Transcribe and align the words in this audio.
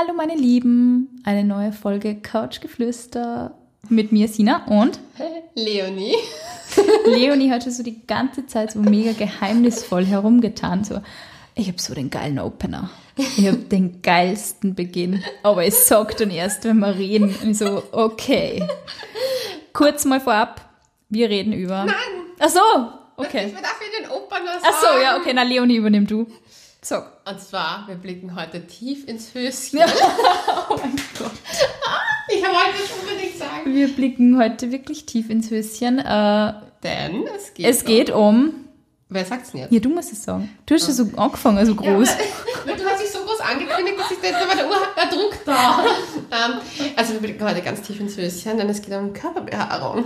Hallo 0.00 0.12
meine 0.12 0.36
Lieben, 0.36 1.20
eine 1.24 1.42
neue 1.42 1.72
Folge 1.72 2.14
Couchgeflüster 2.14 3.58
mit 3.88 4.12
mir 4.12 4.28
Sina 4.28 4.64
und 4.66 5.00
Leonie. 5.56 6.14
Leonie 7.04 7.50
hat 7.50 7.64
schon 7.64 7.72
so 7.72 7.82
die 7.82 8.06
ganze 8.06 8.46
Zeit 8.46 8.70
so 8.70 8.78
mega 8.78 9.10
geheimnisvoll 9.10 10.06
herumgetan. 10.06 10.84
So, 10.84 11.00
ich 11.56 11.66
habe 11.66 11.82
so 11.82 11.94
den 11.94 12.10
geilen 12.10 12.38
Opener. 12.38 12.90
Ich 13.16 13.44
habe 13.48 13.56
den 13.56 14.00
geilsten 14.00 14.76
Beginn. 14.76 15.24
Aber 15.42 15.64
es 15.64 15.88
sagt 15.88 16.20
dann 16.20 16.30
erst, 16.30 16.62
wenn 16.62 16.78
wir 16.78 16.94
reden. 16.94 17.34
Und 17.42 17.50
ich 17.50 17.58
so, 17.58 17.82
okay. 17.90 18.62
Kurz 19.72 20.04
mal 20.04 20.20
vorab, 20.20 20.60
wir 21.08 21.28
reden 21.28 21.52
über. 21.52 21.86
Nein. 21.86 21.96
Ach 22.38 22.50
so, 22.50 22.60
okay. 23.16 23.46
Ich 23.48 23.60
darf 23.60 23.80
ich 23.80 24.00
den 24.00 24.08
Opener 24.12 24.60
sagen. 24.60 24.64
Ach 24.64 24.80
so, 24.80 25.02
ja, 25.02 25.16
okay, 25.16 25.32
na 25.34 25.42
Leonie, 25.42 25.74
übernimm 25.74 26.06
du. 26.06 26.28
So. 26.88 27.02
Und 27.26 27.38
zwar, 27.38 27.86
wir 27.86 27.96
blicken 27.96 28.34
heute 28.34 28.66
tief 28.66 29.06
ins 29.06 29.34
Höschen. 29.34 29.80
oh 30.70 30.76
mein 30.78 30.96
Gott. 31.18 31.32
Ich 32.30 32.42
wollte 32.42 32.82
es 32.82 32.90
unbedingt 32.98 33.36
sagen. 33.36 33.74
Wir 33.74 33.88
blicken 33.88 34.38
heute 34.38 34.72
wirklich 34.72 35.04
tief 35.04 35.28
ins 35.28 35.50
Höschen. 35.50 35.98
Äh, 35.98 36.54
Denn 36.82 37.26
es 37.36 37.52
geht 37.52 37.66
es 37.66 37.84
geht 37.84 38.08
um. 38.08 38.54
Wer 39.10 39.26
sagt's 39.26 39.50
denn 39.50 39.60
jetzt? 39.60 39.72
Ja, 39.72 39.80
du 39.80 39.90
musst 39.90 40.14
es 40.14 40.24
sagen. 40.24 40.48
Du 40.64 40.76
hast 40.76 40.86
schon 40.86 40.94
so 40.94 41.18
angefangen, 41.18 41.66
so 41.66 41.74
groß. 41.74 42.08
Ja, 42.66 42.74
du 42.74 42.84
hast 42.84 43.02
dich 43.02 43.10
so 43.10 43.18
groß 43.18 43.40
angekündigt, 43.40 43.98
dass 43.98 44.10
ich 44.10 44.22
jetzt 44.22 44.48
bei 44.48 44.54
der 44.54 44.66
Uhr 44.66 44.76
der 44.96 45.10
Druck 45.10 45.44
da. 45.44 45.84
ähm, 46.30 46.60
also 46.96 47.12
wir 47.12 47.20
blicken 47.20 47.44
heute 47.44 47.60
ganz 47.60 47.82
tief 47.82 48.00
ins 48.00 48.16
Höschen, 48.16 48.56
denn 48.56 48.70
es 48.70 48.80
geht 48.80 48.94
um 48.94 49.12
Körperbehaarung. 49.12 50.04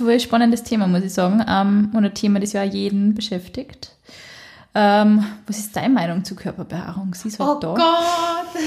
Ein 0.00 0.20
spannendes 0.20 0.62
Thema, 0.62 0.86
muss 0.86 1.02
ich 1.02 1.12
sagen. 1.12 1.44
Ähm, 1.46 1.90
und 1.94 2.02
ein 2.02 2.14
Thema, 2.14 2.40
das 2.40 2.54
ja 2.54 2.62
jeden 2.62 3.14
beschäftigt. 3.14 3.90
Ähm, 4.74 5.24
was 5.46 5.58
ist 5.58 5.76
deine 5.76 5.94
Meinung 5.94 6.24
zu 6.24 6.34
Körperbehaarung? 6.34 7.14
Sie 7.14 7.28
ist 7.28 7.38
halt 7.38 7.50
Oh 7.50 7.60
da. 7.60 7.74
Gott. 7.74 8.62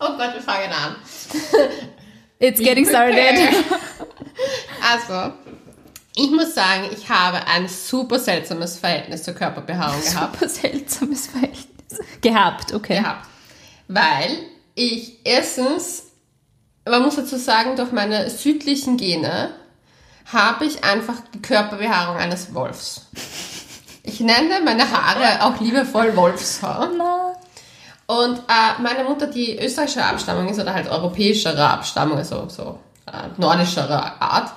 Oh 0.00 0.16
Gott, 0.18 0.34
wir 0.34 0.42
fangen 0.42 0.70
an. 0.72 0.96
It's 2.40 2.58
getting 2.60 2.84
started. 2.86 3.16
Also, 4.82 5.32
ich 6.16 6.30
muss 6.30 6.54
sagen, 6.54 6.88
ich 6.92 7.08
habe 7.08 7.46
ein 7.46 7.68
super 7.68 8.18
seltsames 8.18 8.78
Verhältnis 8.78 9.22
zur 9.22 9.34
Körperbehaarung 9.34 10.02
gehabt. 10.02 10.34
Super 10.40 10.48
seltsames 10.48 11.26
Verhältnis. 11.28 12.00
Gehabt, 12.20 12.74
okay. 12.74 12.98
gehabt. 13.00 13.26
Weil 13.88 14.30
ich 14.74 15.20
erstens, 15.24 16.04
man 16.84 17.02
muss 17.02 17.16
dazu 17.16 17.36
sagen, 17.36 17.76
durch 17.76 17.92
meine 17.92 18.28
südlichen 18.30 18.96
Gene 18.96 19.54
habe 20.32 20.64
ich 20.64 20.82
einfach 20.84 21.16
die 21.32 21.40
Körperbehaarung 21.42 22.16
eines 22.16 22.52
Wolfs. 22.54 23.06
Ich 24.06 24.20
nenne 24.20 24.60
meine 24.62 24.90
Haare 24.90 25.42
auch 25.44 25.60
liebevoll 25.60 26.14
Wolfshaar. 26.14 26.90
Und 28.06 28.38
äh, 28.38 28.82
meine 28.82 29.04
Mutter, 29.04 29.26
die 29.26 29.58
österreichische 29.58 30.04
Abstammung 30.04 30.48
ist 30.50 30.60
oder 30.60 30.74
halt 30.74 30.90
europäischere 30.90 31.66
Abstammung, 31.66 32.18
also 32.18 32.46
so 32.50 32.78
äh, 33.06 33.28
nordischere 33.38 34.20
Art, 34.20 34.52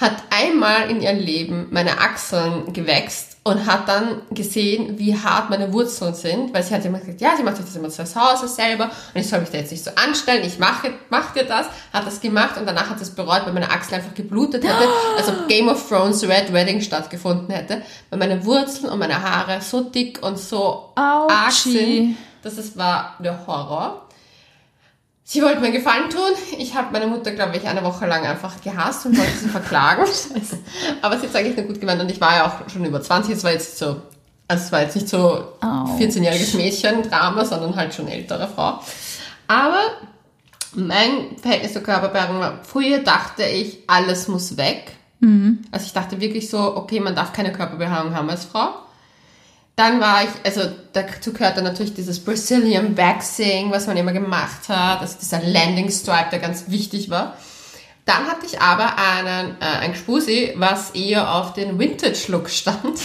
hat 0.00 0.14
einmal 0.30 0.90
in 0.90 1.02
ihrem 1.02 1.18
Leben 1.18 1.66
meine 1.70 2.00
Achseln 2.00 2.72
gewächst 2.72 3.35
und 3.46 3.64
hat 3.64 3.88
dann 3.88 4.22
gesehen, 4.32 4.98
wie 4.98 5.16
hart 5.16 5.50
meine 5.50 5.72
Wurzeln 5.72 6.14
sind, 6.14 6.52
weil 6.52 6.64
sie 6.64 6.74
hat 6.74 6.84
immer 6.84 6.98
gesagt, 6.98 7.20
ja, 7.20 7.36
sie 7.36 7.44
macht 7.44 7.58
sich 7.58 7.64
das 7.64 7.76
immer 7.76 7.88
zu 7.88 8.02
Hause 8.02 8.48
selber 8.48 8.90
und 9.14 9.20
ich 9.20 9.28
soll 9.28 9.38
mich 9.38 9.50
da 9.50 9.58
jetzt 9.58 9.70
nicht 9.70 9.84
so 9.84 9.92
anstellen, 9.94 10.42
ich 10.44 10.58
mache 10.58 10.92
mach 11.10 11.32
dir 11.32 11.44
das, 11.44 11.66
hat 11.92 12.04
das 12.04 12.20
gemacht 12.20 12.58
und 12.58 12.66
danach 12.66 12.90
hat 12.90 13.00
es 13.00 13.10
bereut, 13.10 13.46
weil 13.46 13.52
meine 13.52 13.70
Achsel 13.70 13.94
einfach 13.94 14.14
geblutet 14.14 14.64
hätte, 14.64 14.88
also 15.16 15.32
Game 15.46 15.68
of 15.68 15.88
Thrones 15.88 16.24
Red 16.24 16.52
Wedding 16.52 16.80
stattgefunden 16.80 17.54
hätte, 17.54 17.82
weil 18.10 18.18
meine 18.18 18.44
Wurzeln 18.44 18.90
und 18.90 18.98
meine 18.98 19.22
Haare 19.22 19.60
so 19.60 19.80
dick 19.82 20.20
und 20.24 20.40
so 20.40 20.90
arg 20.96 21.46
Autschi. 21.46 21.70
sind, 21.70 22.16
das 22.42 22.58
ist, 22.58 22.76
war 22.76 23.14
der 23.20 23.46
Horror. 23.46 24.05
Sie 25.28 25.42
wollte 25.42 25.58
mir 25.58 25.72
Gefallen 25.72 26.08
tun. 26.08 26.20
Ich 26.56 26.76
habe 26.76 26.92
meine 26.92 27.08
Mutter, 27.08 27.32
glaube 27.32 27.56
ich, 27.56 27.66
eine 27.66 27.82
Woche 27.82 28.06
lang 28.06 28.24
einfach 28.24 28.60
gehasst 28.62 29.06
und 29.06 29.18
wollte 29.18 29.36
sie 29.36 29.48
verklagen. 29.48 30.04
Aber 31.02 31.16
sie 31.16 31.22
hat 31.22 31.30
es 31.30 31.34
eigentlich 31.34 31.56
nur 31.56 31.66
gut 31.66 31.80
gemeint 31.80 32.00
und 32.00 32.08
ich 32.08 32.20
war 32.20 32.36
ja 32.36 32.46
auch 32.46 32.70
schon 32.70 32.84
über 32.84 33.02
20. 33.02 33.34
Es 33.34 33.42
war 33.42 33.50
jetzt 33.50 33.76
so, 33.76 34.02
also 34.46 34.64
es 34.64 34.70
war 34.70 34.82
jetzt 34.82 34.94
nicht 34.94 35.08
so 35.08 35.18
Autsch. 35.60 36.00
14-jähriges 36.00 36.56
Mädchen-Drama, 36.56 37.44
sondern 37.44 37.74
halt 37.74 37.92
schon 37.92 38.06
ältere 38.06 38.46
Frau. 38.46 38.78
Aber 39.48 39.80
mein 40.74 41.36
Verhältnis 41.42 41.72
zur 41.72 41.82
Körperbehaarung 41.82 42.38
war, 42.38 42.60
früher 42.62 43.00
dachte 43.00 43.42
ich, 43.42 43.80
alles 43.88 44.28
muss 44.28 44.56
weg. 44.56 44.92
Also 45.72 45.86
ich 45.86 45.92
dachte 45.92 46.20
wirklich 46.20 46.48
so, 46.48 46.76
okay, 46.76 47.00
man 47.00 47.16
darf 47.16 47.32
keine 47.32 47.52
Körperbehaarung 47.52 48.14
haben 48.14 48.30
als 48.30 48.44
Frau. 48.44 48.74
Dann 49.76 50.00
war 50.00 50.24
ich, 50.24 50.30
also 50.42 50.62
dazu 50.94 51.34
gehört 51.34 51.58
dann 51.58 51.64
natürlich 51.64 51.92
dieses 51.92 52.18
Brazilian 52.18 52.96
Waxing, 52.96 53.70
was 53.70 53.86
man 53.86 53.98
immer 53.98 54.14
gemacht 54.14 54.70
hat, 54.70 55.02
also 55.02 55.18
dieser 55.20 55.42
Landing 55.42 55.90
Stripe, 55.90 56.30
der 56.32 56.38
ganz 56.38 56.64
wichtig 56.68 57.10
war. 57.10 57.36
Dann 58.06 58.26
hatte 58.26 58.46
ich 58.46 58.58
aber 58.58 58.96
einen, 58.96 59.50
äh, 59.60 59.64
ein 59.80 59.92
Gspusi, 59.92 60.54
was 60.56 60.92
eher 60.92 61.34
auf 61.34 61.52
den 61.52 61.78
Vintage-Look 61.78 62.48
stand. 62.48 62.96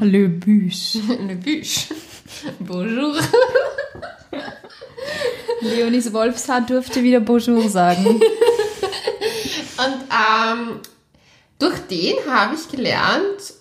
Le 0.00 0.28
Büsch. 0.28 0.94
Le 1.08 1.34
Bûche. 1.34 1.94
Bonjour. 2.60 3.20
Leonis 5.62 6.12
Wolfshaar 6.12 6.60
durfte 6.60 7.02
wieder 7.02 7.18
Bonjour 7.18 7.68
sagen. 7.68 8.06
Und 8.06 8.22
ähm, 10.10 10.80
durch 11.58 11.80
den 11.90 12.14
habe 12.28 12.54
ich 12.54 12.68
gelernt, 12.68 13.59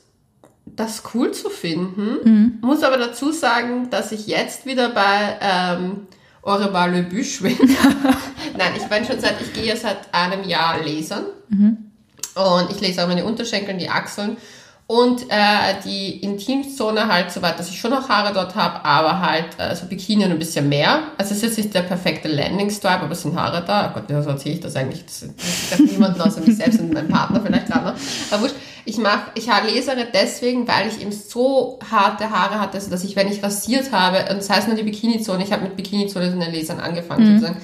das 0.79 1.03
cool 1.13 1.31
zu 1.31 1.49
finden. 1.49 2.59
Muss 2.61 2.83
aber 2.83 2.97
dazu 2.97 3.31
sagen, 3.31 3.89
dass 3.89 4.11
ich 4.11 4.27
jetzt 4.27 4.65
wieder 4.65 4.89
bei 4.89 5.37
ähm, 5.41 6.07
revoir 6.43 6.87
le 6.87 7.03
Bûche 7.03 7.43
bin. 7.43 7.57
Nein, 8.57 8.73
ich 8.77 8.85
bin 8.85 9.05
schon 9.05 9.19
seit, 9.19 9.41
ich 9.41 9.53
gehe 9.53 9.75
seit 9.75 10.13
einem 10.13 10.47
Jahr 10.47 10.77
lasern. 10.83 11.25
Und 12.35 12.71
ich 12.71 12.79
lese 12.79 13.03
auch 13.03 13.07
meine 13.07 13.25
Unterschenkel 13.25 13.73
und 13.73 13.79
die 13.79 13.89
Achseln. 13.89 14.37
Und 14.91 15.29
äh, 15.29 15.75
die 15.85 16.17
Intimzone 16.23 17.07
halt 17.07 17.31
so 17.31 17.43
weit, 17.43 17.59
dass 17.59 17.69
ich 17.69 17.79
schon 17.79 17.91
noch 17.91 18.09
Haare 18.09 18.33
dort 18.33 18.55
habe, 18.55 18.83
aber 18.83 19.21
halt 19.21 19.45
äh, 19.59 19.75
so 19.75 19.85
Bikini 19.85 20.25
und 20.25 20.31
ein 20.31 20.39
bisschen 20.39 20.67
mehr. 20.67 21.03
Also 21.15 21.35
es 21.35 21.43
ist 21.43 21.43
jetzt 21.43 21.57
nicht 21.57 21.75
der 21.75 21.83
perfekte 21.83 22.27
Landing-Stripe, 22.27 23.01
aber 23.01 23.11
es 23.11 23.21
sind 23.21 23.35
Haare 23.35 23.63
da. 23.63 23.91
Oh 23.91 23.93
Gott, 23.93 24.05
wieso 24.07 24.31
erzähle 24.31 24.55
ich 24.55 24.61
das 24.61 24.75
eigentlich? 24.75 25.05
Das 25.05 25.21
interessiert 25.21 25.91
niemanden 25.91 26.19
außer 26.19 26.41
mich 26.41 26.57
selbst 26.57 26.79
und 26.79 26.91
meinen 26.91 27.07
Partner 27.07 27.39
vielleicht 27.39 27.67
gerade 27.67 27.85
noch. 27.85 27.93
Aber 28.31 28.41
wurscht, 28.41 28.55
ich 28.85 28.97
mach, 28.97 29.27
ich 29.35 29.45
lasere 29.45 30.07
deswegen, 30.11 30.67
weil 30.67 30.87
ich 30.87 30.99
eben 30.99 31.11
so 31.11 31.77
harte 31.91 32.31
Haare 32.31 32.59
hatte, 32.59 32.73
also 32.73 32.89
dass 32.89 33.03
ich, 33.03 33.15
wenn 33.15 33.31
ich 33.31 33.43
rasiert 33.43 33.91
habe, 33.91 34.21
und 34.31 34.37
das 34.37 34.49
heißt 34.49 34.69
nur 34.69 34.75
die 34.75 34.81
Bikini-Zone, 34.81 35.43
ich 35.43 35.51
habe 35.51 35.65
mit 35.65 35.75
Bikini-Zone 35.75 36.25
in 36.29 36.39
den 36.39 36.51
Lasern 36.51 36.79
angefangen 36.79 37.27
sozusagen, 37.27 37.61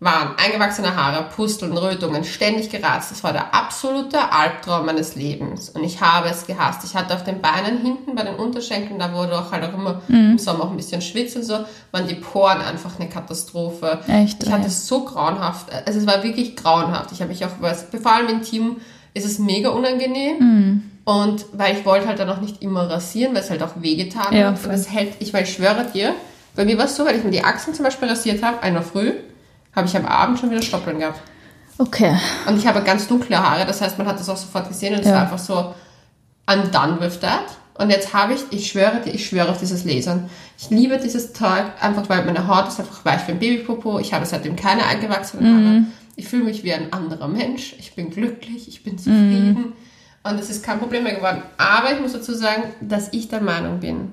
waren 0.00 0.36
eingewachsene 0.36 0.94
Haare, 0.96 1.24
Pusteln, 1.34 1.76
Rötungen, 1.76 2.24
ständig 2.24 2.68
geratzt. 2.68 3.10
Das 3.10 3.24
war 3.24 3.32
der 3.32 3.54
absolute 3.54 4.32
Albtraum 4.32 4.84
meines 4.86 5.14
Lebens. 5.14 5.70
Und 5.70 5.82
ich 5.84 6.00
habe 6.02 6.28
es 6.28 6.46
gehasst. 6.46 6.84
Ich 6.84 6.94
hatte 6.94 7.14
auf 7.14 7.24
den 7.24 7.40
Beinen 7.40 7.78
hinten, 7.78 8.14
bei 8.14 8.22
den 8.22 8.34
Unterschenkeln, 8.34 8.98
da 8.98 9.12
wurde 9.14 9.38
auch 9.38 9.50
halt 9.50 9.64
auch 9.64 9.72
immer 9.72 10.02
im 10.08 10.36
Sommer 10.38 10.64
auch 10.64 10.70
ein 10.70 10.76
bisschen 10.76 11.00
schwitz 11.00 11.36
und 11.36 11.44
so, 11.44 11.60
waren 11.92 12.06
die 12.06 12.16
Poren 12.16 12.60
einfach 12.60 12.98
eine 12.98 13.08
Katastrophe. 13.08 14.00
Echt, 14.08 14.42
Ich 14.42 14.52
hatte 14.52 14.66
es 14.66 14.86
so 14.86 15.04
grauenhaft. 15.04 15.68
Also 15.86 16.00
es 16.00 16.06
war 16.06 16.22
wirklich 16.22 16.54
grauenhaft. 16.56 17.12
Ich 17.12 17.20
habe 17.20 17.30
mich 17.30 17.44
auch, 17.44 17.50
was- 17.60 17.86
vor 18.02 18.12
allem 18.12 18.28
im 18.28 18.42
Team 18.42 18.78
ist 19.14 19.24
es 19.24 19.38
mega 19.38 19.70
unangenehm. 19.70 20.82
Und 21.04 21.46
weil 21.52 21.76
ich 21.76 21.84
wollte 21.86 22.08
halt 22.08 22.18
dann 22.18 22.28
auch 22.30 22.40
nicht 22.40 22.62
immer 22.62 22.90
rasieren, 22.90 23.34
weil 23.34 23.42
es 23.42 23.50
halt 23.50 23.62
auch 23.62 23.72
wehgetan 23.76 24.34
Ja, 24.34 24.48
hat. 24.48 24.64
Und 24.64 24.70
es 24.72 24.90
hält, 24.90 25.14
ich, 25.20 25.32
weil 25.32 25.44
ich 25.44 25.52
schwöre 25.52 25.86
dir, 25.94 26.14
bei 26.56 26.64
mir 26.64 26.76
war 26.78 26.86
es 26.86 26.96
so, 26.96 27.04
weil 27.06 27.16
ich 27.16 27.24
mir 27.24 27.30
die 27.30 27.44
Achseln 27.44 27.74
zum 27.74 27.84
Beispiel 27.84 28.08
rasiert 28.08 28.42
habe, 28.42 28.62
einer 28.62 28.82
früh, 28.82 29.12
habe 29.74 29.86
ich 29.86 29.96
am 29.96 30.06
Abend 30.06 30.38
schon 30.38 30.50
wieder 30.50 30.62
Stoppeln 30.62 30.98
gehabt. 30.98 31.20
Okay. 31.78 32.16
Und 32.46 32.56
ich 32.56 32.66
habe 32.66 32.80
ganz 32.82 33.08
dunkle 33.08 33.36
Haare, 33.38 33.66
das 33.66 33.80
heißt, 33.80 33.98
man 33.98 34.06
hat 34.06 34.18
das 34.20 34.28
auch 34.28 34.36
sofort 34.36 34.68
gesehen 34.68 34.94
und 34.94 35.00
es 35.00 35.06
Ja. 35.06 35.14
war 35.14 35.22
einfach 35.22 35.38
so, 35.38 35.74
I'm 36.46 36.70
done 36.70 37.00
with 37.00 37.18
that. 37.20 37.44
Und 37.76 37.90
jetzt 37.90 38.14
habe 38.14 38.34
ich, 38.34 38.40
ich 38.50 38.68
schwöre 38.68 39.00
dir, 39.00 39.12
ich 39.12 39.26
schwöre 39.26 39.48
auf 39.48 39.58
dieses 39.58 39.84
Lasern. 39.84 40.30
Ich 40.56 40.70
liebe 40.70 40.96
dieses 40.98 41.32
Zeug, 41.32 41.64
einfach 41.80 42.08
weil 42.08 42.24
meine 42.24 42.46
Haut 42.46 42.68
ist 42.68 42.78
einfach 42.78 43.04
weich 43.04 43.26
wie 43.26 43.32
ein 43.32 43.40
Babypopo. 43.40 43.98
Ich 43.98 44.14
habe 44.14 44.24
seitdem 44.26 44.54
keine 44.54 44.84
eingewachsenen 44.86 45.44
Haare. 45.66 45.82
Ich 46.14 46.28
fühle 46.28 46.44
mich 46.44 46.62
wie 46.62 46.72
ein 46.72 46.92
anderer 46.92 47.26
Mensch. 47.26 47.74
Ich 47.80 47.96
bin 47.96 48.10
glücklich, 48.10 48.68
ich 48.68 48.84
bin 48.84 48.96
zufrieden. 48.96 49.72
Und 50.22 50.38
es 50.38 50.50
ist 50.50 50.62
kein 50.64 50.78
Problem 50.78 51.02
mehr 51.02 51.16
geworden. 51.16 51.42
Aber 51.58 51.92
ich 51.92 52.00
muss 52.00 52.12
dazu 52.12 52.32
sagen, 52.32 52.62
dass 52.80 53.08
ich 53.12 53.26
der 53.28 53.40
Meinung 53.40 53.80
bin, 53.80 54.12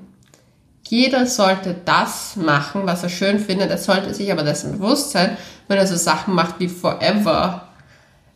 jeder 0.92 1.26
sollte 1.26 1.74
das 1.86 2.36
machen, 2.36 2.82
was 2.84 3.02
er 3.02 3.08
schön 3.08 3.40
findet. 3.40 3.72
Er 3.72 3.78
sollte 3.78 4.14
sich 4.14 4.30
aber 4.30 4.44
dessen 4.44 4.74
bewusst 4.74 5.12
sein, 5.12 5.38
wenn 5.70 5.78
er 5.78 5.88
so 5.88 5.96
Sachen 5.96 6.36
macht 6.36 6.60
wie 6.60 6.68
Forever 6.68 7.70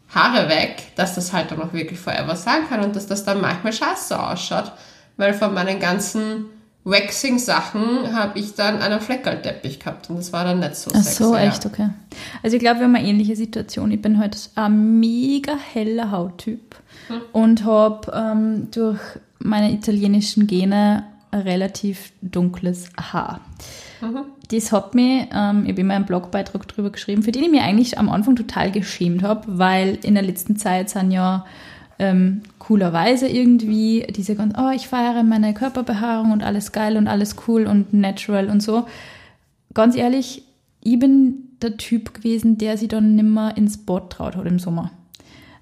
Haare 0.07 0.47
weg, 0.47 0.83
dass 0.95 1.15
das 1.15 1.33
halt 1.33 1.51
dann 1.51 1.61
auch 1.61 1.73
wirklich 1.73 1.99
Forever 1.99 2.37
sein 2.37 2.61
kann 2.69 2.81
und 2.81 2.95
dass 2.95 3.07
das 3.07 3.25
dann 3.25 3.41
manchmal 3.41 3.73
scheiße 3.73 4.17
ausschaut. 4.17 4.71
Weil 5.17 5.33
von 5.33 5.53
meinen 5.53 5.81
ganzen 5.81 6.45
Waxing-Sachen 6.85 8.15
habe 8.15 8.39
ich 8.39 8.55
dann 8.55 8.81
einen 8.81 9.01
Fleckerlteppich 9.01 9.79
gehabt 9.79 10.09
und 10.09 10.15
das 10.15 10.31
war 10.31 10.45
dann 10.45 10.59
nicht 10.59 10.77
so 10.77 10.91
Ach 10.93 11.03
sexy. 11.03 11.23
so, 11.23 11.35
ja. 11.35 11.41
echt, 11.41 11.65
okay. 11.65 11.89
Also 12.41 12.55
ich 12.55 12.61
glaube, 12.61 12.79
wir 12.79 12.85
haben 12.85 12.95
eine 12.95 13.05
ähnliche 13.05 13.35
Situation. 13.35 13.91
Ich 13.91 14.01
bin 14.01 14.17
heute 14.17 14.37
ein 14.55 15.01
mega 15.01 15.57
heller 15.57 16.11
Hauttyp 16.11 16.77
und 17.33 17.65
habe 17.65 18.13
ähm, 18.15 18.71
durch 18.71 18.99
meine 19.39 19.73
italienischen 19.73 20.47
Gene 20.47 21.03
relativ 21.33 22.11
dunkles 22.21 22.89
Haar. 22.99 23.41
Das 24.49 24.71
hat 24.71 24.93
mich, 24.95 25.27
ähm, 25.33 25.63
ich 25.63 25.71
habe 25.71 25.81
immer 25.81 25.95
einen 25.95 26.05
Blogbeitrag 26.05 26.67
drüber 26.67 26.91
geschrieben, 26.91 27.23
für 27.23 27.31
den 27.31 27.43
ich 27.43 27.51
mir 27.51 27.63
eigentlich 27.63 27.97
am 27.97 28.09
Anfang 28.09 28.35
total 28.35 28.71
geschämt 28.71 29.23
habe, 29.23 29.43
weil 29.47 29.97
in 30.03 30.13
der 30.13 30.23
letzten 30.23 30.55
Zeit 30.55 30.89
sind 30.89 31.11
ja 31.11 31.45
ähm, 31.97 32.41
coolerweise 32.59 33.27
irgendwie 33.27 34.05
diese 34.09 34.35
ganz, 34.35 34.53
oh, 34.57 34.69
ich 34.69 34.87
feiere 34.87 35.23
meine 35.23 35.53
Körperbehaarung 35.53 36.31
und 36.31 36.43
alles 36.43 36.71
geil 36.71 36.97
und 36.97 37.07
alles 37.07 37.35
cool 37.47 37.65
und 37.65 37.93
natural 37.93 38.49
und 38.49 38.61
so. 38.61 38.85
Ganz 39.73 39.95
ehrlich, 39.95 40.43
ich 40.81 40.99
bin 40.99 41.45
der 41.61 41.77
Typ 41.77 42.13
gewesen, 42.13 42.57
der 42.57 42.77
sich 42.77 42.89
dann 42.89 43.15
nimmer 43.15 43.55
ins 43.57 43.77
Bad 43.77 44.11
traut 44.11 44.35
hat 44.35 44.45
im 44.45 44.59
Sommer. 44.59 44.91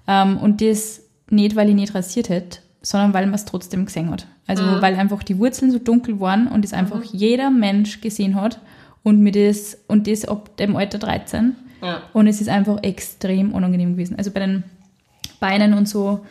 Ähm, 0.06 0.36
und 0.38 0.60
das 0.60 1.02
nicht, 1.30 1.56
weil 1.56 1.68
ich 1.68 1.74
nicht 1.74 1.94
rasiert 1.94 2.28
hätte, 2.28 2.58
sondern 2.82 3.14
weil 3.14 3.26
man 3.26 3.34
es 3.34 3.44
trotzdem 3.44 3.86
gesehen 3.86 4.10
hat. 4.10 4.26
Also 4.46 4.62
mhm. 4.62 4.82
weil 4.82 4.94
einfach 4.94 5.22
die 5.22 5.38
Wurzeln 5.38 5.70
so 5.70 5.78
dunkel 5.78 6.20
waren 6.20 6.48
und 6.48 6.64
es 6.64 6.72
einfach 6.72 6.98
mhm. 6.98 7.08
jeder 7.12 7.50
Mensch 7.50 8.00
gesehen 8.00 8.34
hat 8.40 8.60
und 9.02 9.20
mir 9.20 9.32
das 9.32 9.78
und 9.86 10.06
das 10.06 10.24
ab 10.24 10.56
dem 10.56 10.76
Alter 10.76 10.98
13. 10.98 11.56
Ja. 11.82 12.02
Und 12.12 12.26
es 12.26 12.40
ist 12.40 12.48
einfach 12.48 12.82
extrem 12.82 13.52
unangenehm 13.52 13.92
gewesen. 13.92 14.16
Also 14.16 14.30
bei 14.30 14.40
den 14.40 14.64
Beinen 15.40 15.74
und 15.74 15.88
so 15.88 16.24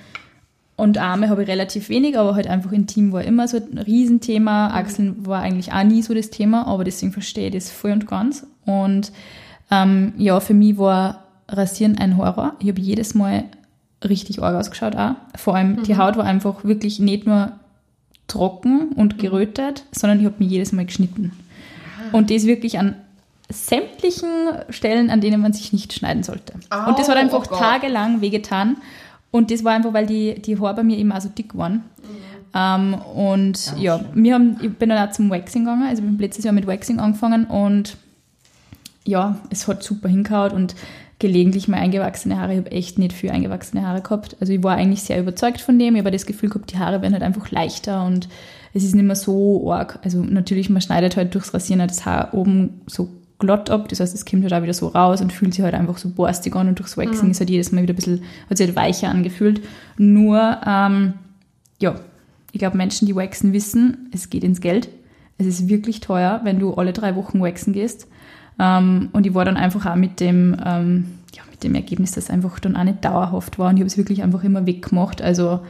und 0.75 0.97
Arme 0.97 1.29
habe 1.29 1.43
ich 1.43 1.47
relativ 1.47 1.89
wenig, 1.89 2.17
aber 2.17 2.33
halt 2.35 2.47
einfach 2.47 2.71
intim 2.71 3.11
war 3.11 3.23
immer 3.23 3.47
so 3.47 3.57
ein 3.57 3.77
Riesenthema. 3.77 4.69
Mhm. 4.69 4.75
Achseln 4.75 5.25
war 5.27 5.41
eigentlich 5.41 5.71
auch 5.71 5.83
nie 5.83 6.01
so 6.01 6.13
das 6.13 6.29
Thema, 6.29 6.67
aber 6.67 6.83
deswegen 6.83 7.11
verstehe 7.11 7.47
ich 7.47 7.53
das 7.53 7.71
voll 7.71 7.91
und 7.91 8.07
ganz. 8.07 8.47
Und 8.65 9.11
ähm, 9.69 10.13
ja, 10.17 10.39
für 10.39 10.53
mich 10.53 10.77
war 10.77 11.23
Rasieren 11.47 11.97
ein 11.97 12.17
Horror. 12.17 12.55
Ich 12.59 12.69
habe 12.69 12.81
jedes 12.81 13.13
Mal 13.13 13.45
richtig 14.03 14.41
arg 14.41 14.55
ausgeschaut 14.55 14.95
auch. 14.95 15.15
Vor 15.35 15.55
allem 15.55 15.73
mhm. 15.73 15.83
die 15.83 15.97
Haut 15.97 16.17
war 16.17 16.25
einfach 16.25 16.63
wirklich 16.63 16.99
nicht 16.99 17.27
nur 17.27 17.51
trocken 18.27 18.89
und 18.93 19.17
mhm. 19.17 19.21
gerötet, 19.21 19.85
sondern 19.91 20.19
ich 20.19 20.25
habe 20.25 20.35
mich 20.39 20.49
jedes 20.49 20.71
Mal 20.71 20.85
geschnitten. 20.85 21.31
Ah. 21.97 22.17
Und 22.17 22.31
das 22.31 22.45
wirklich 22.45 22.79
an 22.79 22.95
sämtlichen 23.49 24.27
Stellen, 24.69 25.09
an 25.09 25.21
denen 25.21 25.41
man 25.41 25.53
sich 25.53 25.73
nicht 25.73 25.93
schneiden 25.93 26.23
sollte. 26.23 26.53
Oh, 26.71 26.89
und 26.89 26.99
das 26.99 27.09
hat 27.09 27.17
einfach 27.17 27.45
oh 27.51 27.55
tagelang 27.55 28.21
wehgetan. 28.21 28.77
Und 29.31 29.51
das 29.51 29.63
war 29.63 29.73
einfach, 29.73 29.93
weil 29.93 30.05
die, 30.05 30.41
die 30.41 30.59
Haare 30.59 30.75
bei 30.75 30.83
mir 30.83 30.97
immer 30.97 31.19
so 31.19 31.29
dick 31.29 31.55
waren. 31.57 31.73
Mhm. 31.73 31.83
Ähm, 32.55 32.93
und 32.93 33.73
ja, 33.77 33.97
ja 33.97 34.05
wir 34.13 34.33
haben, 34.35 34.57
ich 34.61 34.73
bin 34.73 34.89
dann 34.89 35.07
auch 35.07 35.11
zum 35.11 35.29
Waxing 35.29 35.65
gegangen. 35.65 35.87
Also 35.87 36.03
ich 36.03 36.07
bin 36.07 36.19
letztes 36.19 36.45
Jahr 36.45 36.53
mit 36.53 36.67
Waxing 36.67 36.99
angefangen 36.99 37.45
und 37.45 37.97
ja, 39.05 39.37
es 39.49 39.67
hat 39.67 39.83
super 39.83 40.07
hingehaut 40.07 40.53
und 40.53 40.75
gelegentlich 41.19 41.67
mal 41.67 41.77
eingewachsene 41.77 42.39
Haare. 42.39 42.53
Ich 42.53 42.59
habe 42.59 42.71
echt 42.71 42.99
nicht 42.99 43.13
viel 43.13 43.29
eingewachsene 43.29 43.85
Haare 43.87 44.01
gehabt. 44.01 44.35
Also 44.39 44.53
ich 44.53 44.63
war 44.63 44.75
eigentlich 44.75 45.03
sehr 45.03 45.19
überzeugt 45.19 45.61
von 45.61 45.79
dem. 45.79 45.95
Ich 45.95 45.99
habe 45.99 46.11
das 46.11 46.25
Gefühl 46.25 46.49
gehabt, 46.49 46.71
die 46.71 46.77
Haare 46.77 47.01
werden 47.01 47.13
halt 47.13 47.23
einfach 47.23 47.49
leichter 47.51 48.05
und 48.05 48.27
es 48.73 48.83
ist 48.83 48.95
nicht 48.95 49.05
mehr 49.05 49.15
so 49.15 49.71
arg. 49.71 49.99
Also 50.03 50.21
natürlich, 50.21 50.69
man 50.69 50.81
schneidet 50.81 51.15
halt 51.15 51.33
durchs 51.33 51.53
Rasieren 51.53 51.81
halt 51.81 51.91
das 51.91 52.05
Haar 52.05 52.33
oben 52.33 52.81
so 52.87 53.09
glatt 53.39 53.69
ab. 53.69 53.87
Das 53.89 53.99
heißt, 53.99 54.13
es 54.13 54.25
kommt 54.25 54.43
halt 54.43 54.53
auch 54.53 54.63
wieder 54.63 54.73
so 54.73 54.87
raus 54.87 55.21
und 55.21 55.31
fühlt 55.31 55.53
sich 55.53 55.63
halt 55.63 55.75
einfach 55.75 55.97
so 55.97 56.09
borstig 56.09 56.55
an 56.55 56.67
und 56.67 56.79
durchs 56.79 56.97
Waxing 56.97 57.25
mhm. 57.25 57.31
ist 57.31 57.39
halt 57.39 57.49
jedes 57.49 57.71
Mal 57.71 57.83
wieder 57.83 57.93
ein 57.93 57.97
bisschen, 57.97 58.23
hat 58.49 58.57
sich 58.57 58.67
halt 58.67 58.75
weicher 58.75 59.09
angefühlt. 59.09 59.61
Nur, 59.97 60.59
ähm, 60.65 61.13
ja, 61.79 61.95
ich 62.51 62.59
glaube, 62.59 62.77
Menschen, 62.77 63.05
die 63.05 63.15
waxen, 63.15 63.53
wissen, 63.53 64.09
es 64.11 64.29
geht 64.29 64.43
ins 64.43 64.61
Geld. 64.61 64.89
Es 65.37 65.47
ist 65.47 65.67
wirklich 65.67 65.99
teuer, 65.99 66.41
wenn 66.43 66.59
du 66.59 66.73
alle 66.73 66.93
drei 66.93 67.15
Wochen 67.15 67.41
waxen 67.41 67.73
gehst. 67.73 68.07
Ähm, 68.59 69.09
und 69.13 69.25
ich 69.25 69.33
war 69.33 69.45
dann 69.45 69.57
einfach 69.57 69.85
auch 69.85 69.95
mit 69.95 70.19
dem, 70.19 70.55
ähm, 70.63 71.05
ja, 71.35 71.43
mit 71.49 71.63
dem 71.63 71.75
Ergebnis, 71.75 72.11
dass 72.11 72.25
es 72.25 72.29
einfach 72.29 72.59
dann 72.59 72.75
auch 72.75 72.83
nicht 72.83 73.03
dauerhaft 73.03 73.59
war. 73.59 73.69
Und 73.69 73.77
ich 73.77 73.81
habe 73.81 73.87
es 73.87 73.97
wirklich 73.97 74.23
einfach 74.23 74.43
immer 74.43 74.65
weggemacht. 74.65 75.21
Also, 75.21 75.61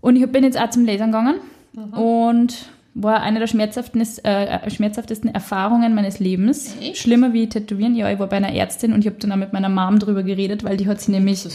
und 0.00 0.16
ich 0.16 0.30
bin 0.30 0.44
jetzt 0.44 0.58
auch 0.58 0.70
zum 0.70 0.84
Lasern 0.84 1.12
gegangen. 1.12 1.36
Mhm. 1.74 1.92
Und 1.94 2.66
war 2.94 3.22
eine 3.22 3.38
der 3.38 3.46
schmerzhaftesten, 3.46 4.24
äh, 4.24 4.70
schmerzhaftesten 4.70 5.34
Erfahrungen 5.34 5.94
meines 5.94 6.18
Lebens. 6.18 6.76
Echt? 6.80 6.98
Schlimmer 6.98 7.32
wie 7.32 7.48
Tätowieren. 7.48 7.94
Ja, 7.94 8.10
ich 8.10 8.18
war 8.18 8.26
bei 8.26 8.36
einer 8.36 8.52
Ärztin 8.52 8.92
und 8.92 9.00
ich 9.00 9.06
habe 9.06 9.16
dann 9.18 9.32
auch 9.32 9.36
mit 9.36 9.52
meiner 9.52 9.70
Mom 9.70 9.98
drüber 9.98 10.22
geredet, 10.22 10.62
weil 10.62 10.76
die 10.76 10.86
hat 10.86 11.00
sie 11.00 11.12
nämlich, 11.12 11.46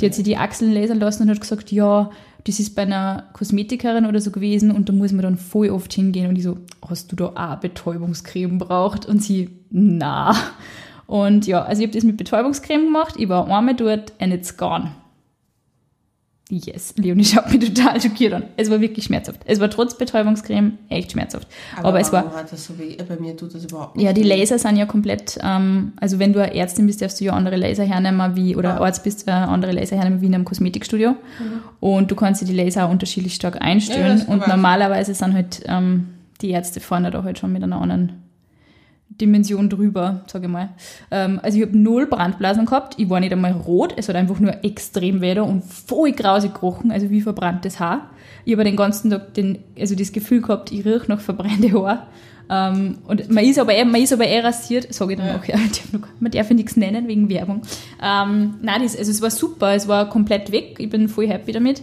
die 0.00 0.06
hat 0.06 0.14
sie 0.14 0.22
die 0.22 0.38
Achseln 0.38 0.72
lasern 0.72 0.98
lassen 0.98 1.24
und 1.24 1.30
hat 1.30 1.40
gesagt, 1.40 1.70
ja, 1.72 2.10
das 2.48 2.58
ist 2.58 2.74
bei 2.74 2.82
einer 2.82 3.24
Kosmetikerin 3.34 4.06
oder 4.06 4.20
so 4.20 4.30
gewesen 4.30 4.70
und 4.70 4.88
da 4.88 4.92
muss 4.94 5.12
man 5.12 5.22
dann 5.22 5.36
voll 5.36 5.68
oft 5.68 5.92
hingehen 5.92 6.28
und 6.28 6.36
ich 6.36 6.44
so, 6.44 6.56
hast 6.88 7.12
du 7.12 7.16
da 7.16 7.26
auch 7.34 7.60
Betäubungscreme 7.60 8.56
braucht? 8.58 9.04
Und 9.04 9.22
sie, 9.22 9.50
na. 9.70 10.34
Und 11.06 11.46
ja, 11.46 11.62
also 11.62 11.82
ich 11.82 11.88
habe 11.88 11.96
das 11.96 12.04
mit 12.04 12.16
Betäubungscreme 12.16 12.84
gemacht, 12.84 13.14
ich 13.18 13.28
war 13.28 13.46
einmal 13.48 13.76
dort 13.76 14.14
and 14.18 14.32
it's 14.32 14.56
gone. 14.56 14.92
Yes, 16.50 16.94
Leonie 16.96 17.24
schaut 17.24 17.52
mich 17.52 17.74
total 17.74 18.00
schockiert 18.00 18.32
an. 18.32 18.44
Es 18.56 18.70
war 18.70 18.80
wirklich 18.80 19.04
schmerzhaft. 19.04 19.40
Es 19.44 19.60
war 19.60 19.68
trotz 19.68 19.98
Betäubungscreme 19.98 20.78
echt 20.88 21.12
schmerzhaft. 21.12 21.46
Aber, 21.76 21.88
Aber 21.88 22.00
es 22.00 22.10
war. 22.10 22.46
So? 22.54 22.72
Bei 23.06 23.16
mir 23.20 23.36
tut 23.36 23.54
das 23.54 23.64
überhaupt 23.64 23.96
nicht. 23.96 24.06
Ja, 24.06 24.14
die 24.14 24.22
Laser 24.22 24.58
sind 24.58 24.76
ja 24.76 24.86
komplett, 24.86 25.38
ähm, 25.42 25.92
also 26.00 26.18
wenn 26.18 26.32
du 26.32 26.42
eine 26.42 26.54
Ärztin 26.54 26.86
bist, 26.86 27.02
darfst 27.02 27.20
du 27.20 27.24
ja 27.26 27.34
andere 27.34 27.56
Laser 27.56 27.84
hernehmen 27.84 28.34
wie, 28.34 28.56
oder 28.56 28.70
ja. 28.70 28.80
Arzt 28.80 29.04
bist, 29.04 29.28
äh, 29.28 29.32
andere 29.32 29.72
Laser 29.72 29.96
hernehmen 29.96 30.22
wie 30.22 30.26
in 30.26 30.34
einem 30.34 30.46
Kosmetikstudio. 30.46 31.10
Mhm. 31.10 31.16
Und 31.80 32.10
du 32.10 32.16
kannst 32.16 32.40
dir 32.40 32.46
die 32.46 32.54
Laser 32.54 32.86
auch 32.86 32.90
unterschiedlich 32.90 33.34
stark 33.34 33.60
einstellen. 33.60 34.24
Ja, 34.26 34.32
und 34.32 34.48
normalerweise 34.48 35.12
sind 35.12 35.34
halt 35.34 35.60
ähm, 35.66 36.08
die 36.40 36.50
Ärzte 36.50 36.80
vorne 36.80 37.10
da 37.10 37.24
halt 37.24 37.38
schon 37.38 37.52
mit 37.52 37.62
einer 37.62 37.78
anderen 37.80 38.22
Dimension 39.10 39.68
drüber, 39.68 40.22
sage 40.26 40.46
ich 40.46 40.52
mal. 40.52 40.70
Ähm, 41.10 41.40
also 41.42 41.58
ich 41.58 41.64
habe 41.64 41.76
null 41.76 42.06
Brandblasen 42.06 42.66
gehabt, 42.66 42.94
ich 42.98 43.08
war 43.10 43.20
nicht 43.20 43.32
einmal 43.32 43.52
rot, 43.52 43.94
es 43.96 44.08
hat 44.08 44.16
einfach 44.16 44.38
nur 44.38 44.64
extrem 44.64 45.20
weh 45.20 45.38
und 45.38 45.64
voll 45.64 46.12
grausig 46.12 46.54
gerochen, 46.54 46.90
also 46.90 47.10
wie 47.10 47.20
verbranntes 47.20 47.80
Haar. 47.80 48.10
Ich 48.44 48.52
habe 48.52 48.64
den 48.64 48.76
ganzen 48.76 49.10
Tag 49.10 49.34
den, 49.34 49.58
also 49.78 49.94
das 49.94 50.12
Gefühl 50.12 50.42
gehabt, 50.42 50.72
ich 50.72 50.84
rieche 50.84 51.08
noch 51.08 51.20
verbrannte 51.20 51.72
Haar. 51.72 52.06
Ähm, 52.50 52.98
und 53.06 53.30
man 53.30 53.44
ist 53.44 53.58
aber 53.58 53.74
eh, 53.74 53.84
man 53.84 54.00
ist 54.00 54.12
aber 54.12 54.26
eh 54.26 54.40
rasiert, 54.40 54.92
sage 54.92 55.12
ich 55.12 55.18
dann 55.18 55.28
ja. 55.28 55.36
auch, 55.36 55.44
ja, 55.44 55.56
man 56.20 56.32
darf 56.32 56.48
ja 56.48 56.54
nichts 56.54 56.76
nennen 56.76 57.08
wegen 57.08 57.28
Werbung. 57.28 57.62
Ähm, 58.02 58.54
nein, 58.62 58.82
das, 58.82 58.96
also 58.96 59.10
es 59.10 59.20
war 59.20 59.30
super, 59.30 59.74
es 59.74 59.86
war 59.88 60.08
komplett 60.08 60.50
weg, 60.52 60.76
ich 60.78 60.88
bin 60.88 61.08
voll 61.08 61.28
happy 61.28 61.52
damit. 61.52 61.82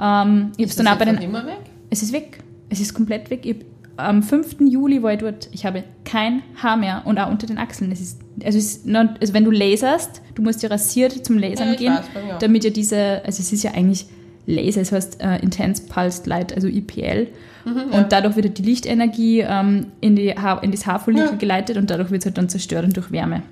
Ähm, 0.00 0.52
ich 0.56 0.66
ist 0.66 0.78
dann 0.78 0.88
auch 0.88 0.96
bei 0.96 1.04
den, 1.06 1.18
immer 1.18 1.44
weg? 1.46 1.58
Es 1.90 2.02
ist 2.02 2.12
weg, 2.12 2.38
es 2.68 2.80
ist 2.80 2.94
komplett 2.94 3.30
weg. 3.30 3.44
Ich 3.44 3.56
am 3.96 4.22
5. 4.22 4.56
Juli 4.60 5.02
war 5.02 5.12
ich 5.12 5.20
dort, 5.20 5.48
ich 5.52 5.64
habe 5.64 5.84
kein 6.04 6.42
Haar 6.62 6.76
mehr 6.76 7.02
und 7.04 7.18
auch 7.18 7.30
unter 7.30 7.46
den 7.46 7.58
Achseln. 7.58 7.90
Es 7.92 8.00
ist, 8.00 8.20
also, 8.44 8.58
es 8.58 8.64
ist 8.64 8.86
not, 8.86 9.10
also 9.20 9.32
wenn 9.32 9.44
du 9.44 9.50
laserst, 9.50 10.22
du 10.34 10.42
musst 10.42 10.62
ja 10.62 10.68
rasiert 10.68 11.24
zum 11.24 11.38
Lasern 11.38 11.70
ja, 11.70 11.74
gehen, 11.74 11.94
weiß, 11.94 12.38
damit 12.40 12.64
ja 12.64 12.70
diese, 12.70 13.22
also 13.24 13.40
es 13.40 13.52
ist 13.52 13.62
ja 13.62 13.72
eigentlich 13.72 14.06
Laser, 14.46 14.80
es 14.80 14.92
heißt 14.92 15.18
uh, 15.22 15.42
Intense 15.42 15.82
Pulsed 15.88 16.26
Light, 16.26 16.54
also 16.54 16.68
IPL. 16.68 17.28
Mhm, 17.64 17.82
ja. 17.90 17.98
Und 17.98 18.12
dadurch 18.12 18.36
wird 18.36 18.58
die 18.58 18.62
Lichtenergie 18.62 19.40
ähm, 19.40 19.86
in, 20.00 20.14
die 20.14 20.32
Haar, 20.34 20.62
in 20.62 20.70
das 20.70 20.86
Haarfollikel 20.86 21.30
ja. 21.30 21.36
geleitet 21.36 21.76
und 21.76 21.90
dadurch 21.90 22.10
wird 22.10 22.22
es 22.22 22.26
halt 22.26 22.38
dann 22.38 22.48
zerstört 22.48 22.84
und 22.84 22.96
durch 22.96 23.10
Wärme. 23.10 23.42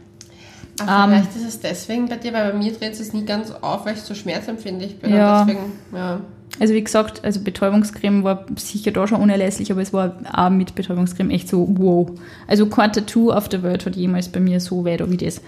Ähm, 0.80 0.86
vielleicht 0.86 1.36
ist 1.36 1.46
es 1.46 1.60
deswegen 1.60 2.08
bei 2.08 2.16
dir, 2.16 2.32
weil 2.32 2.52
bei 2.52 2.58
mir 2.58 2.72
dreht 2.72 2.92
es 2.92 3.12
nie 3.12 3.24
ganz 3.24 3.50
auf, 3.50 3.86
weil 3.86 3.94
ich 3.94 4.00
so 4.00 4.14
schmerzempfindlich 4.14 4.98
bin. 4.98 5.14
Ja. 5.14 5.44
Deswegen, 5.44 5.72
ja. 5.92 6.20
Also 6.60 6.72
wie 6.72 6.84
gesagt, 6.84 7.24
also 7.24 7.40
Betäubungscreme 7.40 8.22
war 8.22 8.46
sicher 8.56 8.92
da 8.92 9.08
schon 9.08 9.20
unerlässlich, 9.20 9.72
aber 9.72 9.82
es 9.82 9.92
war 9.92 10.14
auch 10.32 10.50
mit 10.50 10.76
Betäubungscreme 10.76 11.30
echt 11.30 11.48
so 11.48 11.66
wow. 11.68 12.08
Also 12.46 12.66
kein 12.66 12.92
Tattoo 12.92 13.32
auf 13.32 13.48
der 13.48 13.64
Welt 13.64 13.84
hat 13.84 13.96
jemals 13.96 14.28
bei 14.28 14.38
mir 14.38 14.60
so 14.60 14.84
weh 14.84 14.96
wie 15.08 15.16
das. 15.16 15.40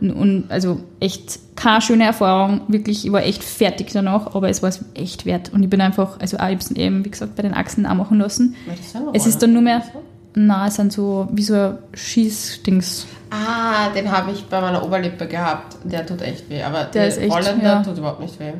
Ja. 0.00 0.12
Und 0.12 0.46
also 0.48 0.80
echt 0.98 1.38
keine 1.54 1.80
schöne 1.80 2.04
Erfahrung, 2.04 2.62
wirklich, 2.66 3.06
ich 3.06 3.12
war 3.12 3.22
echt 3.22 3.44
fertig 3.44 3.92
danach, 3.92 4.34
aber 4.34 4.48
es 4.48 4.60
war 4.62 4.68
es 4.68 4.84
echt 4.94 5.26
wert. 5.26 5.52
Und 5.52 5.62
ich 5.62 5.70
bin 5.70 5.80
einfach, 5.80 6.18
also 6.18 6.38
auch, 6.38 6.48
ich 6.48 6.58
habe 6.58 6.80
eben, 6.80 7.04
wie 7.04 7.10
gesagt, 7.10 7.36
bei 7.36 7.42
den 7.42 7.54
Achsen 7.54 7.86
auch 7.86 7.94
machen 7.94 8.18
lassen. 8.18 8.56
Es 9.12 9.26
ist 9.26 9.40
dann 9.40 9.52
nur 9.52 9.62
mehr, 9.62 9.82
na, 10.34 10.66
es 10.66 10.74
sind 10.74 10.92
so 10.92 11.28
wie 11.30 11.42
so 11.42 11.78
Schießdings. 11.94 13.06
Ah, 13.30 13.90
den 13.90 14.10
habe 14.10 14.32
ich 14.32 14.44
bei 14.46 14.60
meiner 14.60 14.84
Oberlippe 14.84 15.26
gehabt. 15.26 15.76
Der 15.84 16.04
tut 16.04 16.22
echt 16.22 16.50
weh, 16.50 16.62
aber 16.62 16.84
der, 16.84 16.86
der 16.86 17.08
ist 17.08 17.18
echt, 17.18 17.32
Holländer 17.32 17.64
ja. 17.64 17.82
tut 17.82 17.98
überhaupt 17.98 18.20
nicht 18.20 18.40
weh. 18.40 18.52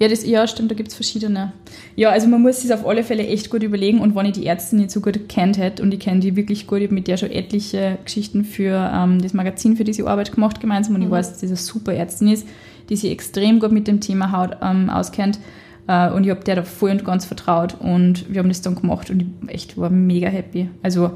Ja, 0.00 0.08
das, 0.08 0.26
ja, 0.26 0.46
stimmt, 0.48 0.72
da 0.72 0.74
gibt 0.74 0.88
es 0.88 0.94
verschiedene. 0.94 1.52
Ja, 1.94 2.10
also 2.10 2.26
man 2.26 2.42
muss 2.42 2.64
es 2.64 2.70
auf 2.72 2.84
alle 2.84 3.04
Fälle 3.04 3.26
echt 3.26 3.48
gut 3.48 3.62
überlegen 3.62 4.00
und 4.00 4.16
wenn 4.16 4.26
ich 4.26 4.32
die 4.32 4.44
Ärzte 4.44 4.74
nicht 4.74 4.90
so 4.90 5.00
gut 5.00 5.28
kennt 5.28 5.56
hätte 5.56 5.82
und 5.82 5.94
ich 5.94 6.00
kenne 6.00 6.18
die 6.18 6.34
wirklich 6.34 6.66
gut, 6.66 6.78
ich 6.78 6.86
habe 6.86 6.94
mit 6.94 7.06
der 7.06 7.16
schon 7.16 7.30
etliche 7.30 7.98
Geschichten 8.04 8.44
für 8.44 8.90
ähm, 8.92 9.22
das 9.22 9.34
Magazin, 9.34 9.76
für 9.76 9.84
diese 9.84 10.06
Arbeit 10.08 10.32
gemacht 10.32 10.60
gemeinsam 10.60 10.96
und 10.96 11.02
mhm. 11.02 11.06
ich 11.06 11.12
weiß, 11.12 11.30
dass 11.30 11.40
sie 11.40 11.46
eine 11.46 11.56
super 11.56 11.94
Ärztin 11.94 12.28
ist, 12.28 12.46
die 12.88 12.96
sich 12.96 13.10
extrem 13.10 13.60
gut 13.60 13.70
mit 13.70 13.86
dem 13.86 14.00
Thema 14.00 14.32
Haut 14.32 14.56
ähm, 14.62 14.90
auskennt 14.90 15.38
äh, 15.86 16.10
und 16.10 16.24
ich 16.24 16.30
habe 16.30 16.42
der 16.42 16.56
da 16.56 16.62
voll 16.64 16.90
und 16.90 17.04
ganz 17.04 17.24
vertraut 17.24 17.76
und 17.78 18.32
wir 18.32 18.40
haben 18.40 18.48
das 18.48 18.62
dann 18.62 18.74
gemacht 18.74 19.10
und 19.10 19.22
ich 19.22 19.54
echt 19.54 19.78
war 19.78 19.90
mega 19.90 20.28
happy. 20.28 20.70
Also 20.82 21.12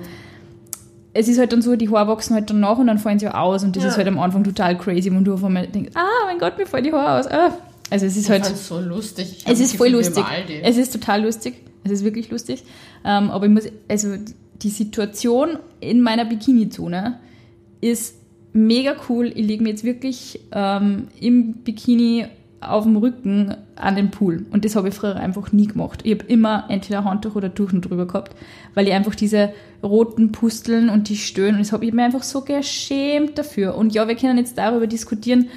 es 1.14 1.26
ist 1.26 1.40
halt 1.40 1.52
dann 1.52 1.62
so, 1.62 1.75
die 1.75 1.88
Haare 1.88 2.06
wachsen 2.06 2.35
halt 2.35 2.49
dann 2.49 2.61
nach 2.61 2.78
und 2.78 2.87
dann 2.87 2.99
fallen 2.99 3.18
sie 3.18 3.26
aus 3.26 3.64
und 3.64 3.75
das 3.75 3.82
ja. 3.82 3.88
ist 3.88 3.97
halt 3.97 4.06
am 4.06 4.20
Anfang 4.20 4.44
total 4.44 4.78
crazy, 4.78 5.11
wenn 5.11 5.25
du 5.25 5.35
auf 5.35 5.42
einmal 5.42 5.66
denkst, 5.66 5.90
ah, 5.94 6.26
mein 6.26 6.38
Gott, 6.38 6.56
mir 6.56 6.66
fallen 6.66 6.85
die 6.85 6.92
Haare 6.92 7.18
aus. 7.18 7.26
Ah, 7.26 7.50
also 7.90 8.07
es 8.07 8.16
ist 8.16 8.25
ich 8.25 8.30
halt. 8.30 8.45
so 8.45 8.80
lustig. 8.80 9.45
es 9.47 9.61
ist 9.61 9.76
voll 9.76 9.88
lustig. 9.88 10.25
Es 10.62 10.76
ist 10.76 10.92
total 10.92 11.23
lustig. 11.23 11.54
Es 11.85 11.92
ist 11.92 12.04
wirklich 12.04 12.30
lustig. 12.30 12.64
Ähm, 13.04 13.30
aber 13.30 13.47
ich 13.47 13.52
muss, 13.52 13.64
also 13.88 14.16
die 14.62 14.71
Situation 14.71 15.59
in 15.80 16.00
meiner 16.00 16.25
Bikini-Zone 16.25 17.18
ist 17.80 18.16
mega 18.52 18.97
cool. 19.09 19.33
Ich 19.35 19.47
lege 19.47 19.62
mir 19.62 19.71
jetzt 19.71 19.85
wirklich 19.85 20.40
ähm, 20.52 21.09
im 21.21 21.54
Bikini 21.64 22.26
auf 22.61 22.85
dem 22.85 22.97
Rücken 22.97 23.54
an 23.76 23.95
den 23.95 24.11
Pool. 24.11 24.47
Und 24.50 24.64
das 24.64 24.75
habe 24.75 24.88
ich 24.88 24.95
früher 24.95 25.16
einfach 25.16 25.52
nie 25.52 25.68
gemacht. 25.68 26.00
Ich 26.02 26.12
habe 26.18 26.25
immer 26.26 26.64
entweder 26.68 27.04
Handtuch 27.04 27.37
oder 27.37 27.54
Tuchen 27.54 27.80
drüber 27.80 28.07
gehabt, 28.07 28.35
weil 28.75 28.88
ich 28.88 28.95
einfach 28.95 29.14
diese 29.14 29.52
roten 29.83 30.33
Pusteln 30.33 30.88
und 30.88 31.09
die 31.09 31.16
Stöhnen, 31.16 31.54
und 31.54 31.61
das 31.61 31.73
habe 31.73 31.87
ich 31.87 31.92
mir 31.92 32.04
einfach 32.04 32.25
so 32.25 32.40
geschämt 32.40 33.38
dafür. 33.38 33.76
Und 33.76 33.95
ja, 33.95 34.09
wir 34.09 34.16
können 34.16 34.38
jetzt 34.38 34.59
darüber 34.59 34.88
diskutieren, 34.88 35.49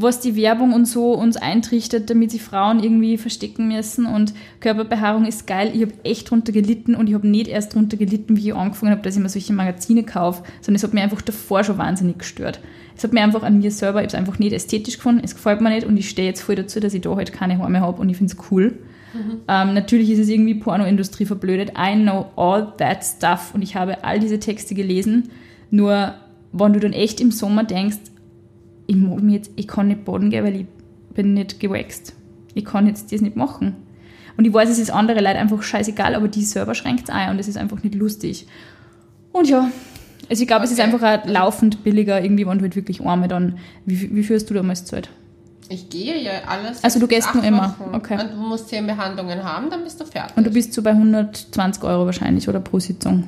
was 0.00 0.20
die 0.20 0.36
Werbung 0.36 0.72
und 0.72 0.86
so 0.86 1.12
uns 1.12 1.36
eintrichtert, 1.36 2.08
damit 2.08 2.30
sich 2.30 2.40
Frauen 2.40 2.80
irgendwie 2.80 3.18
verstecken 3.18 3.66
müssen. 3.66 4.06
Und 4.06 4.32
Körperbehaarung 4.60 5.24
ist 5.24 5.48
geil. 5.48 5.72
Ich 5.74 5.82
habe 5.82 5.92
echt 6.04 6.30
drunter 6.30 6.52
gelitten 6.52 6.94
und 6.94 7.08
ich 7.08 7.14
habe 7.14 7.26
nicht 7.26 7.48
erst 7.48 7.74
drunter 7.74 7.96
gelitten, 7.96 8.36
wie 8.36 8.48
ich 8.48 8.54
angefangen 8.54 8.92
habe, 8.92 9.02
dass 9.02 9.16
ich 9.16 9.22
mir 9.22 9.28
solche 9.28 9.52
Magazine 9.52 10.04
kaufe, 10.04 10.44
sondern 10.60 10.76
es 10.76 10.84
hat 10.84 10.94
mir 10.94 11.02
einfach 11.02 11.20
davor 11.20 11.64
schon 11.64 11.78
wahnsinnig 11.78 12.18
gestört. 12.18 12.60
Es 12.96 13.02
hat 13.02 13.12
mir 13.12 13.22
einfach 13.22 13.42
an 13.42 13.58
mir 13.58 13.72
selber, 13.72 13.98
ich 13.98 14.04
habe 14.04 14.06
es 14.06 14.14
einfach 14.14 14.38
nicht 14.38 14.52
ästhetisch 14.52 14.98
gefunden, 14.98 15.20
es 15.24 15.34
gefällt 15.34 15.60
mir 15.60 15.70
nicht 15.70 15.84
und 15.84 15.96
ich 15.96 16.08
stehe 16.08 16.28
jetzt 16.28 16.42
voll 16.42 16.54
dazu, 16.54 16.78
dass 16.78 16.94
ich 16.94 17.00
da 17.00 17.16
halt 17.16 17.32
keine 17.32 17.58
Haare 17.58 17.70
mehr 17.70 17.80
habe 17.80 18.00
und 18.00 18.08
ich 18.08 18.16
finde 18.18 18.32
es 18.32 18.50
cool. 18.52 18.78
Mhm. 19.14 19.40
Ähm, 19.48 19.74
natürlich 19.74 20.10
ist 20.10 20.20
es 20.20 20.28
irgendwie 20.28 20.54
Pornoindustrie 20.54 21.24
verblödet. 21.24 21.72
I 21.76 21.96
know 21.96 22.26
all 22.36 22.72
that 22.76 23.04
stuff 23.04 23.50
und 23.52 23.62
ich 23.62 23.74
habe 23.74 24.04
all 24.04 24.20
diese 24.20 24.38
Texte 24.38 24.76
gelesen. 24.76 25.30
Nur, 25.72 26.14
wenn 26.52 26.72
du 26.72 26.78
dann 26.78 26.92
echt 26.92 27.20
im 27.20 27.32
Sommer 27.32 27.64
denkst, 27.64 27.98
ich 28.88 28.96
mag 28.96 29.22
mich 29.22 29.34
jetzt, 29.34 29.50
ich 29.54 29.68
kann 29.68 29.88
nicht 29.88 30.04
baden 30.04 30.30
gehen, 30.30 30.44
weil 30.44 30.56
ich 30.56 30.66
bin 31.14 31.34
nicht 31.34 31.60
gewaxt. 31.60 32.14
Ich 32.54 32.64
kann 32.64 32.86
jetzt 32.86 33.12
das 33.12 33.20
nicht 33.20 33.36
machen. 33.36 33.76
Und 34.36 34.46
ich 34.46 34.52
weiß, 34.52 34.68
es 34.70 34.78
ist 34.78 34.90
andere 34.90 35.20
Leute 35.20 35.38
einfach 35.38 35.62
scheißegal, 35.62 36.14
aber 36.14 36.26
die 36.26 36.42
selber 36.42 36.74
schränkt 36.74 37.04
es 37.04 37.10
ein 37.10 37.30
und 37.30 37.38
es 37.38 37.48
ist 37.48 37.58
einfach 37.58 37.82
nicht 37.82 37.94
lustig. 37.94 38.46
Und 39.30 39.48
ja, 39.48 39.70
also 40.30 40.42
ich 40.42 40.48
glaube, 40.48 40.64
okay. 40.64 40.72
es 40.72 40.78
ist 40.78 40.80
einfach 40.80 41.02
auch 41.02 41.26
laufend 41.26 41.84
billiger, 41.84 42.22
irgendwie, 42.22 42.46
wenn 42.46 42.58
du 42.58 42.62
halt 42.62 42.76
wirklich 42.76 43.04
arme 43.04 43.28
dann. 43.28 43.58
Wie, 43.84 44.14
wie 44.14 44.22
führst 44.22 44.48
du 44.48 44.54
damals 44.54 44.86
Zeit? 44.86 45.10
Ich 45.68 45.90
gehe 45.90 46.18
ja 46.22 46.30
alles. 46.46 46.82
Also 46.82 46.98
du 46.98 47.06
gehst 47.06 47.34
nur 47.34 47.44
immer. 47.44 47.76
Okay. 47.92 48.18
Und 48.18 48.32
du 48.32 48.36
musst 48.36 48.68
zehn 48.68 48.86
Behandlungen 48.86 49.44
haben, 49.44 49.68
dann 49.68 49.84
bist 49.84 50.00
du 50.00 50.06
fertig. 50.06 50.34
Und 50.34 50.46
du 50.46 50.50
bist 50.50 50.72
so 50.72 50.82
bei 50.82 50.90
120 50.90 51.82
Euro 51.84 52.06
wahrscheinlich 52.06 52.48
oder 52.48 52.60
pro 52.60 52.78
Sitzung? 52.78 53.24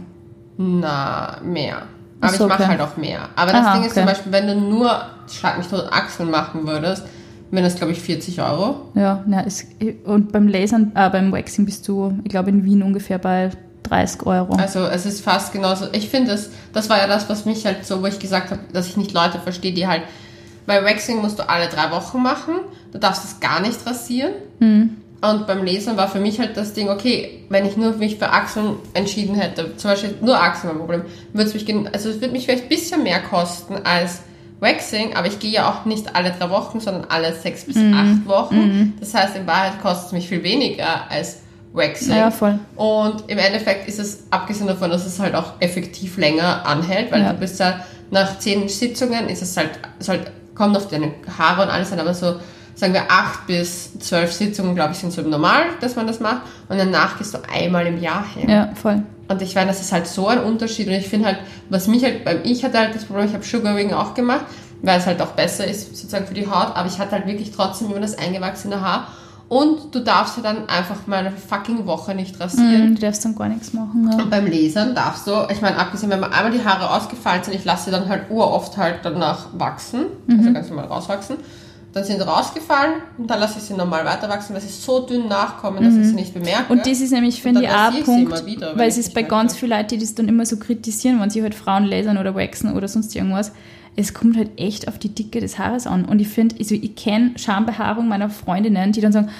Na, 0.57 1.39
mehr. 1.45 1.83
Aber 2.21 2.33
so, 2.33 2.45
ich 2.45 2.49
mache 2.49 2.63
okay. 2.63 2.71
halt 2.73 2.81
auch 2.81 2.97
mehr. 2.97 3.29
Aber 3.37 3.53
das 3.53 3.67
Aha, 3.67 3.75
Ding 3.75 3.83
ist 3.83 3.93
okay. 3.93 4.01
zum 4.01 4.07
Beispiel, 4.07 4.33
wenn 4.33 4.47
du 4.47 4.55
nur 4.57 5.01
Schlag 5.31 5.59
mich 5.59 5.69
tot 5.69 5.87
Achseln 5.91 6.31
machen 6.31 6.67
würdest, 6.67 7.05
wären 7.51 7.65
das, 7.65 7.77
glaube 7.77 7.93
ich, 7.93 8.01
40 8.01 8.41
Euro. 8.41 8.91
Ja, 8.95 9.25
na, 9.27 9.41
ist, 9.41 9.67
und 10.05 10.33
beim 10.33 10.49
Lasern, 10.49 10.93
äh, 10.95 11.11
beim 11.11 11.33
Waxing 11.33 11.65
bist 11.65 11.87
du, 11.89 12.19
ich 12.25 12.31
glaube, 12.31 12.51
in 12.51 12.65
Wien 12.65 12.83
ungefähr 12.83 13.19
bei 13.19 13.51
30 13.85 14.27
Euro. 14.27 14.55
Also 14.55 14.81
es 14.87 15.07
ist 15.07 15.23
fast 15.23 15.53
genauso. 15.53 15.87
Ich 15.93 16.09
finde, 16.09 16.33
das, 16.33 16.51
das 16.73 16.89
war 16.89 16.99
ja 16.99 17.07
das, 17.07 17.29
was 17.29 17.45
mich 17.45 17.65
halt 17.67 17.85
so, 17.85 18.03
wo 18.03 18.07
ich 18.07 18.19
gesagt 18.19 18.51
habe, 18.51 18.61
dass 18.73 18.87
ich 18.87 18.97
nicht 18.97 19.13
Leute 19.13 19.39
verstehe, 19.39 19.73
die 19.73 19.87
halt, 19.87 20.03
bei 20.67 20.85
Waxing 20.85 21.21
musst 21.21 21.39
du 21.39 21.49
alle 21.49 21.69
drei 21.69 21.91
Wochen 21.91 22.23
machen, 22.23 22.55
du 22.93 22.99
darfst 22.99 23.25
es 23.25 23.41
gar 23.41 23.61
nicht 23.61 23.85
rasieren. 23.87 24.33
Mhm. 24.61 24.97
Und 25.23 25.47
beim 25.47 25.63
Lesen 25.63 25.97
war 25.97 26.09
für 26.09 26.19
mich 26.19 26.41
halt 26.41 26.57
das 26.57 26.73
Ding, 26.73 26.89
okay, 26.89 27.41
wenn 27.51 27.67
ich 27.67 27.77
nur 27.77 27.93
mich 27.93 28.17
für 28.17 28.31
Achseln 28.31 28.77
entschieden 28.95 29.35
hätte, 29.35 29.77
zum 29.77 29.91
Beispiel 29.91 30.15
nur 30.23 30.41
Achseln 30.41 30.71
mein 30.71 30.79
Problem, 30.79 31.03
würde 31.35 31.51
es 31.51 31.55
mich, 31.55 31.69
also 31.93 32.09
es 32.09 32.21
würde 32.21 32.33
mich 32.33 32.47
vielleicht 32.47 32.65
ein 32.65 32.69
bisschen 32.69 33.03
mehr 33.03 33.21
kosten 33.21 33.77
als 33.85 34.21
Waxing, 34.61 35.15
aber 35.15 35.27
ich 35.27 35.39
gehe 35.39 35.51
ja 35.51 35.71
auch 35.71 35.85
nicht 35.85 36.15
alle 36.15 36.33
drei 36.33 36.49
Wochen, 36.51 36.81
sondern 36.81 37.07
alle 37.09 37.35
sechs 37.35 37.65
bis 37.65 37.77
mm. 37.77 37.95
acht 37.95 38.27
Wochen. 38.27 38.57
Mm. 38.57 38.93
Das 39.01 39.15
heißt, 39.15 39.37
in 39.37 39.47
Wahrheit 39.47 39.81
kostet 39.81 40.07
es 40.07 40.13
mich 40.13 40.29
viel 40.29 40.43
weniger 40.43 41.11
als 41.11 41.39
Waxing. 41.73 42.17
Ja, 42.17 42.31
voll. 42.31 42.59
Und 42.77 43.25
im 43.29 43.39
Endeffekt 43.39 43.89
ist 43.89 43.99
es, 43.99 44.25
abgesehen 44.31 44.67
davon, 44.67 44.91
dass 44.91 45.07
es 45.07 45.19
halt 45.19 45.35
auch 45.35 45.55
effektiv 45.61 46.19
länger 46.19 46.67
anhält, 46.67 47.11
weil 47.11 47.23
ja. 47.23 47.33
du 47.33 47.39
bist 47.39 47.59
ja 47.59 47.81
nach 48.11 48.39
zehn 48.39 48.69
Sitzungen 48.69 49.29
ist 49.29 49.43
es 49.43 49.57
halt, 49.57 49.71
es 49.99 50.09
halt, 50.09 50.31
kommt 50.55 50.77
auf 50.77 50.89
deine 50.89 51.13
Haare 51.39 51.63
und 51.63 51.69
alles 51.69 51.93
an, 51.93 52.01
aber 52.01 52.13
so, 52.13 52.37
sagen 52.81 52.95
wir, 52.95 53.11
acht 53.11 53.47
bis 53.47 53.99
zwölf 53.99 54.33
Sitzungen, 54.33 54.75
glaube 54.75 54.93
ich, 54.93 54.99
sind 54.99 55.13
so 55.13 55.21
normal, 55.21 55.65
dass 55.81 55.97
man 55.97 56.07
das 56.07 56.19
macht. 56.19 56.43
Und 56.69 56.79
danach 56.79 57.19
gehst 57.19 57.35
du 57.35 57.39
einmal 57.53 57.87
im 57.87 58.01
Jahr 58.01 58.25
hin. 58.27 58.49
Ja, 58.49 58.71
voll. 58.75 59.03
Und 59.29 59.43
ich 59.43 59.55
meine, 59.55 59.69
das 59.69 59.81
ist 59.81 59.93
halt 59.93 60.07
so 60.07 60.27
ein 60.27 60.43
Unterschied. 60.43 60.89
Und 60.89 60.95
ich 60.95 61.07
finde 61.07 61.27
halt, 61.27 61.39
was 61.69 61.87
mich 61.87 62.03
halt, 62.03 62.25
beim 62.25 62.41
ich 62.43 62.65
hatte 62.65 62.79
halt 62.79 62.95
das 62.95 63.05
Problem, 63.05 63.27
ich 63.27 63.35
habe 63.35 63.45
Sugarwing 63.45 63.93
auch 63.93 64.15
gemacht, 64.15 64.47
weil 64.83 64.99
es 64.99 65.07
halt 65.07 65.21
auch 65.21 65.33
besser 65.33 65.67
ist 65.67 65.95
sozusagen 65.95 66.27
für 66.27 66.35
die 66.35 66.47
Haut, 66.47 66.75
aber 66.75 66.89
ich 66.89 66.99
hatte 66.99 67.13
halt 67.13 67.27
wirklich 67.27 67.53
trotzdem 67.53 67.91
immer 67.91 68.01
das 68.01 68.17
eingewachsene 68.17 68.81
Haar 68.81 69.09
und 69.51 69.95
du 69.95 70.01
darfst 70.01 70.39
ja 70.39 70.43
dann 70.43 70.69
einfach 70.69 71.07
mal 71.07 71.27
eine 71.27 71.33
fucking 71.33 71.85
Woche 71.85 72.15
nicht 72.15 72.41
rasieren. 72.41 72.93
Mm, 72.93 72.95
du 72.95 73.01
darfst 73.01 73.25
dann 73.25 73.35
gar 73.35 73.49
nichts 73.49 73.75
machen. 73.75 74.09
Ja. 74.11 74.23
Und 74.23 74.31
beim 74.31 74.47
Lasern 74.47 74.95
darfst 74.95 75.27
du, 75.27 75.33
ich 75.51 75.61
meine, 75.61 75.77
abgesehen, 75.77 76.09
wenn 76.09 76.21
mir 76.21 76.33
einmal 76.33 76.53
die 76.53 76.65
Haare 76.65 76.89
ausgefallen 76.89 77.43
sind, 77.45 77.55
ich 77.55 77.65
lasse 77.65 77.87
sie 77.87 77.91
dann 77.91 78.09
halt 78.09 78.31
uroft 78.31 78.79
halt 78.79 79.01
danach 79.03 79.49
wachsen, 79.53 80.07
mhm. 80.27 80.39
also 80.39 80.53
ganz 80.53 80.69
normal 80.71 80.87
rauswachsen. 80.87 81.37
Dann 81.93 82.05
sind 82.05 82.19
sie 82.19 82.27
rausgefallen 82.27 83.03
und 83.19 83.29
dann 83.29 83.41
lasse 83.41 83.59
ich 83.59 83.65
sie 83.65 83.75
normal 83.75 84.05
weiter 84.05 84.29
wachsen, 84.29 84.55
weil 84.55 84.61
sie 84.61 84.69
so 84.69 85.01
dünn 85.01 85.27
nachkommen, 85.27 85.83
dass 85.83 85.95
mhm. 85.95 86.03
ich 86.03 86.09
sie 86.09 86.15
nicht 86.15 86.35
bemerke. 86.35 86.73
Und 86.73 86.87
das 86.87 87.01
ist 87.01 87.11
nämlich, 87.11 87.43
finde 87.43 87.63
ich, 87.63 87.69
auch 87.69 88.05
Punkt, 88.05 88.47
wieder, 88.47 88.77
weil 88.77 88.89
es 88.89 88.97
ist 88.97 89.13
bei 89.13 89.23
ganz 89.23 89.57
vielen 89.57 89.73
Leuten, 89.73 89.89
die 89.89 89.99
das 89.99 90.15
dann 90.15 90.29
immer 90.29 90.47
so 90.47 90.57
kritisieren, 90.57 91.21
wenn 91.21 91.31
sie 91.31 91.43
halt 91.43 91.55
Frauen 91.55 91.85
lasern 91.85 92.17
oder 92.19 92.35
waxen 92.35 92.77
oder 92.77 92.87
sonst 92.87 93.15
irgendwas 93.17 93.53
es 93.97 94.15
kommt 94.15 94.37
halt 94.37 94.51
echt 94.57 94.89
auf 94.89 94.99
die 94.99 95.15
Dicke 95.15 95.41
des 95.41 95.59
Haares 95.59 95.87
an. 95.87 96.05
Und 96.05 96.21
ich 96.21 96.29
finde, 96.29 96.57
also 96.59 96.75
ich 96.75 96.95
kenne 96.97 97.33
Schambehaarung 97.37 98.09
meiner 98.09 98.31
Freundinnen, 98.31 98.93
die 98.93 99.01
dann 99.01 99.13
sagen, 99.13 99.31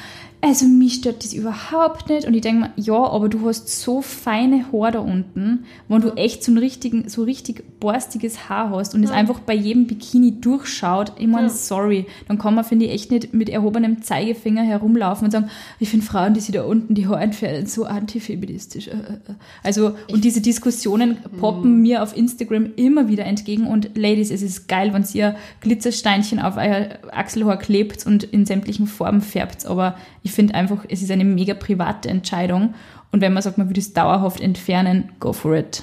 also 0.43 0.65
mich 0.65 0.95
stört 0.95 1.23
das 1.23 1.35
überhaupt 1.35 2.09
nicht. 2.09 2.27
Und 2.27 2.33
ich 2.35 2.41
denke 2.41 2.61
mir, 2.61 2.73
ja, 2.77 2.95
aber 2.95 3.29
du 3.29 3.47
hast 3.47 3.69
so 3.69 4.01
feine 4.01 4.73
Haare 4.73 4.93
da 4.93 4.99
unten, 5.01 5.65
wo 5.87 5.99
du 5.99 6.13
echt 6.17 6.43
so 6.43 6.53
ein 6.53 6.59
richtigen, 6.59 7.09
so 7.11 7.25
richtig 7.25 7.63
borstiges 7.79 8.49
Haar 8.49 8.71
hast 8.71 8.95
und 8.95 9.05
es 9.05 9.11
einfach 9.11 9.41
bei 9.41 9.55
jedem 9.55 9.87
Bikini 9.87 10.41
durchschaut. 10.41 11.13
Ich 11.19 11.27
meine, 11.27 11.49
ja. 11.49 11.53
sorry, 11.53 12.07
dann 12.29 12.39
kann 12.39 12.55
man, 12.55 12.65
finde 12.65 12.87
ich, 12.87 12.93
echt 12.93 13.11
nicht 13.11 13.35
mit 13.35 13.51
erhobenem 13.51 14.03
Zeigefinger 14.03 14.63
herumlaufen 14.63 15.27
und 15.27 15.31
sagen, 15.31 15.51
ich 15.79 15.91
finde 15.91 16.07
Frauen, 16.07 16.33
die 16.33 16.41
sich 16.41 16.55
da 16.55 16.63
unten 16.65 16.95
die 16.95 17.07
Haare 17.07 17.21
entfernen, 17.21 17.67
so 17.67 17.85
antifeministisch. 17.85 18.89
Äh, 18.89 18.93
äh, 18.93 18.95
äh. 18.95 19.35
Also, 19.63 19.95
und 20.11 20.25
diese 20.25 20.41
Diskussionen 20.41 21.19
poppen 21.39 21.77
mhm. 21.77 21.83
mir 21.83 22.03
auf 22.03 22.17
Instagram 22.17 22.71
immer 22.77 23.09
wieder 23.09 23.27
entgegen. 23.27 23.67
Und 23.67 23.97
Ladies, 23.97 24.31
es 24.31 24.41
ist 24.41 24.69
geil, 24.69 24.95
wenn 24.95 25.05
ihr 25.13 25.37
Glitzersteinchen 25.61 26.39
auf 26.39 26.57
euer 26.57 26.99
Achselhaar 27.13 27.59
klebt 27.59 28.07
und 28.07 28.25
in 28.25 28.47
sämtlichen 28.47 28.87
Farben 28.87 29.21
färbt. 29.21 29.67
Aber 29.67 29.97
ich 30.23 30.30
ich 30.31 30.37
finde 30.37 30.55
einfach, 30.55 30.85
es 30.89 31.03
ist 31.03 31.11
eine 31.11 31.25
mega 31.25 31.55
private 31.55 32.09
Entscheidung. 32.09 32.75
Und 33.11 33.21
wenn 33.21 33.33
man 33.33 33.43
sagt, 33.43 33.59
man 33.59 33.69
würde 33.69 33.81
es 33.81 33.93
dauerhaft 33.93 34.41
entfernen, 34.41 35.11
go 35.19 35.33
for 35.33 35.57
it. 35.57 35.83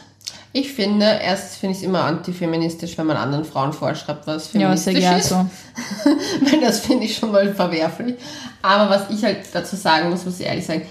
Ich 0.54 0.72
finde, 0.72 1.06
erst 1.06 1.58
finde 1.58 1.74
ich 1.74 1.80
es 1.80 1.84
immer 1.84 2.06
antifeministisch, 2.06 2.98
wenn 2.98 3.06
man 3.06 3.18
anderen 3.18 3.44
Frauen 3.44 3.74
vorschreibt, 3.74 4.26
was 4.26 4.48
feministisch 4.48 5.00
ja, 5.00 5.18
ist. 5.18 5.30
So. 5.30 5.36
weil 6.42 6.62
das 6.62 6.80
finde 6.80 7.04
ich 7.04 7.18
schon 7.18 7.32
mal 7.34 7.54
verwerflich. 7.54 8.16
Aber 8.62 8.90
was 8.90 9.10
ich 9.10 9.24
halt 9.24 9.40
dazu 9.52 9.76
sagen 9.76 10.10
muss, 10.10 10.26
muss 10.26 10.40
ich 10.40 10.46
ehrlich 10.46 10.66
sagen, 10.66 10.84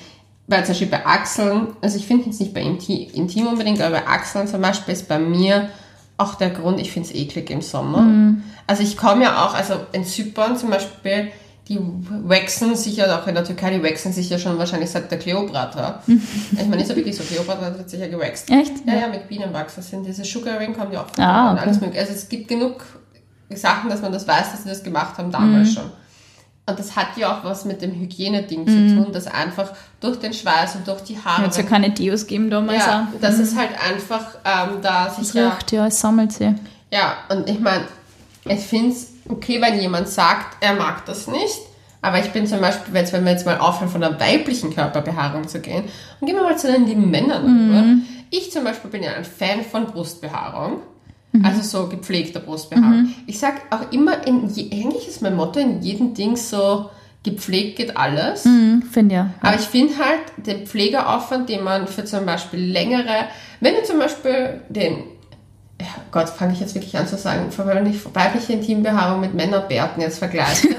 weil 0.46 0.64
zum 0.64 0.72
Beispiel 0.74 0.88
bei 0.88 1.06
Achseln, 1.06 1.68
also 1.80 1.96
ich 1.96 2.06
finde 2.06 2.28
es 2.28 2.38
nicht 2.38 2.52
bei 2.52 2.60
Intim 2.60 3.46
unbedingt, 3.46 3.80
aber 3.80 4.00
bei 4.00 4.06
Achseln 4.06 4.46
zum 4.46 4.60
Beispiel 4.60 4.92
ist 4.92 5.08
bei 5.08 5.18
mir 5.18 5.70
auch 6.18 6.34
der 6.34 6.50
Grund, 6.50 6.78
ich 6.78 6.92
finde 6.92 7.08
es 7.08 7.14
eklig 7.14 7.50
im 7.50 7.62
Sommer. 7.62 8.02
Mm. 8.02 8.42
Also 8.66 8.82
ich 8.82 8.96
komme 8.96 9.24
ja 9.24 9.44
auch, 9.44 9.54
also 9.54 9.74
in 9.92 10.04
Zypern 10.04 10.56
zum 10.56 10.70
Beispiel, 10.70 11.30
die 11.68 11.78
wachsen 11.80 12.76
sich 12.76 12.96
ja 12.96 13.20
auch 13.20 13.26
in 13.26 13.34
der 13.34 13.44
Türkei, 13.44 13.76
die 13.76 13.82
wachsen 13.82 14.12
sich 14.12 14.30
ja 14.30 14.38
schon 14.38 14.56
wahrscheinlich 14.56 14.90
seit 14.90 15.10
der 15.10 15.18
Kleopatra. 15.18 16.00
ich 16.06 16.66
meine, 16.66 16.82
ist 16.82 16.88
ja 16.88 16.96
wirklich 16.96 17.16
so, 17.16 17.24
Kleopatra 17.24 17.66
hat 17.66 17.90
sich 17.90 17.98
ja 17.98 18.06
gewaxt. 18.06 18.48
Echt? 18.50 18.86
Ja, 18.86 18.94
ja, 18.94 19.08
mit 19.08 19.28
Bienenwachs. 19.28 19.74
Das 19.74 19.90
sind 19.90 20.06
diese 20.06 20.24
Sugaring 20.24 20.76
kommen 20.76 20.92
ja 20.92 21.02
auch 21.02 21.08
von 21.08 21.24
ah, 21.24 21.52
okay. 21.52 21.62
alles 21.62 21.80
mögliche. 21.80 22.00
Also 22.00 22.12
es 22.12 22.28
gibt 22.28 22.46
genug 22.46 22.84
Sachen, 23.50 23.90
dass 23.90 24.00
man 24.00 24.12
das 24.12 24.28
weiß, 24.28 24.52
dass 24.52 24.62
sie 24.62 24.68
das 24.68 24.84
gemacht 24.84 25.18
haben 25.18 25.32
damals 25.32 25.70
mhm. 25.70 25.74
schon. 25.74 25.90
Und 26.68 26.78
das 26.78 26.96
hat 26.96 27.16
ja 27.16 27.36
auch 27.36 27.44
was 27.44 27.64
mit 27.64 27.82
dem 27.82 27.92
Hygieneding 27.92 28.64
mhm. 28.64 28.66
zu 28.66 28.96
tun, 28.96 29.12
dass 29.12 29.26
einfach 29.26 29.72
durch 30.00 30.18
den 30.18 30.32
Schweiß 30.32 30.76
und 30.76 30.86
durch 30.86 31.02
die 31.02 31.16
Haare. 31.18 31.44
Hat 31.44 31.50
es 31.50 31.56
ja 31.56 31.62
keine 31.64 31.90
Deos 31.90 32.26
geben 32.26 32.50
damals 32.50 32.84
ja, 32.84 33.08
auch. 33.12 33.20
Das 33.20 33.36
mhm. 33.36 33.42
ist 33.42 33.56
halt 33.56 33.70
einfach 33.80 34.36
ähm, 34.44 34.78
da 34.82 35.10
sich. 35.10 35.28
Es 35.28 35.34
riecht, 35.34 35.72
ja, 35.72 35.86
es 35.86 36.00
sammelt 36.00 36.32
sie. 36.32 36.54
Ja, 36.92 37.18
und 37.28 37.48
ich 37.48 37.58
meine, 37.58 37.84
ich 38.44 38.60
finde 38.60 38.92
es 38.92 39.15
okay, 39.28 39.60
wenn 39.60 39.80
jemand 39.80 40.08
sagt, 40.08 40.62
er 40.62 40.74
mag 40.74 41.04
das 41.06 41.26
nicht. 41.26 41.60
Aber 42.02 42.18
ich 42.20 42.30
bin 42.30 42.46
zum 42.46 42.60
Beispiel, 42.60 42.94
wenn 42.94 43.24
wir 43.24 43.32
jetzt 43.32 43.46
mal 43.46 43.58
aufhören, 43.58 43.88
von 43.88 44.00
der 44.00 44.20
weiblichen 44.20 44.72
Körperbehaarung 44.72 45.48
zu 45.48 45.60
gehen, 45.60 45.84
und 46.20 46.26
gehen 46.26 46.36
wir 46.36 46.42
mal 46.42 46.58
zu 46.58 46.70
den 46.70 46.86
lieben 46.86 47.10
Männern. 47.10 47.44
Mhm. 47.46 48.02
Ich 48.30 48.52
zum 48.52 48.64
Beispiel 48.64 48.90
bin 48.90 49.02
ja 49.02 49.14
ein 49.14 49.24
Fan 49.24 49.62
von 49.62 49.86
Brustbehaarung. 49.86 50.82
Mhm. 51.32 51.44
Also 51.44 51.62
so 51.62 51.88
gepflegter 51.88 52.40
Brustbehaarung. 52.40 53.02
Mhm. 53.02 53.14
Ich 53.26 53.38
sag 53.38 53.54
auch 53.70 53.92
immer, 53.92 54.26
in 54.26 54.44
eigentlich 54.44 55.08
ist 55.08 55.22
mein 55.22 55.34
Motto 55.34 55.58
in 55.58 55.82
jedem 55.82 56.14
Ding 56.14 56.36
so, 56.36 56.90
gepflegt 57.24 57.76
geht 57.76 57.96
alles. 57.96 58.44
Mhm, 58.44 58.82
finde 58.90 59.14
ja. 59.16 59.30
Aber 59.40 59.56
ich 59.56 59.66
finde 59.66 59.94
halt 59.98 60.20
den 60.36 60.66
Pflegeaufwand, 60.66 61.48
den 61.48 61.64
man 61.64 61.88
für 61.88 62.04
zum 62.04 62.24
Beispiel 62.24 62.60
längere, 62.60 63.26
wenn 63.60 63.74
du 63.74 63.82
zum 63.82 63.98
Beispiel 63.98 64.60
den 64.68 65.02
Gott, 66.10 66.28
fange 66.28 66.52
ich 66.52 66.60
jetzt 66.60 66.74
wirklich 66.74 66.96
an 66.96 67.06
zu 67.06 67.16
sagen, 67.16 67.50
wenn 67.56 67.86
ich 67.86 68.14
weibliche 68.14 68.54
Intimbehaarung 68.54 69.20
mit 69.20 69.34
Männerbärten 69.34 70.00
jetzt 70.02 70.18
vergleiche. 70.18 70.68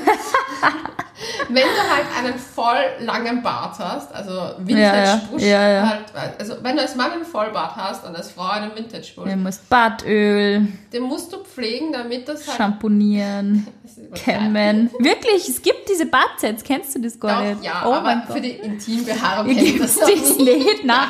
wenn 1.50 1.64
du 1.64 1.96
halt 1.96 2.06
einen 2.18 2.38
voll 2.38 2.76
langen 3.00 3.42
Bart 3.42 3.78
hast, 3.80 4.14
also 4.14 4.52
Vintage-Busch, 4.60 5.42
ja, 5.42 5.48
ja, 5.48 5.70
ja. 5.70 5.90
Halt, 5.90 6.40
also 6.40 6.56
wenn 6.62 6.76
du 6.76 6.82
als 6.82 6.96
Mann 6.96 7.12
einen 7.12 7.26
Vollbart 7.26 7.76
hast 7.76 8.06
und 8.06 8.16
als 8.16 8.32
Frau 8.32 8.50
einen 8.50 8.76
Vintage-Busch, 8.76 9.30
Du 9.30 9.36
musst 9.38 9.70
Badöl, 9.70 10.68
den 10.92 11.04
musst 11.04 11.32
du 11.34 11.38
pflegen, 11.44 11.92
damit 11.94 12.28
das 12.28 12.48
halt... 12.48 12.58
Übertreiben. 13.98 14.54
kämmen. 14.54 14.90
Wirklich, 15.00 15.50
es 15.50 15.62
gibt 15.62 15.90
diese 15.90 16.06
Badsets, 16.06 16.64
kennst 16.64 16.96
du 16.96 17.02
das 17.02 17.20
gar 17.20 17.42
Doch, 17.42 17.50
nicht? 17.50 17.64
ja, 17.64 17.84
oh 17.86 17.94
aber 17.94 18.24
für 18.32 18.40
die 18.40 18.52
Intimbehaarung 18.52 19.48
Wie 19.50 19.56
kenn 19.56 19.66
ich 19.66 19.74
gibt's 19.78 19.96
das 20.00 20.10
noch 20.10 20.16
das 20.22 20.38
nicht. 20.38 20.40
nicht? 20.40 20.82
Na, 20.86 21.08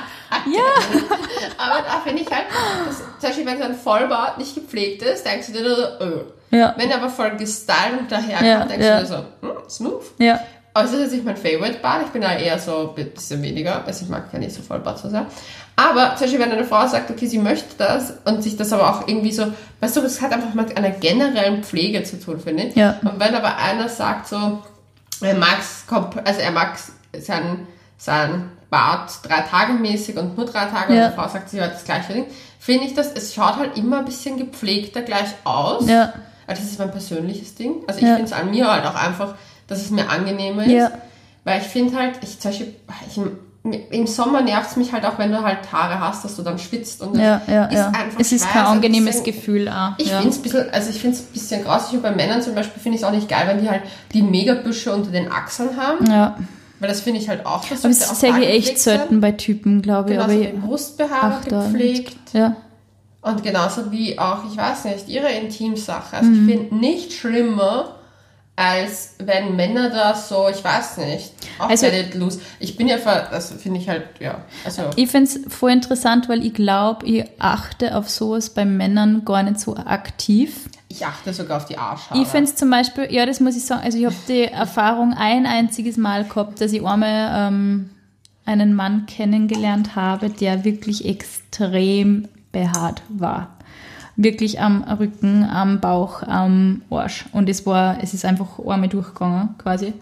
ja. 0.52 0.62
Aber 1.58 1.84
da 1.88 2.00
finde 2.04 2.22
ich 2.24 2.30
halt, 2.32 2.46
dass, 2.88 2.98
zum 2.98 3.08
Beispiel, 3.30 3.46
wenn 3.46 3.58
so 3.58 3.64
ein 3.66 3.76
Vollbart 3.76 4.38
nicht 4.38 4.56
gepflegt 4.56 5.02
ist, 5.04 5.26
denkst 5.26 5.48
du 5.48 5.54
dir 5.54 5.76
so, 5.76 6.06
öh. 6.06 6.22
Ja, 6.50 6.74
Wenn 6.78 6.90
er 6.90 6.98
aber 7.00 7.10
voll 7.10 7.32
gestylt 7.36 8.10
daherkommt, 8.10 8.46
Ja, 8.48 8.66
denkst 8.66 8.86
ja. 8.86 8.96
du 9.02 9.02
dir 9.02 9.08
so, 9.42 9.48
hm, 9.48 9.70
smooth. 9.70 10.04
ja. 10.20 10.40
Aber 10.74 10.86
es 10.86 10.94
ist 10.94 11.00
jetzt 11.02 11.12
nicht 11.14 11.26
mein 11.26 11.36
Favorite-Bart, 11.36 12.04
ich 12.06 12.12
bin 12.12 12.22
da 12.22 12.36
eher 12.38 12.58
so 12.60 12.94
ein 12.96 13.04
bisschen 13.04 13.42
weniger, 13.42 13.84
also 13.86 14.06
ich 14.06 14.10
mag 14.12 14.26
ja 14.32 14.38
nicht 14.40 14.54
so 14.54 14.62
Vollbart 14.62 15.00
so 15.00 15.10
sehr. 15.10 15.26
Aber 15.76 16.12
zum 16.16 16.26
Beispiel, 16.26 16.40
wenn 16.40 16.52
eine 16.52 16.64
Frau 16.64 16.86
sagt, 16.88 17.10
okay, 17.10 17.26
sie 17.26 17.40
möchte 17.40 17.76
das 17.80 18.14
und 18.26 18.44
sich 18.44 18.56
das 18.58 18.72
aber 18.72 18.90
auch 18.92 19.08
irgendwie 19.08 19.32
so, 19.32 19.48
weißt 19.82 19.98
du, 19.98 20.02
das 20.02 20.22
hat 20.22 20.32
einfach 20.34 20.54
mit 20.54 20.78
einer 20.78 20.92
generellen 20.92 21.64
Pflege 21.64 22.04
zu 22.04 22.20
tun, 22.20 22.40
finde 22.40 22.64
ich. 22.64 22.76
Ja. 22.76 22.98
Und 23.04 23.20
wenn 23.20 23.34
aber 23.36 23.58
einer 23.58 23.90
sagt 23.90 24.28
so, 24.28 24.62
er 25.22 25.36
komp- 25.36 26.24
also 26.24 26.40
er 26.42 26.52
mag 26.52 26.78
sein, 27.20 27.68
sein 27.98 28.52
Bart 28.70 29.12
drei 29.24 29.42
Tage 29.42 29.74
mäßig 29.74 30.18
und 30.18 30.36
nur 30.38 30.46
drei 30.46 30.66
Tage 30.66 30.94
Ja. 30.96 31.06
und 31.06 31.12
die 31.12 31.16
Frau 31.16 31.28
sagt, 31.28 31.50
sie 31.50 31.62
hat 31.62 31.74
das 31.74 31.84
gleiche 31.86 32.14
Ding, 32.14 32.26
finde 32.60 32.86
ich 32.86 32.94
das, 32.94 33.12
es 33.14 33.34
schaut 33.34 33.56
halt 33.58 33.78
immer 33.78 34.00
ein 34.00 34.06
bisschen 34.06 34.38
gepflegter 34.38 35.02
gleich 35.02 35.30
aus. 35.46 35.88
Ja. 35.88 36.14
Also 36.46 36.62
das 36.62 36.72
ist 36.72 36.80
mein 36.80 36.92
persönliches 36.92 37.56
Ding. 37.56 37.76
Also 37.88 38.00
ich 38.02 38.08
Ja. 38.08 38.16
finde 38.16 38.26
es 38.32 38.34
an 38.34 38.52
mir 38.52 38.72
halt 38.72 38.86
auch 38.86 38.96
einfach, 38.96 39.36
dass 39.68 39.80
es 39.82 39.90
mir 39.90 40.10
angenehmer 40.10 40.64
ist. 40.66 40.72
Ja. 40.72 40.92
Weil 41.44 41.62
ich 41.62 41.68
finde 41.68 41.98
halt, 41.98 42.20
ich 42.22 42.40
zum 42.40 42.52
Beispiel, 42.52 42.76
ich, 43.10 43.20
im 43.92 44.08
Sommer 44.08 44.42
nervt 44.42 44.72
es 44.72 44.76
mich 44.78 44.94
halt 44.94 45.06
auch, 45.06 45.18
wenn 45.18 45.32
du 45.32 45.42
halt 45.44 45.72
Haare 45.74 46.00
hast, 46.00 46.24
dass 46.24 46.36
du 46.38 46.42
dann 46.42 46.58
schwitzt 46.60 47.02
und 47.02 47.18
Ja, 47.18 47.42
ja, 47.48 47.66
ist 47.66 47.74
ja. 47.74 47.88
einfach 47.88 48.20
Es 48.20 48.32
ist 48.32 48.50
kein 48.50 48.66
angenehmes 48.66 49.18
bisschen- 49.24 49.26
Gefühl 49.36 49.68
auch. 49.70 49.92
Ich 49.98 50.08
ja. 50.08 50.18
finde 50.20 50.30
es 50.30 50.38
ein 50.38 50.42
bisschen, 50.44 50.70
also 50.74 50.90
ich 50.90 51.00
finde 51.00 51.18
es 51.18 51.24
ein 51.24 51.34
bisschen 51.34 51.64
grausig 51.64 51.94
und 51.96 52.02
bei 52.02 52.12
Männern 52.12 52.42
zum 52.42 52.54
Beispiel 52.56 52.82
finde 52.82 52.98
ich 52.98 53.02
es 53.02 53.08
auch 53.08 53.12
nicht 53.14 53.28
geil, 53.30 53.44
wenn 53.48 53.62
die 53.62 53.70
halt 53.70 53.82
die 54.14 54.22
Megabüsche 54.22 54.94
unter 54.94 55.12
den 55.12 55.30
Achseln 55.32 55.76
haben. 55.78 56.06
Ja. 56.10 56.38
Weil 56.80 56.90
das 56.90 57.02
finde 57.02 57.20
ich 57.20 57.28
halt 57.30 57.46
auch, 57.46 57.62
das 57.68 57.84
Aber 57.84 57.94
sollte 57.94 58.06
auch 58.06 58.10
das 58.10 58.20
da 58.22 58.38
ich 58.40 58.50
echt 58.50 58.80
selten 58.80 59.20
bei 59.20 59.32
Typen, 59.32 59.82
glaube 59.82 60.12
ich. 60.12 60.18
Genauso 60.18 60.34
aber 60.34 60.42
wie 60.44 60.58
Brustbehaarung 60.58 61.44
gepflegt. 61.44 62.18
Ja. 62.34 62.56
Und 63.22 63.44
genauso 63.44 63.92
wie 63.92 64.18
auch, 64.20 64.40
ich 64.50 64.56
weiß 64.58 64.86
nicht, 64.86 65.10
ihre 65.10 65.30
Intimsache. 65.32 66.16
Also 66.18 66.30
Mhm. 66.30 66.50
ich 66.50 66.56
finde 66.56 66.76
nicht 66.76 67.14
schlimmer, 67.14 67.96
als 68.60 69.14
wenn 69.20 69.56
Männer 69.56 69.92
da 69.92 70.16
so, 70.16 70.48
ich 70.50 70.62
weiß 70.64 70.98
nicht, 70.98 71.32
auch 71.60 71.70
Also- 71.70 71.86
loose. 72.16 72.42
Ich 72.60 72.76
bin 72.76 72.88
ja, 72.88 72.98
ver- 72.98 73.28
das 73.32 73.52
finde 73.54 73.80
ich 73.80 73.88
halt, 73.88 74.04
ja, 74.20 74.40
also 74.66 74.90
Ich 74.96 75.10
finde 75.12 75.30
es 75.30 75.40
voll 75.54 75.72
interessant, 75.72 76.28
weil 76.28 76.44
ich 76.44 76.56
glaube, 76.56 77.06
ich 77.06 77.24
achte 77.38 77.96
auf 77.96 78.10
sowas 78.10 78.50
bei 78.50 78.66
Männern 78.66 79.24
gar 79.26 79.44
nicht 79.44 79.60
so 79.60 79.78
aktiv. 79.78 80.70
ich 80.90 81.06
achte 81.06 81.34
sogar 81.34 81.58
auf 81.58 81.66
die 81.66 81.78
Arschhaare. 81.78 82.20
Ich 82.20 82.28
finde 82.28 82.46
es 82.50 82.56
zum 82.56 82.70
Beispiel, 82.72 83.08
ja, 83.12 83.26
das 83.28 83.40
muss 83.42 83.56
ich 83.56 83.64
sagen, 83.64 83.84
also 83.84 83.96
ich 83.98 84.06
habe 84.06 84.16
die 84.28 84.44
Erfahrung 84.52 85.14
ein 85.14 85.46
einziges 85.46 85.96
Mal 85.98 86.24
gehabt, 86.24 86.60
dass 86.60 86.72
ich 86.74 86.84
einmal 86.84 87.48
ähm, 87.50 87.92
einen 88.46 88.74
Mann 88.74 89.06
kennengelernt 89.06 89.96
habe, 89.96 90.30
der 90.32 90.64
wirklich 90.64 91.06
extrem 91.06 92.28
behaart 92.52 93.04
war. 93.10 93.57
Wirklich 94.18 94.60
am 94.60 94.84
Rücken, 94.84 95.44
am 95.44 95.80
Bauch, 95.80 96.24
am 96.24 96.82
Arsch. 96.90 97.26
Und 97.32 97.50
es 97.50 97.66
war, 97.66 98.02
es 98.02 98.14
ist 98.14 98.26
einfach 98.26 98.60
einmal 98.60 98.90
durchgegangen, 98.90 99.56
quasi. 99.58 99.94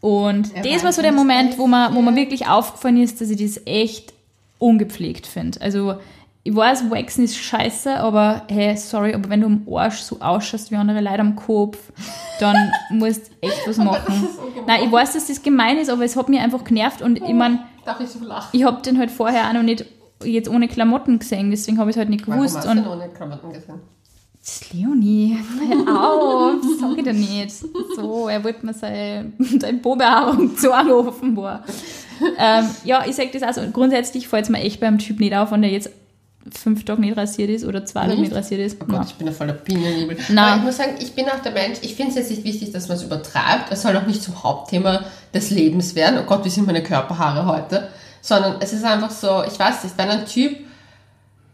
Und 0.00 0.54
Er 0.54 0.62
das 0.62 0.84
war 0.84 0.92
so 0.92 1.02
der 1.02 1.12
Moment, 1.12 1.58
wo 1.58 1.66
man, 1.66 1.94
wo 1.94 2.00
man 2.00 2.14
wirklich 2.14 2.46
aufgefallen 2.46 3.02
ist, 3.02 3.20
dass 3.20 3.28
ich 3.28 3.38
das 3.38 3.60
echt 3.66 4.12
ungepflegt 4.58 5.26
finde. 5.26 5.60
Also, 5.60 5.96
ich 6.46 6.54
weiß, 6.54 6.88
Waxen 6.92 7.24
ist 7.24 7.36
scheiße, 7.36 7.98
aber 7.98 8.42
hey, 8.46 8.76
sorry, 8.76 9.14
aber 9.14 9.28
wenn 9.30 9.40
du 9.40 9.48
am 9.48 9.66
Arsch 9.68 9.96
so 9.96 10.20
ausschaust 10.20 10.70
wie 10.70 10.76
andere 10.76 11.00
Leute 11.00 11.18
am 11.18 11.34
Kopf, 11.34 11.76
dann 12.38 12.70
musst 12.90 13.30
du 13.30 13.48
echt 13.48 13.66
was 13.66 13.78
machen. 13.78 14.28
Nein, 14.64 14.84
ich 14.84 14.92
weiß, 14.92 15.14
dass 15.14 15.26
das 15.26 15.42
gemein 15.42 15.76
ist, 15.78 15.90
aber 15.90 16.04
es 16.04 16.14
hat 16.14 16.28
mich 16.28 16.38
einfach 16.38 16.62
genervt 16.62 17.02
und 17.02 17.16
ich 17.16 17.34
meine, 17.34 17.64
ich 17.98 18.08
so 18.08 18.24
lachen? 18.24 18.48
ich 18.52 18.62
habe 18.62 18.80
den 18.80 18.96
halt 18.96 19.10
vorher 19.10 19.48
auch 19.48 19.54
noch 19.54 19.64
nicht 19.64 19.86
jetzt 20.24 20.48
ohne 20.48 20.68
Klamotten 20.68 21.18
gesehen, 21.18 21.50
deswegen 21.50 21.78
habe 21.78 21.90
ich 21.90 21.96
es 21.96 21.98
halt 21.98 22.08
nicht 22.10 22.26
Warum 22.26 22.40
gewusst. 22.40 22.56
hast 22.56 22.66
du 22.66 22.70
Und 22.70 22.76
denn 22.78 22.86
ohne 22.86 23.08
Klamotten 23.08 23.52
gesehen? 23.52 23.80
das 24.40 24.60
ist 24.62 24.72
Leonie, 24.72 25.36
hör 25.86 26.02
auf, 26.04 26.54
das 26.62 26.78
sag 26.80 26.96
ich 26.98 27.04
dir 27.04 27.12
nicht. 27.12 27.50
So, 27.96 28.28
er 28.28 28.42
wollte 28.44 28.64
mir 28.64 28.72
seine, 28.74 29.32
seine 29.60 29.78
Probehaarung 29.78 30.56
zeigen, 30.56 30.92
offenbar. 30.92 31.64
ähm, 32.38 32.64
ja, 32.84 33.04
ich 33.06 33.14
sag 33.16 33.32
das 33.32 33.42
also, 33.42 33.62
grundsätzlich 33.72 34.28
fällt 34.28 34.44
es 34.44 34.50
mir 34.50 34.60
echt 34.60 34.80
beim 34.80 34.98
Typ 34.98 35.18
nicht 35.20 35.34
auf, 35.34 35.50
wenn 35.52 35.62
der 35.62 35.70
jetzt 35.70 35.90
fünf 36.54 36.84
Tage 36.84 37.00
nicht 37.00 37.16
rasiert 37.16 37.50
ist 37.50 37.64
oder 37.64 37.84
zwei 37.84 38.06
Tage 38.06 38.20
Nicht? 38.20 38.32
rasiert 38.32 38.60
ist. 38.60 38.76
Oh 38.80 38.84
Gott, 38.84 38.98
Nein. 38.98 39.06
ich 39.08 39.14
bin 39.16 39.26
ja 39.26 39.32
voller 39.32 39.52
Bienennebel. 39.54 40.16
Na. 40.28 40.46
Aber 40.46 40.56
ich 40.58 40.62
muss 40.62 40.76
sagen, 40.76 40.92
ich 41.00 41.12
bin 41.12 41.26
auch 41.28 41.40
der 41.40 41.50
Mensch, 41.50 41.78
ich 41.82 41.96
finde 41.96 42.10
es 42.12 42.16
jetzt 42.18 42.30
nicht 42.30 42.44
wichtig, 42.44 42.70
dass 42.70 42.86
man 42.86 42.96
es 42.98 43.02
übertreibt. 43.02 43.72
Es 43.72 43.82
soll 43.82 43.96
auch 43.96 44.06
nicht 44.06 44.22
zum 44.22 44.44
Hauptthema 44.44 45.04
des 45.34 45.50
Lebens 45.50 45.96
werden. 45.96 46.20
Oh 46.22 46.24
Gott, 46.24 46.44
wie 46.44 46.48
sind 46.50 46.64
meine 46.68 46.84
Körperhaare 46.84 47.46
heute? 47.46 47.88
Sondern 48.26 48.56
es 48.60 48.72
ist 48.72 48.84
einfach 48.84 49.12
so, 49.12 49.44
ich 49.46 49.56
weiß 49.56 49.84
nicht, 49.84 49.96
wenn 49.96 50.08
ein 50.08 50.26
Typ, 50.26 50.58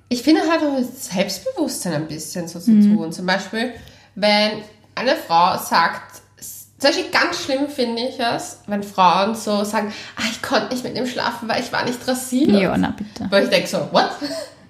ich 0.09 0.23
finde 0.23 0.41
halt 0.41 0.63
auch 0.63 0.79
das 0.79 1.07
Selbstbewusstsein 1.07 1.93
ein 1.93 2.09
bisschen 2.09 2.49
so 2.49 2.59
zu 2.59 2.81
tun. 2.81 3.13
Zum 3.13 3.27
Beispiel, 3.27 3.75
wenn 4.15 4.63
eine 4.95 5.17
Frau 5.17 5.59
sagt, 5.59 6.23
zum 6.39 6.91
Beispiel 6.91 7.11
ganz 7.11 7.45
schlimm 7.45 7.69
finde 7.69 8.01
ich 8.01 8.19
es, 8.19 8.61
wenn 8.69 8.83
Frauen 8.83 9.35
so 9.35 9.65
sagen, 9.65 9.93
ah, 10.17 10.23
ich 10.31 10.41
konnte 10.41 10.73
nicht 10.73 10.83
mit 10.83 10.97
ihm 10.97 11.07
schlafen, 11.07 11.47
weil 11.47 11.61
ich 11.61 11.71
war 11.73 11.85
nicht 11.85 12.09
rasiert. 12.09 12.49
Ja, 12.49 12.75
na 12.79 12.95
bitte. 12.97 13.31
Weil 13.31 13.45
ich 13.45 13.51
denke 13.51 13.69
so, 13.69 13.89
what? 13.93 14.09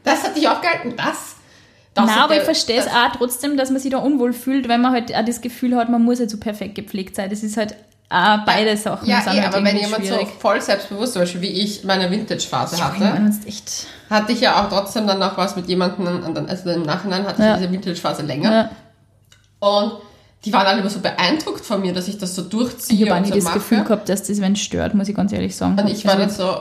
Das 0.02 0.24
hat 0.24 0.36
dich 0.36 0.48
aufgehalten? 0.48 0.94
Das? 0.96 1.36
das 1.94 2.10
hat 2.10 2.18
aber 2.18 2.36
ich 2.36 2.42
verstehe 2.42 2.80
es 2.80 2.88
auch 2.88 3.12
trotzdem, 3.16 3.56
dass 3.56 3.70
man 3.70 3.80
sich 3.80 3.92
da 3.92 3.98
unwohl 3.98 4.32
fühlt, 4.32 4.66
wenn 4.66 4.80
man 4.80 4.90
halt 4.90 5.14
auch 5.14 5.24
das 5.24 5.40
Gefühl 5.40 5.76
hat, 5.76 5.88
man 5.88 6.02
muss 6.02 6.18
halt 6.18 6.30
so 6.30 6.38
perfekt 6.38 6.74
gepflegt 6.74 7.14
sein. 7.14 7.30
Das 7.30 7.44
ist 7.44 7.56
halt 7.56 7.76
auch 8.12 8.44
beide 8.44 8.76
Sachen. 8.76 9.08
Ja, 9.08 9.20
sind 9.22 9.34
eh, 9.34 9.40
halt 9.42 9.54
aber 9.54 9.64
wenn 9.64 9.76
jemand 9.76 10.04
so 10.04 10.14
schwierig. 10.14 10.28
voll 10.38 10.60
selbstbewusst, 10.60 11.14
zum 11.14 11.22
Beispiel 11.22 11.40
wie 11.40 11.50
ich 11.50 11.82
meine 11.84 12.10
Vintage-Phase 12.10 12.82
hatte, 12.84 13.00
meine, 13.00 13.34
echt. 13.46 13.86
hatte 14.10 14.32
ich 14.32 14.40
ja 14.40 14.62
auch 14.62 14.68
trotzdem 14.68 15.06
dann 15.06 15.18
noch 15.18 15.36
was 15.38 15.56
mit 15.56 15.66
jemandem, 15.68 16.46
also 16.48 16.70
im 16.70 16.82
Nachhinein 16.82 17.26
hatte 17.26 17.42
Ja. 17.42 17.54
ich 17.54 17.60
diese 17.60 17.72
Vintage-Phase 17.72 18.22
länger. 18.22 18.52
Ja. 18.52 18.70
Und 19.68 19.92
die 20.44 20.52
waren 20.52 20.66
alle 20.66 20.80
immer 20.80 20.90
so 20.90 20.98
beeindruckt 21.00 21.64
von 21.64 21.80
mir, 21.80 21.92
dass 21.94 22.08
ich 22.08 22.18
das 22.18 22.34
so 22.34 22.42
durchziehe 22.42 23.04
Ich 23.04 23.08
habe 23.10 23.18
auch 23.20 23.22
nie 23.24 23.28
so 23.30 23.34
das 23.36 23.44
mache. 23.44 23.54
Gefühl 23.54 23.84
gehabt, 23.84 24.08
dass 24.08 24.24
das 24.24 24.40
wenn 24.40 24.56
stört, 24.56 24.94
muss 24.94 25.08
ich 25.08 25.14
ganz 25.14 25.32
ehrlich 25.32 25.54
sagen. 25.56 25.78
und 25.78 25.88
ich 25.88 26.04
war 26.04 26.14
dann 26.16 26.24
Also, 26.28 26.42
so, 26.46 26.56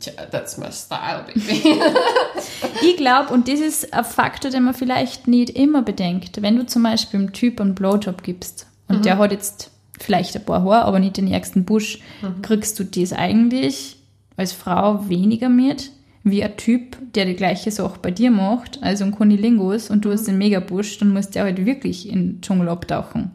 tja, 0.00 0.12
that's 0.30 0.56
my 0.58 0.66
style, 0.72 1.24
baby. 1.26 1.80
Ich 2.82 2.96
glaube, 2.96 3.32
und 3.32 3.48
das 3.48 3.60
ist 3.60 3.92
ein 3.92 4.04
Faktor, 4.04 4.50
den 4.50 4.64
man 4.64 4.74
vielleicht 4.74 5.28
nicht 5.28 5.50
immer 5.50 5.82
bedenkt, 5.82 6.40
wenn 6.42 6.56
du 6.56 6.66
zum 6.66 6.82
Beispiel 6.82 7.20
einem 7.20 7.32
Typ 7.32 7.60
einen 7.60 7.74
Blowjob 7.74 8.22
gibst 8.22 8.66
und 8.88 8.98
Mhm. 8.98 9.02
der 9.02 9.18
hat 9.18 9.32
jetzt 9.32 9.70
vielleicht 10.00 10.34
ein 10.36 10.44
paar 10.44 10.62
Haare, 10.64 10.84
aber 10.86 10.98
nicht 10.98 11.16
den 11.16 11.30
ärgsten 11.30 11.64
Busch, 11.64 11.98
Mhm. 12.22 12.42
kriegst 12.42 12.78
du 12.78 12.84
das 12.84 13.12
eigentlich 13.12 13.96
als 14.36 14.52
Frau 14.52 15.08
weniger 15.08 15.48
mit, 15.48 15.90
wie 16.24 16.42
ein 16.42 16.56
Typ, 16.56 16.96
der 17.14 17.24
die 17.26 17.34
gleiche 17.36 17.70
Sache 17.70 17.98
bei 18.00 18.10
dir 18.10 18.30
macht, 18.30 18.82
also 18.82 19.04
ein 19.04 19.12
Kunilingus 19.12 19.90
und 19.90 20.04
du 20.04 20.08
Mhm. 20.08 20.12
hast 20.12 20.26
den 20.28 20.38
Megabusch, 20.38 20.98
dann 20.98 21.12
musst 21.12 21.34
der 21.34 21.44
halt 21.44 21.64
wirklich 21.64 22.08
in 22.08 22.14
den 22.34 22.40
Dschungel 22.40 22.68
abtauchen. 22.68 23.30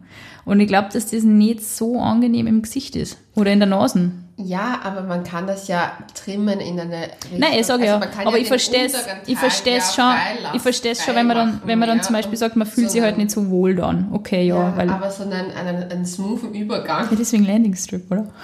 Und 0.46 0.60
ich 0.60 0.68
glaube, 0.68 0.90
dass 0.94 1.10
das 1.10 1.24
nicht 1.24 1.66
so 1.66 2.00
angenehm 2.00 2.46
im 2.48 2.62
Gesicht 2.62 2.96
ist 2.96 3.18
oder 3.36 3.52
in 3.52 3.60
der 3.60 3.68
Nase. 3.68 4.12
ja, 4.38 4.80
aber 4.84 5.02
man 5.02 5.24
kann 5.24 5.48
das 5.48 5.68
ja 5.68 5.94
trimmen 6.14 6.60
in 6.60 6.80
eine 6.80 7.02
Richtung. 7.04 7.40
Nein, 7.40 7.54
ich 7.60 7.66
sage 7.66 7.82
Also 7.82 7.94
ja, 7.94 8.00
man 8.00 8.12
kann 8.12 8.28
aber 8.28 8.38
ja 8.38 8.44
ich 8.44 8.48
verstehe 8.48 8.86
es, 8.86 8.94
ich 9.26 9.38
verstehe 9.40 9.78
es 9.78 9.96
schon, 9.96 10.14
ich 10.54 10.62
verstehe 10.62 10.92
es 10.92 11.04
schon, 11.04 11.16
wenn 11.16 11.26
man 11.26 11.38
dann, 11.38 11.62
wenn 11.66 11.80
man 11.80 11.90
dann 11.90 12.04
zum 12.04 12.14
Beispiel 12.14 12.38
sagt, 12.38 12.56
man 12.56 12.68
fühlt 12.68 12.88
so 12.88 12.94
sich 12.94 13.02
halt 13.02 13.18
nicht 13.18 13.32
so 13.32 13.50
wohl 13.50 13.74
dann. 13.76 14.10
Okay, 14.14 14.46
ja, 14.46 14.56
Ja, 14.56 14.78
weil, 14.78 14.90
aber 14.90 15.10
so 15.10 15.24
einen, 15.24 15.52
einen, 15.52 15.92
einen 15.92 16.06
smoothen 16.06 16.54
Übergang. 16.54 17.08
ja, 17.10 17.16
deswegen 17.18 17.46
Landing 17.46 17.76
Strip, 17.76 18.10
oder? 18.12 18.28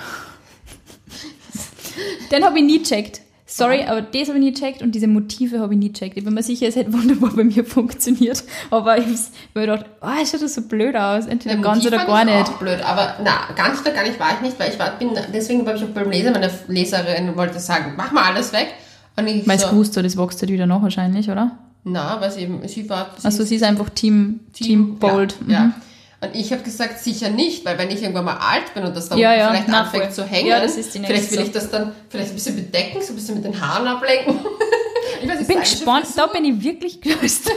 Den 2.31 2.45
habe 2.45 2.57
ich 2.59 2.65
nie 2.65 2.81
checkt. 2.81 3.21
Sorry, 3.53 3.83
aber 3.83 4.01
das 4.01 4.29
habe 4.29 4.37
ich 4.37 4.43
nie 4.45 4.53
checkt 4.53 4.81
und 4.81 4.95
diese 4.95 5.07
Motive 5.07 5.59
habe 5.59 5.73
ich 5.73 5.79
nie 5.79 5.91
checkt. 5.91 6.17
Ich 6.17 6.23
bin 6.23 6.33
mir 6.33 6.41
sicher, 6.41 6.67
es 6.67 6.75
hätte 6.77 6.93
wunderbar 6.93 7.31
bei 7.35 7.43
mir 7.43 7.65
funktioniert. 7.65 8.43
Aber 8.69 8.97
ich 8.97 9.03
habe 9.03 9.19
mir 9.55 9.61
gedacht, 9.61 9.85
oh, 10.01 10.07
es 10.21 10.31
schaut 10.31 10.41
das 10.41 10.55
so 10.55 10.61
blöd 10.61 10.95
aus. 10.95 11.25
Entweder 11.25 11.55
Der 11.55 11.63
ganz 11.63 11.83
Motiv 11.83 11.93
oder 11.93 12.05
gar 12.05 12.19
ich 12.21 12.33
nicht. 12.33 12.49
Auch 12.49 12.59
blöd, 12.59 12.81
aber 12.81 13.15
na, 13.23 13.53
ganz 13.55 13.81
oder 13.81 13.91
gar 13.91 14.03
nicht 14.03 14.19
war 14.19 14.29
ich 14.35 14.41
nicht, 14.41 14.59
weil 14.59 14.71
ich 14.71 14.79
war, 14.79 14.97
bin, 14.97 15.09
deswegen 15.33 15.65
habe 15.67 15.77
ich 15.77 15.83
auch 15.83 15.89
beim 15.89 16.09
Lesen, 16.09 16.31
meine 16.31 16.49
Leserin 16.67 17.35
wollte 17.35 17.59
sagen, 17.59 17.93
mach 17.97 18.11
mal 18.11 18.31
alles 18.31 18.53
weg. 18.53 18.73
Und 19.17 19.27
ich 19.27 19.45
Weil 19.45 19.57
es 19.57 19.63
so, 19.63 19.69
gewusst 19.69 19.97
hat, 19.97 20.05
das 20.05 20.17
wächst 20.17 20.41
halt 20.41 20.51
wieder 20.51 20.65
nach 20.65 20.81
wahrscheinlich, 20.81 21.29
oder? 21.29 21.57
na, 21.83 22.21
weil 22.21 22.31
sie 22.31 22.41
eben, 22.41 22.67
sie 22.67 22.87
war, 22.89 23.09
sie 23.17 23.25
Also 23.25 23.43
sie 23.43 23.55
ist 23.55 23.63
einfach 23.63 23.89
Team, 23.89 24.41
Team, 24.53 24.97
Bold. 24.99 25.35
Ja, 25.47 25.53
ja. 25.53 25.71
Und 26.23 26.35
ich 26.35 26.51
habe 26.51 26.61
gesagt, 26.61 26.99
sicher 26.99 27.29
nicht, 27.29 27.65
weil 27.65 27.77
wenn 27.79 27.89
ich 27.89 28.01
irgendwann 28.03 28.25
mal 28.25 28.37
alt 28.37 28.73
bin 28.75 28.83
und 28.83 28.95
das 28.95 29.09
da 29.09 29.15
Ja, 29.15 29.33
ja, 29.33 29.49
vielleicht 29.49 29.67
na, 29.67 29.81
anfängt 29.81 30.03
voll. 30.05 30.13
zu 30.13 30.23
hängen, 30.25 30.47
Ja, 30.49 30.59
das 30.59 30.77
ist 30.77 30.93
die 30.93 30.99
vielleicht 30.99 31.31
will 31.31 31.41
ich 31.41 31.51
das 31.51 31.71
dann 31.71 31.95
vielleicht 32.09 32.29
ein 32.29 32.35
bisschen 32.35 32.55
bedecken, 32.57 33.01
so 33.01 33.13
ein 33.13 33.15
bisschen 33.15 33.35
mit 33.35 33.45
den 33.45 33.59
Haaren 33.59 33.87
ablenken. 33.87 34.39
ich 35.23 35.27
weiß, 35.29 35.41
Ich 35.41 35.47
bin 35.47 35.59
gespannt, 35.59 36.05
da 36.15 36.27
bin 36.27 36.45
ich 36.45 36.63
wirklich 36.63 36.99
Frisur. 37.03 37.55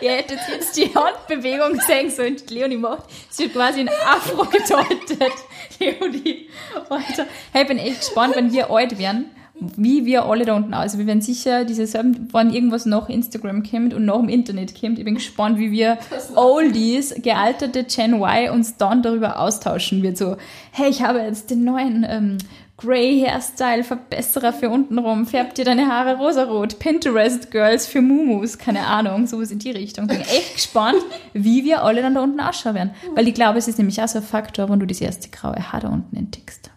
Ihr 0.00 0.10
hättet 0.12 0.38
jetzt 0.50 0.76
die 0.76 0.94
Handbewegung 0.94 1.80
sehen 1.80 2.10
sollen, 2.10 2.36
die 2.36 2.54
Leonie 2.54 2.76
macht. 2.76 3.04
Sie 3.30 3.44
hat 3.44 3.52
quasi 3.54 3.80
ein 3.80 3.88
Afro 3.88 4.44
gedeutet. 4.44 5.32
Leonie, 5.78 6.48
Alter. 6.90 7.26
Hey, 7.52 7.62
ich 7.62 7.68
bin 7.68 7.78
echt 7.78 8.00
gespannt, 8.00 8.36
wenn 8.36 8.52
wir 8.52 8.70
alt 8.70 8.98
werden, 8.98 9.30
wie 9.60 10.04
wir 10.04 10.24
alle 10.24 10.44
da 10.44 10.54
unten 10.54 10.74
aus. 10.74 10.98
Wir 10.98 11.06
werden 11.06 11.22
sicher 11.22 11.64
diese 11.64 11.86
selben, 11.86 12.28
wann 12.32 12.52
irgendwas 12.52 12.86
nach 12.86 13.08
Instagram 13.08 13.62
kommt 13.62 13.94
und 13.94 14.04
nach 14.04 14.18
dem 14.18 14.28
Internet 14.28 14.78
kommt. 14.78 14.98
Ich 14.98 15.04
bin 15.04 15.14
gespannt, 15.14 15.58
wie 15.58 15.70
wir 15.70 15.98
Oldies, 16.34 17.14
gealterte 17.22 17.84
Gen 17.84 18.14
Y, 18.14 18.50
uns 18.50 18.76
dann 18.76 19.02
darüber 19.02 19.38
austauschen 19.38 20.02
wird. 20.02 20.18
So, 20.18 20.36
hey, 20.72 20.90
ich 20.90 21.02
habe 21.02 21.20
jetzt 21.20 21.50
den 21.50 21.64
neuen 21.64 22.04
ähm, 22.08 22.38
Grey 22.76 23.24
Hairstyle 23.24 23.84
Verbesserer 23.84 24.52
für 24.52 24.68
untenrum. 24.68 25.26
Färbt 25.26 25.58
dir 25.58 25.64
deine 25.64 25.86
Haare 25.86 26.16
rosarot. 26.16 26.80
Pinterest 26.80 27.52
Girls 27.52 27.86
für 27.86 28.02
Mumus. 28.02 28.58
Keine 28.58 28.84
Ahnung, 28.86 29.28
sowas 29.28 29.52
in 29.52 29.60
die 29.60 29.70
Richtung. 29.70 30.08
Bin 30.08 30.20
echt 30.20 30.54
gespannt, 30.54 30.98
wie 31.32 31.64
wir 31.64 31.84
alle 31.84 32.02
dann 32.02 32.16
da 32.16 32.22
unten 32.22 32.40
ausschauen 32.40 32.74
werden. 32.74 32.90
Weil 33.14 33.28
ich 33.28 33.34
glaube, 33.34 33.58
es 33.58 33.68
ist 33.68 33.78
nämlich 33.78 34.02
auch 34.02 34.08
so 34.08 34.18
ein 34.18 34.24
Faktor, 34.24 34.68
wenn 34.68 34.80
du 34.80 34.86
das 34.86 35.00
erste 35.00 35.28
graue 35.28 35.72
Haar 35.72 35.80
da 35.80 35.88
unten 35.88 36.16
entdeckst. 36.16 36.70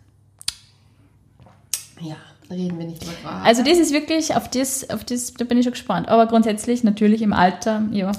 Ja, 1.99 2.15
reden 2.49 2.77
wir 2.79 2.85
nicht 2.85 3.01
drüber. 3.01 3.41
Also 3.43 3.63
das 3.63 3.77
ist 3.77 3.91
wirklich, 3.93 4.35
auf 4.35 4.49
das, 4.49 4.89
auf 4.89 5.03
das, 5.03 5.33
da 5.33 5.45
bin 5.45 5.57
ich 5.57 5.63
schon 5.65 5.73
gespannt. 5.73 6.07
Aber 6.09 6.25
grundsätzlich 6.27 6.83
natürlich 6.83 7.21
im 7.21 7.33
Alter, 7.33 7.83
ja, 7.91 8.11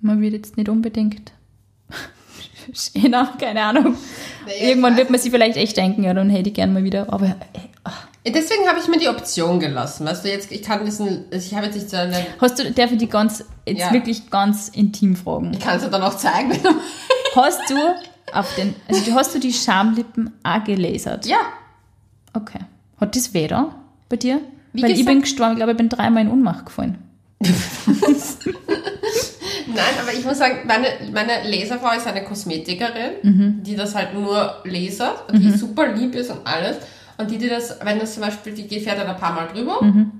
man 0.00 0.20
wird 0.20 0.32
jetzt 0.34 0.56
nicht 0.56 0.68
unbedingt 0.68 1.32
schöner, 2.72 3.32
keine 3.40 3.62
Ahnung. 3.62 3.96
Naja, 4.46 4.68
Irgendwann 4.68 4.96
wird 4.96 5.10
man 5.10 5.20
sich 5.20 5.30
vielleicht 5.30 5.56
echt 5.56 5.76
denken, 5.76 6.04
ja, 6.04 6.14
dann 6.14 6.30
hätte 6.30 6.48
ich 6.50 6.54
gern 6.54 6.72
mal 6.72 6.84
wieder, 6.84 7.12
aber 7.12 7.26
äh. 7.26 7.32
Deswegen 8.26 8.66
habe 8.66 8.78
ich 8.78 8.88
mir 8.88 8.98
die 8.98 9.08
Option 9.08 9.60
gelassen. 9.60 10.06
Weißt 10.06 10.24
du, 10.24 10.30
jetzt, 10.30 10.50
ich 10.50 10.62
kann 10.62 10.82
diesen, 10.86 11.26
ich 11.30 11.54
habe 11.54 11.66
jetzt 11.66 11.74
nicht 11.74 11.90
so 11.90 11.98
eine, 11.98 12.16
hast 12.40 12.58
du, 12.58 12.70
darf 12.72 12.90
ich 12.90 12.96
die 12.96 13.06
ganz, 13.08 13.44
jetzt 13.66 13.80
Ja. 13.80 13.92
wirklich 13.92 14.30
ganz 14.30 14.68
intim 14.68 15.14
fragen? 15.14 15.52
ich 15.52 15.60
kann 15.60 15.76
es 15.76 15.82
ja 15.82 15.90
dann 15.90 16.02
auch 16.02 16.16
zeigen, 16.16 16.50
wenn 16.50 16.62
du 16.62 16.70
Hast 17.36 17.68
du 17.68 17.76
auf 18.32 18.54
den, 18.54 18.74
also 18.88 19.12
hast 19.14 19.34
du 19.34 19.40
die 19.40 19.52
Schamlippen 19.52 20.32
auch 20.42 20.64
gelasert? 20.64 21.26
Ja, 21.26 21.36
Okay. 22.32 22.60
Hat 23.04 23.16
das 23.16 23.32
da 23.32 23.74
bei 24.08 24.16
dir? 24.16 24.40
Wie 24.72 24.82
Weil 24.82 24.90
ich 24.92 25.04
bin 25.04 25.20
gestorben, 25.20 25.52
ich 25.52 25.56
glaube, 25.58 25.72
ich 25.72 25.78
bin 25.78 25.88
dreimal 25.88 26.22
in 26.22 26.30
Unmacht 26.30 26.66
gefallen. 26.66 26.98
Nein, 29.66 29.94
aber 30.00 30.12
ich 30.12 30.24
muss 30.24 30.38
sagen, 30.38 30.58
meine, 30.66 30.86
meine 31.12 31.48
Laserfrau 31.48 31.96
ist 31.96 32.06
eine 32.06 32.24
Kosmetikerin, 32.24 33.12
Mhm. 33.22 33.62
die 33.62 33.76
das 33.76 33.94
halt 33.94 34.14
nur 34.14 34.56
lasert 34.64 35.30
und 35.32 35.40
die 35.40 35.50
super 35.50 35.88
lieb 35.92 36.14
ist 36.14 36.30
und 36.30 36.46
alles. 36.46 36.76
Und 37.16 37.30
die, 37.30 37.38
die 37.38 37.48
das, 37.48 37.78
wenn 37.82 37.98
das 37.98 38.14
zum 38.14 38.22
Beispiel, 38.22 38.52
die 38.54 38.66
geht- 38.66 38.82
fährt 38.84 38.98
dann 38.98 39.06
ein 39.08 39.16
paar 39.16 39.32
Mal 39.32 39.48
drüber, 39.48 39.82
Mhm. 39.82 40.10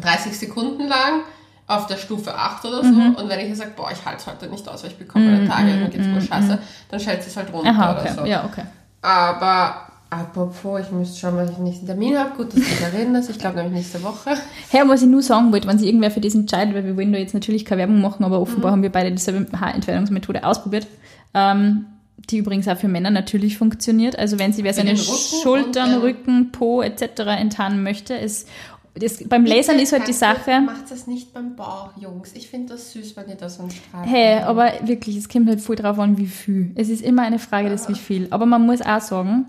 30 0.00 0.36
Sekunden 0.38 0.88
lang 0.88 1.20
auf 1.66 1.86
der 1.86 1.96
Stufe 1.96 2.34
8 2.34 2.64
oder 2.64 2.82
so. 2.82 2.90
Mhm. 2.90 3.14
Und 3.14 3.28
wenn 3.28 3.40
ich 3.40 3.48
ihr 3.48 3.56
sage, 3.56 3.72
boah, 3.76 3.90
ich 3.92 4.04
halte 4.04 4.20
es 4.20 4.26
heute 4.26 4.46
nicht 4.48 4.66
aus, 4.68 4.82
weil 4.82 4.90
ich 4.90 4.96
bekomme 4.98 5.26
meine 5.26 5.48
Tage, 5.48 5.64
mir 5.74 5.88
geht's 5.88 6.06
nur 6.06 6.20
scheiße, 6.20 6.58
dann 6.90 7.00
stellt 7.00 7.22
sie 7.22 7.30
es 7.30 7.36
halt 7.36 7.52
runter 7.52 7.72
Mhm, 7.72 7.80
Aha, 7.80 7.92
oder 7.92 8.00
okay. 8.00 8.12
so. 8.16 8.24
Ja, 8.24 8.44
okay. 8.44 8.62
Aber 9.02 9.86
apropos, 10.10 10.80
ich 10.80 10.90
müsste 10.90 11.20
schauen, 11.20 11.36
was 11.36 11.50
ich 11.50 11.58
nächsten 11.58 11.86
Termin 11.86 12.18
habe. 12.18 12.36
Gut, 12.36 12.48
dass 12.48 12.54
du 12.54 12.60
mich 12.60 12.80
erinnerst. 12.80 13.30
Ich 13.30 13.38
glaube 13.38 13.56
nämlich 13.56 13.74
nächste 13.74 14.02
Woche. 14.02 14.30
Und 14.30 14.88
was 14.88 15.02
ich 15.02 15.08
nur 15.08 15.22
sagen 15.22 15.52
wollte, 15.52 15.68
wenn 15.68 15.78
sich 15.78 15.86
irgendwer 15.86 16.10
für 16.10 16.20
das 16.20 16.34
entscheidet, 16.34 16.74
weil 16.74 16.84
wir 16.84 16.96
wollen 16.96 17.12
da 17.12 17.18
jetzt 17.18 17.34
natürlich 17.34 17.64
keine 17.64 17.80
Werbung 17.80 18.00
machen, 18.00 18.24
aber 18.24 18.40
offenbar 18.40 18.72
haben 18.72 18.82
wir 18.82 18.90
beide 18.90 19.10
dieselbe 19.12 19.46
Haarentfernungsmethode 19.58 20.44
ausprobiert, 20.44 20.86
ähm, 21.32 21.86
die 22.28 22.38
übrigens 22.38 22.68
auch 22.68 22.76
für 22.76 22.88
Männer 22.88 23.10
natürlich 23.10 23.56
funktioniert. 23.56 24.18
Also 24.18 24.38
wenn 24.38 24.52
sie 24.52 24.64
wer 24.64 24.74
seine 24.74 24.96
Schultern, 24.96 25.94
und, 25.94 26.02
äh, 26.02 26.06
Rücken, 26.06 26.52
Po 26.52 26.82
etc. 26.82 27.20
enttarnen 27.38 27.82
möchte, 27.82 28.14
ist 28.14 28.48
das, 28.94 29.22
beim 29.28 29.46
Lasern 29.46 29.78
ist 29.78 29.92
halt 29.92 30.08
die 30.08 30.12
Sache. 30.12 30.60
Macht 30.60 30.90
das 30.90 31.06
nicht 31.06 31.32
beim 31.32 31.54
Bauch, 31.54 31.90
Jungs. 31.98 32.32
Ich 32.34 32.48
finde 32.48 32.72
das 32.72 32.92
süß, 32.92 33.16
wenn 33.16 33.28
ihr 33.28 33.36
das 33.36 33.60
einen 33.60 33.70
Strahl 33.70 34.04
Hey, 34.04 34.40
aber 34.40 34.72
wirklich, 34.82 35.16
es 35.16 35.28
kommt 35.28 35.48
halt 35.48 35.60
voll 35.60 35.76
drauf 35.76 35.98
an, 36.00 36.18
wie 36.18 36.26
viel. 36.26 36.72
Es 36.74 36.88
ist 36.88 37.00
immer 37.00 37.22
eine 37.22 37.38
Frage 37.38 37.70
des 37.70 37.88
wie 37.88 37.94
viel. 37.94 38.26
Aber 38.30 38.46
man 38.46 38.66
muss 38.66 38.82
auch 38.82 39.00
sagen, 39.00 39.46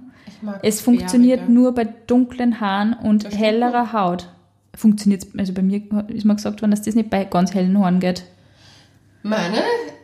es 0.61 0.75
das 0.77 0.81
funktioniert 0.85 1.39
Färbige. 1.39 1.59
nur 1.59 1.73
bei 1.75 1.85
dunklen 2.07 2.59
Haaren 2.59 2.93
und 2.93 3.25
Das 3.25 3.35
hellerer 3.37 3.93
Haut. 3.93 4.27
Funktioniert, 4.75 5.25
also 5.37 5.53
bei 5.53 5.61
mir 5.61 5.81
ist 6.07 6.25
mir 6.25 6.35
gesagt 6.35 6.61
worden, 6.61 6.71
dass 6.71 6.81
das 6.81 6.95
nicht 6.95 7.09
bei 7.09 7.25
ganz 7.25 7.53
hellen 7.53 7.77
Haaren 7.77 7.99
geht. 7.99 8.23
Meine 9.23 9.57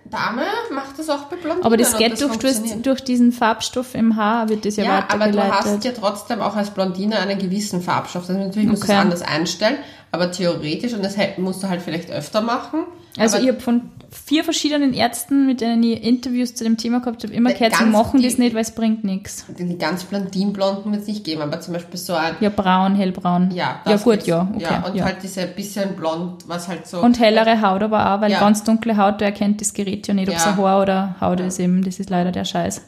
Dame 0.09 0.43
macht 0.73 0.97
das 0.99 1.09
auch 1.09 1.23
bei 1.25 1.35
Blondinen. 1.37 1.65
Aber 1.65 1.75
das 1.77 1.97
geht 1.97 2.11
durch, 2.21 2.37
durch, 2.37 2.53
funktioniert. 2.55 2.85
durch 2.85 3.03
diesen 3.03 3.31
Farbstoff 3.31 3.95
im 3.95 4.15
Haar, 4.15 4.47
wird 4.49 4.65
das 4.65 4.75
ja, 4.77 4.83
Ja, 4.85 5.05
aber 5.09 5.27
du 5.31 5.39
hast 5.41 5.65
weitergeleitet. 5.65 5.83
ja 5.85 5.91
trotzdem 5.99 6.41
auch 6.41 6.55
als 6.55 6.69
Blondine 6.69 7.17
einen 7.19 7.37
gewissen 7.39 7.81
Farbstoff. 7.81 8.29
Also 8.29 8.39
natürlich 8.41 8.69
musst 8.69 8.83
du 8.83 8.87
Okay. 8.87 8.95
es 8.95 8.99
anders 9.01 9.21
einstellen, 9.23 9.77
aber 10.11 10.31
theoretisch, 10.31 10.93
und 10.93 11.03
das 11.03 11.15
musst 11.37 11.61
du 11.63 11.67
halt 11.69 11.81
vielleicht 11.81 12.09
öfter 12.11 12.41
machen. 12.41 12.83
Also 13.17 13.37
aber 13.37 13.43
ich 13.45 13.49
habe 13.51 13.59
von 13.61 13.81
vier 14.09 14.43
verschiedenen 14.45 14.93
Ärzten, 14.93 15.45
mit 15.47 15.59
denen 15.59 15.83
ich 15.83 16.01
Interviews 16.03 16.55
zu 16.55 16.63
dem 16.63 16.77
Thema 16.77 16.99
gehabt 17.01 17.23
habe, 17.23 17.33
immer 17.33 17.51
gehört, 17.51 17.75
sie 17.75 17.83
machen 17.85 18.21
die- 18.21 18.27
das 18.27 18.37
nicht, 18.37 18.53
weil 18.55 18.61
es 18.61 18.71
bringt 18.71 19.03
nichts. 19.03 19.45
die 19.59 19.77
ganz 19.77 20.05
Blondinblonden 20.05 20.91
wird 20.93 21.01
es 21.01 21.07
nicht 21.09 21.23
geben, 21.25 21.41
aber 21.41 21.59
zum 21.59 21.73
Beispiel 21.73 21.99
so 21.99 22.13
ein, 22.13 22.35
Ja, 22.39 22.49
braun, 22.49 22.95
hellbraun. 22.95 23.51
ja, 23.51 23.81
ja 23.85 23.97
gut, 23.97 24.23
ja, 24.25 24.47
okay. 24.55 24.63
ja, 24.63 24.85
und 24.85 24.95
ja. 24.95 25.03
halt 25.05 25.17
diese 25.23 25.45
bisschen 25.47 25.95
blond, 25.97 26.47
was 26.47 26.69
halt 26.69 26.87
so. 26.87 27.01
Und 27.01 27.19
hellere 27.19 27.61
Haut 27.61 27.83
aber 27.83 28.13
auch, 28.15 28.21
weil 28.21 28.31
Ja. 28.31 28.39
ganz 28.39 28.63
dunkle 28.63 28.95
Haut, 28.95 29.19
du 29.19 29.25
erkennt 29.25 29.59
das 29.59 29.73
Gerät 29.73 30.07
ja 30.07 30.13
nicht, 30.13 30.29
ob 30.29 30.35
es 30.35 30.47
ein 30.47 30.55
Haar 30.55 30.81
oder 30.81 31.15
Haut 31.19 31.41
ist 31.41 31.59
eben. 31.59 31.83
Das 31.83 31.99
ist 31.99 32.09
leider 32.09 32.31
der 32.31 32.45
Scheiß. 32.45 32.87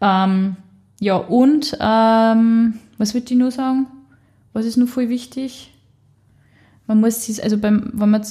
Ähm, 0.00 0.56
ja, 1.00 1.16
und 1.16 1.76
ähm, 1.80 2.78
was 2.96 3.12
würde 3.12 3.26
ich 3.32 3.36
nur 3.38 3.50
sagen? 3.50 3.86
Was 4.54 4.64
ist 4.64 4.76
nur 4.78 4.88
voll 4.88 5.08
wichtig? 5.10 5.73
Man 6.86 7.00
muss 7.00 7.24
sich, 7.24 7.42
also 7.42 7.56
beim, 7.56 7.90
wenn 7.94 8.10
man 8.10 8.22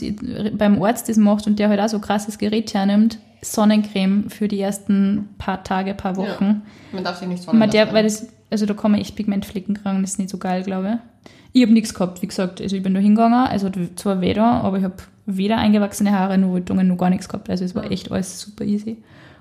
beim 0.58 0.82
Arzt 0.82 1.10
das 1.10 1.18
macht 1.18 1.48
und 1.48 1.58
der 1.58 1.70
halt 1.70 1.80
auch 1.80 1.90
so 1.90 2.00
krasses 2.00 2.38
Gerät 2.38 2.74
hernimmt, 2.74 3.18
Sonnencreme 3.42 4.30
für 4.30 4.48
die 4.48 4.60
ersten 4.60 5.30
paar 5.38 5.64
Tage, 5.64 5.94
paar 5.94 6.16
Wochen. 6.18 6.62
man 6.92 7.04
darf 7.04 7.18
sich 7.18 7.28
nicht 7.28 7.52
Man 7.52 7.70
der, 7.70 7.92
weil 7.94 8.04
das, 8.04 8.28
also 8.50 8.66
da 8.66 8.76
man 8.88 9.02
echt 9.02 9.16
Pigmentflecken 9.16 9.76
kriegen, 9.76 10.02
das 10.02 10.12
ist 10.12 10.20
nicht 10.20 10.30
so 10.30 10.38
geil, 10.38 10.64
glaube 10.64 11.00
ich. 11.00 11.32
Ich 11.56 11.62
habe 11.64 11.74
nichts 11.74 11.94
gehabt, 11.94 12.22
wie 12.22 12.28
gesagt, 12.28 12.62
also 12.62 12.76
ich 12.76 12.82
bin 12.82 12.94
da 12.94 13.00
hingegangen, 13.00 13.48
also 13.48 13.70
zwar 13.96 14.22
weder, 14.22 14.44
aber 14.44 14.78
ich 14.78 14.84
habe 14.84 14.96
weder 15.26 15.58
eingewachsene 15.58 16.12
Haare, 16.12 16.38
noch 16.38 16.54
Rötungen, 16.54 16.88
noch 16.88 16.98
gar 16.98 17.10
nichts 17.10 17.30
gehabt, 17.30 17.50
also 17.50 17.64
es 17.64 17.76
war 17.76 17.92
echt 17.92 18.12
alles 18.12 18.40
super 18.40 18.66
easy. 18.66 18.98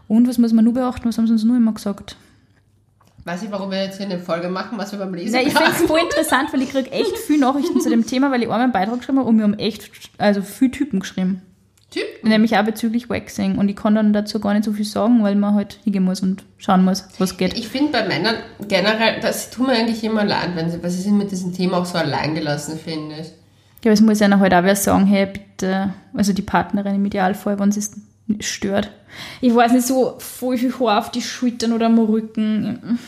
Und 0.09 0.29
was 0.29 0.37
muss 0.37 0.53
man 0.53 0.65
nur 0.65 0.75
beachten, 0.75 1.09
was 1.09 1.17
haben 1.17 1.27
sie 1.27 1.33
uns 1.33 1.45
nur 1.45 1.57
immer 1.57 1.73
gesagt? 1.73 2.17
Weiß 3.25 3.43
ich, 3.45 3.53
warum 3.53 3.71
wir 3.71 3.85
jetzt 3.85 3.99
hier 3.99 4.07
eine 4.07 4.19
Folge 4.19 4.49
machen, 4.49 4.79
was 4.79 4.91
wir 4.91 4.99
beim 4.99 5.15
Lesen 5.15 5.35
Nein, 5.35 5.47
ich 5.47 5.55
finde 5.55 5.71
es 5.71 5.83
voll 5.83 6.01
interessant, 6.01 6.53
weil 6.53 6.63
ich 6.63 6.71
kriege 6.71 6.91
echt 6.91 7.19
viel 7.19 7.39
Nachrichten 7.39 7.81
zu 7.81 7.89
dem 7.89 8.05
Thema, 8.05 8.33
weil 8.33 8.41
ich 8.43 8.49
einmal 8.49 8.63
einen 8.63 8.73
Beitrag 8.73 8.99
geschrieben 8.99 9.19
habe 9.19 9.29
und 9.29 9.37
wir 9.37 9.45
haben 9.45 9.59
echt, 9.59 9.91
also 10.19 10.43
viele 10.43 10.73
Typen 10.73 11.01
geschrieben. 11.01 11.43
Typ. 11.93 12.05
Nämlich 12.23 12.57
auch 12.57 12.65
bezüglich 12.65 13.11
Waxing. 13.11 13.59
Und 13.59 13.69
ich 13.69 13.77
kann 13.77 13.95
dann 13.95 14.15
dazu 14.15 14.41
gar 14.41 14.55
nicht 14.55 14.65
so 14.65 14.73
viel 14.73 14.87
sagen, 14.87 15.23
weil 15.23 15.35
man 15.37 15.55
halt 15.55 15.79
hingehen 15.85 16.05
muss 16.05 16.23
und 16.23 16.43
schauen 16.57 16.85
muss, 16.85 17.07
was 17.19 17.37
geht. 17.37 17.57
Ich 17.57 17.69
finde 17.69 17.93
bei 17.93 18.09
Männern 18.09 18.37
generell, 18.67 19.21
das 19.21 19.51
tun 19.51 19.67
wir 19.67 19.75
eigentlich 19.75 20.03
immer 20.03 20.23
allein, 20.23 20.57
wenn 20.57 20.71
sie, 20.71 20.83
weil 20.83 20.91
sie 20.91 21.03
sind 21.03 21.19
mit 21.19 21.31
diesem 21.31 21.53
Thema 21.53 21.79
auch 21.79 21.85
so 21.85 21.99
allein 21.99 22.35
gelassen, 22.35 22.79
finde 22.79 23.17
ich. 23.17 23.27
Ja, 23.85 23.91
aber 23.91 23.93
es 23.93 24.01
muss 24.01 24.23
einer 24.23 24.41
halt 24.41 24.55
auch 24.55 24.65
wer 24.65 24.75
sagen, 24.75 25.07
hey, 25.07 25.27
bitte, 25.27 25.93
also 26.15 26.33
die 26.33 26.43
Partnerin 26.43 26.95
im 26.95 27.05
Idealfall, 27.05 27.59
wenn 27.59 27.73
sie 27.73 27.81
es 27.81 27.93
stört. 28.41 28.91
Ich 29.41 29.55
weiß 29.55 29.73
nicht, 29.73 29.87
so 29.87 30.15
voll 30.19 30.57
viel 30.57 30.73
Haar 30.81 30.99
auf 30.99 31.11
die 31.11 31.21
Schultern 31.23 31.73
oder 31.73 31.87
am 31.87 31.99
Rücken. 31.99 32.99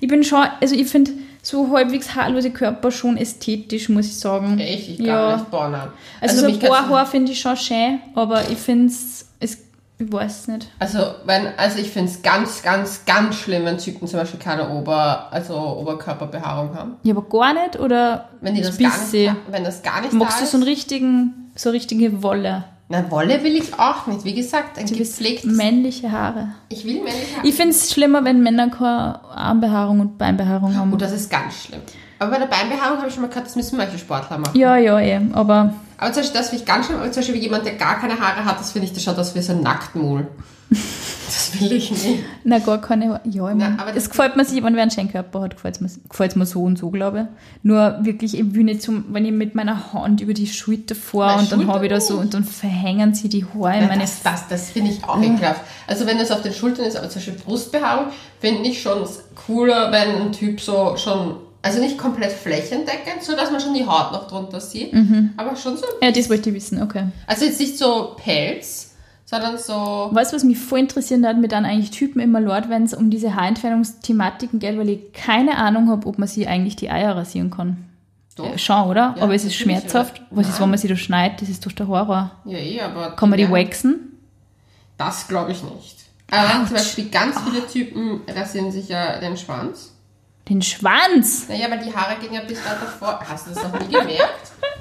Ich 0.00 0.08
bin 0.08 0.24
schon, 0.24 0.44
also 0.60 0.74
ich 0.74 0.88
finde 0.88 1.12
so 1.42 1.70
halbwegs 1.72 2.14
haarlose 2.14 2.50
Körper 2.50 2.90
schon 2.90 3.16
ästhetisch, 3.16 3.88
muss 3.88 4.06
ich 4.06 4.16
sagen. 4.18 4.58
Echt, 4.58 4.88
ich 4.88 4.98
gar 4.98 5.30
Ja. 5.30 5.36
nicht 5.36 5.50
Bornern. 5.50 5.92
Also, 6.20 6.44
mich 6.46 6.56
so 6.60 6.60
ein 6.66 6.68
paar 6.68 6.88
Haar 6.88 7.06
finde 7.06 7.32
ich 7.32 7.40
schon 7.40 7.56
schön, 7.56 8.00
aber 8.14 8.48
ich 8.50 8.58
finde 8.58 8.86
es, 8.86 9.26
ich 9.40 9.56
weiß 9.98 10.48
nicht. 10.48 10.68
Also, 10.80 10.98
wenn, 11.24 11.46
also 11.56 11.78
ich 11.78 11.88
finde 11.90 12.10
es 12.10 12.20
ganz, 12.22 12.62
ganz, 12.62 13.04
ganz 13.04 13.36
schlimm, 13.36 13.64
wenn 13.64 13.78
Typen 13.78 14.08
zum 14.08 14.18
Beispiel 14.18 14.40
keine 14.40 14.68
Ober, 14.70 15.28
also 15.32 15.54
Oberkörperbehaarung 15.56 16.74
haben. 16.74 16.96
Ja, 17.04 17.14
aber 17.14 17.22
gar 17.28 17.54
nicht, 17.54 17.78
oder 17.78 18.28
Wenn 18.40 18.54
die 18.56 18.62
das, 18.62 18.76
ein 18.76 18.82
gar 18.82 18.90
nicht, 18.90 19.10
bisschen? 19.12 19.36
wenn 19.50 19.62
das 19.64 19.82
gar 19.82 20.00
nicht 20.00 20.12
Magst 20.12 20.40
da 20.40 20.44
du 20.44 20.50
so 20.50 20.56
einen 20.56 20.64
richtigen, 20.64 21.50
so 21.54 21.70
richtige 21.70 22.22
Wolle? 22.24 22.64
Na, 22.92 23.10
Wolle 23.10 23.42
will 23.42 23.56
ich 23.56 23.72
auch 23.78 24.06
nicht. 24.06 24.22
Wie 24.26 24.34
gesagt, 24.34 24.78
ein 24.78 24.84
Du 24.84 24.94
gepflegtes. 24.94 25.50
männliche 25.50 26.12
Haare. 26.12 26.48
Ich 26.68 26.84
will 26.84 26.96
männliche 27.02 27.36
Haare. 27.38 27.46
Ich 27.48 27.54
finde 27.54 27.70
es 27.70 27.90
schlimmer, 27.90 28.22
wenn 28.22 28.42
Männer 28.42 28.68
keine 28.68 29.24
Armbehaarung 29.34 30.00
und 30.00 30.18
Beinbehaarung 30.18 30.76
haben. 30.76 30.92
Oh, 30.92 30.96
das 30.96 31.10
ist 31.12 31.30
ganz 31.30 31.54
schlimm. 31.64 31.80
Aber 32.18 32.32
bei 32.32 32.38
der 32.38 32.46
Beinbehaarung 32.48 32.98
habe 32.98 33.08
ich 33.08 33.14
schon 33.14 33.22
mal 33.22 33.28
gehört, 33.28 33.46
das 33.46 33.56
müssen 33.56 33.78
manche 33.78 33.96
Sportler 33.96 34.36
machen. 34.36 34.58
Ja, 34.58 34.76
ja, 34.76 35.00
eh. 35.00 35.20
Aber 35.32 35.72
Aber 35.96 36.12
zum 36.12 36.22
Beispiel, 36.22 36.38
das 36.38 36.50
finde 36.50 36.64
ich 36.64 36.68
ganz 36.68 36.84
schlimm. 36.84 36.98
Aber 36.98 37.10
zum 37.10 37.22
Beispiel 37.22 37.34
wie 37.36 37.44
jemand, 37.44 37.64
der 37.64 37.76
gar 37.76 37.98
keine 37.98 38.20
Haare 38.20 38.44
hat, 38.44 38.60
das 38.60 38.72
finde 38.72 38.86
ich, 38.88 38.92
das 38.92 39.02
schaut 39.02 39.18
aus 39.18 39.34
wie 39.34 39.40
so 39.40 39.52
ein 39.52 39.62
Nacktmull. 39.62 40.26
das 41.32 41.60
will 41.60 41.72
ich 41.72 41.90
nicht. 41.90 42.24
na, 42.44 42.58
gar 42.58 42.80
keine. 42.80 43.20
Ja, 43.24 43.48
ich 43.50 43.54
mein, 43.56 43.78
aber 43.78 43.90
es 43.90 43.94
das- 43.96 44.10
gefällt 44.10 44.36
mir 44.36 44.44
sich, 44.44 44.62
wenn 44.62 44.74
wer 44.74 44.82
einen 44.82 44.90
schönen 44.90 45.10
Körper 45.10 45.40
hat, 45.42 45.54
gefällt 45.56 45.80
mir, 45.80 45.88
gefällt's 46.08 46.36
mir 46.36 46.46
so 46.46 46.62
und 46.62 46.78
so, 46.78 46.90
glaube 46.90 47.20
ich. 47.20 47.64
Nur 47.64 47.98
wirklich, 48.02 48.38
ich 48.38 48.54
will 48.54 48.64
nicht 48.64 48.82
zum, 48.82 49.06
wenn 49.12 49.24
ich 49.24 49.32
mit 49.32 49.54
meiner 49.54 49.92
Hand 49.92 50.20
über 50.20 50.34
die 50.34 50.46
Schulter 50.46 50.94
fahre 50.94 51.40
und 51.40 51.50
dann 51.52 51.66
habe 51.66 51.86
ich 51.86 51.90
da 51.92 52.00
so 52.00 52.18
und 52.18 52.34
dann 52.34 52.44
verhängen 52.44 53.14
sie 53.14 53.28
die 53.28 53.44
Haare 53.44 53.80
Ja, 53.80 53.86
meine. 53.86 54.02
das 54.02 54.22
das, 54.22 54.48
das 54.48 54.70
finde 54.70 54.90
ich 54.90 55.02
auch 55.04 55.20
ekelhaft. 55.20 55.60
Also 55.86 56.06
wenn 56.06 56.18
es 56.18 56.30
auf 56.30 56.42
den 56.42 56.52
Schultern 56.52 56.84
ist, 56.86 56.96
aber 56.96 57.08
zum 57.08 57.20
Beispiel 57.20 57.34
Brustbehaarung, 57.44 58.06
finde 58.40 58.68
ich 58.68 58.82
schon 58.82 59.06
cooler, 59.46 59.90
wenn 59.92 60.20
ein 60.22 60.32
Typ 60.32 60.60
so 60.60 60.96
schon, 60.96 61.36
also 61.62 61.80
nicht 61.80 61.96
komplett 61.98 62.32
flächendeckend, 62.32 63.22
so 63.22 63.36
dass 63.36 63.50
man 63.50 63.60
schon 63.60 63.74
die 63.74 63.86
Haut 63.86 64.12
noch 64.12 64.26
drunter 64.28 64.60
sieht, 64.60 64.92
aber 65.36 65.54
schon 65.56 65.76
so, 65.76 65.84
Ja, 66.02 66.10
das 66.10 66.28
wollte 66.28 66.50
ich 66.50 66.56
wissen, 66.56 66.82
okay. 66.82 67.04
also 67.26 67.44
jetzt 67.44 67.60
nicht 67.60 67.78
so 67.78 68.16
Pelz, 68.16 68.91
sondern 69.32 69.56
so. 69.58 70.10
Weißt 70.12 70.30
du, 70.32 70.36
was 70.36 70.44
mich 70.44 70.58
voll 70.58 70.80
interessieren 70.80 71.26
hat, 71.26 71.38
mir 71.38 71.48
dann 71.48 71.64
eigentlich 71.64 71.90
Typen 71.90 72.20
immer 72.20 72.38
Lord, 72.40 72.68
wenn 72.68 72.84
es 72.84 72.92
um 72.92 73.08
diese 73.10 73.34
Haarentfernungsthematiken 73.34 74.58
geht, 74.58 74.78
weil 74.78 74.90
ich 74.90 75.12
keine 75.14 75.56
Ahnung 75.56 75.88
habe, 75.88 76.06
ob 76.06 76.18
man 76.18 76.28
sie 76.28 76.46
eigentlich 76.46 76.76
die 76.76 76.90
Eier 76.90 77.16
rasieren 77.16 77.50
kann. 77.50 77.88
Doch. 78.36 78.52
Äh, 78.54 78.58
Schon, 78.58 78.88
oder? 78.88 79.14
Ja, 79.16 79.22
aber 79.24 79.34
es 79.34 79.44
ist 79.44 79.54
schmerzhaft. 79.56 80.18
ja. 80.18 80.24
Was 80.30 80.46
ist, 80.46 80.52
Nein. 80.54 80.62
wenn 80.62 80.70
man 80.70 80.78
sie 80.78 80.88
da 80.88 80.96
schneidet? 80.96 81.42
Das 81.42 81.48
ist 81.48 81.64
doch 81.64 81.72
der 81.72 81.88
Horror. 81.88 82.30
Ja, 82.44 82.58
eh, 82.58 82.80
aber. 82.82 83.12
Kann 83.16 83.30
man 83.30 83.38
die 83.38 83.48
werden- 83.50 83.68
waxen? 83.68 84.18
Das 84.98 85.26
glaube 85.28 85.52
ich 85.52 85.62
nicht. 85.62 85.96
Aber 86.30 86.66
zum 86.66 86.76
Beispiel 86.76 87.08
ganz 87.10 87.36
viele 87.40 87.66
Typen 87.66 88.20
rasieren 88.28 88.70
sich 88.70 88.88
ja 88.88 89.18
den 89.18 89.36
Schwanz. 89.36 89.92
Den 90.48 90.60
Schwanz! 90.62 91.48
Naja, 91.48 91.70
weil 91.70 91.78
die 91.84 91.94
Haare 91.94 92.16
gehen 92.20 92.32
ja 92.34 92.40
bis 92.40 92.58
weiter 92.64 92.86
vor. 92.98 93.20
Hast 93.28 93.46
du 93.46 93.50
das 93.54 93.62
noch 93.62 93.78
nie 93.80 93.86
gemerkt? 93.86 94.52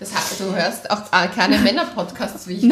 Das 0.00 0.10
du 0.38 0.54
hörst 0.54 0.90
auch 0.90 1.02
keine 1.34 1.58
Männer-Podcasts, 1.58 2.46
wie 2.48 2.54
ich, 2.54 2.64
ich 2.64 2.70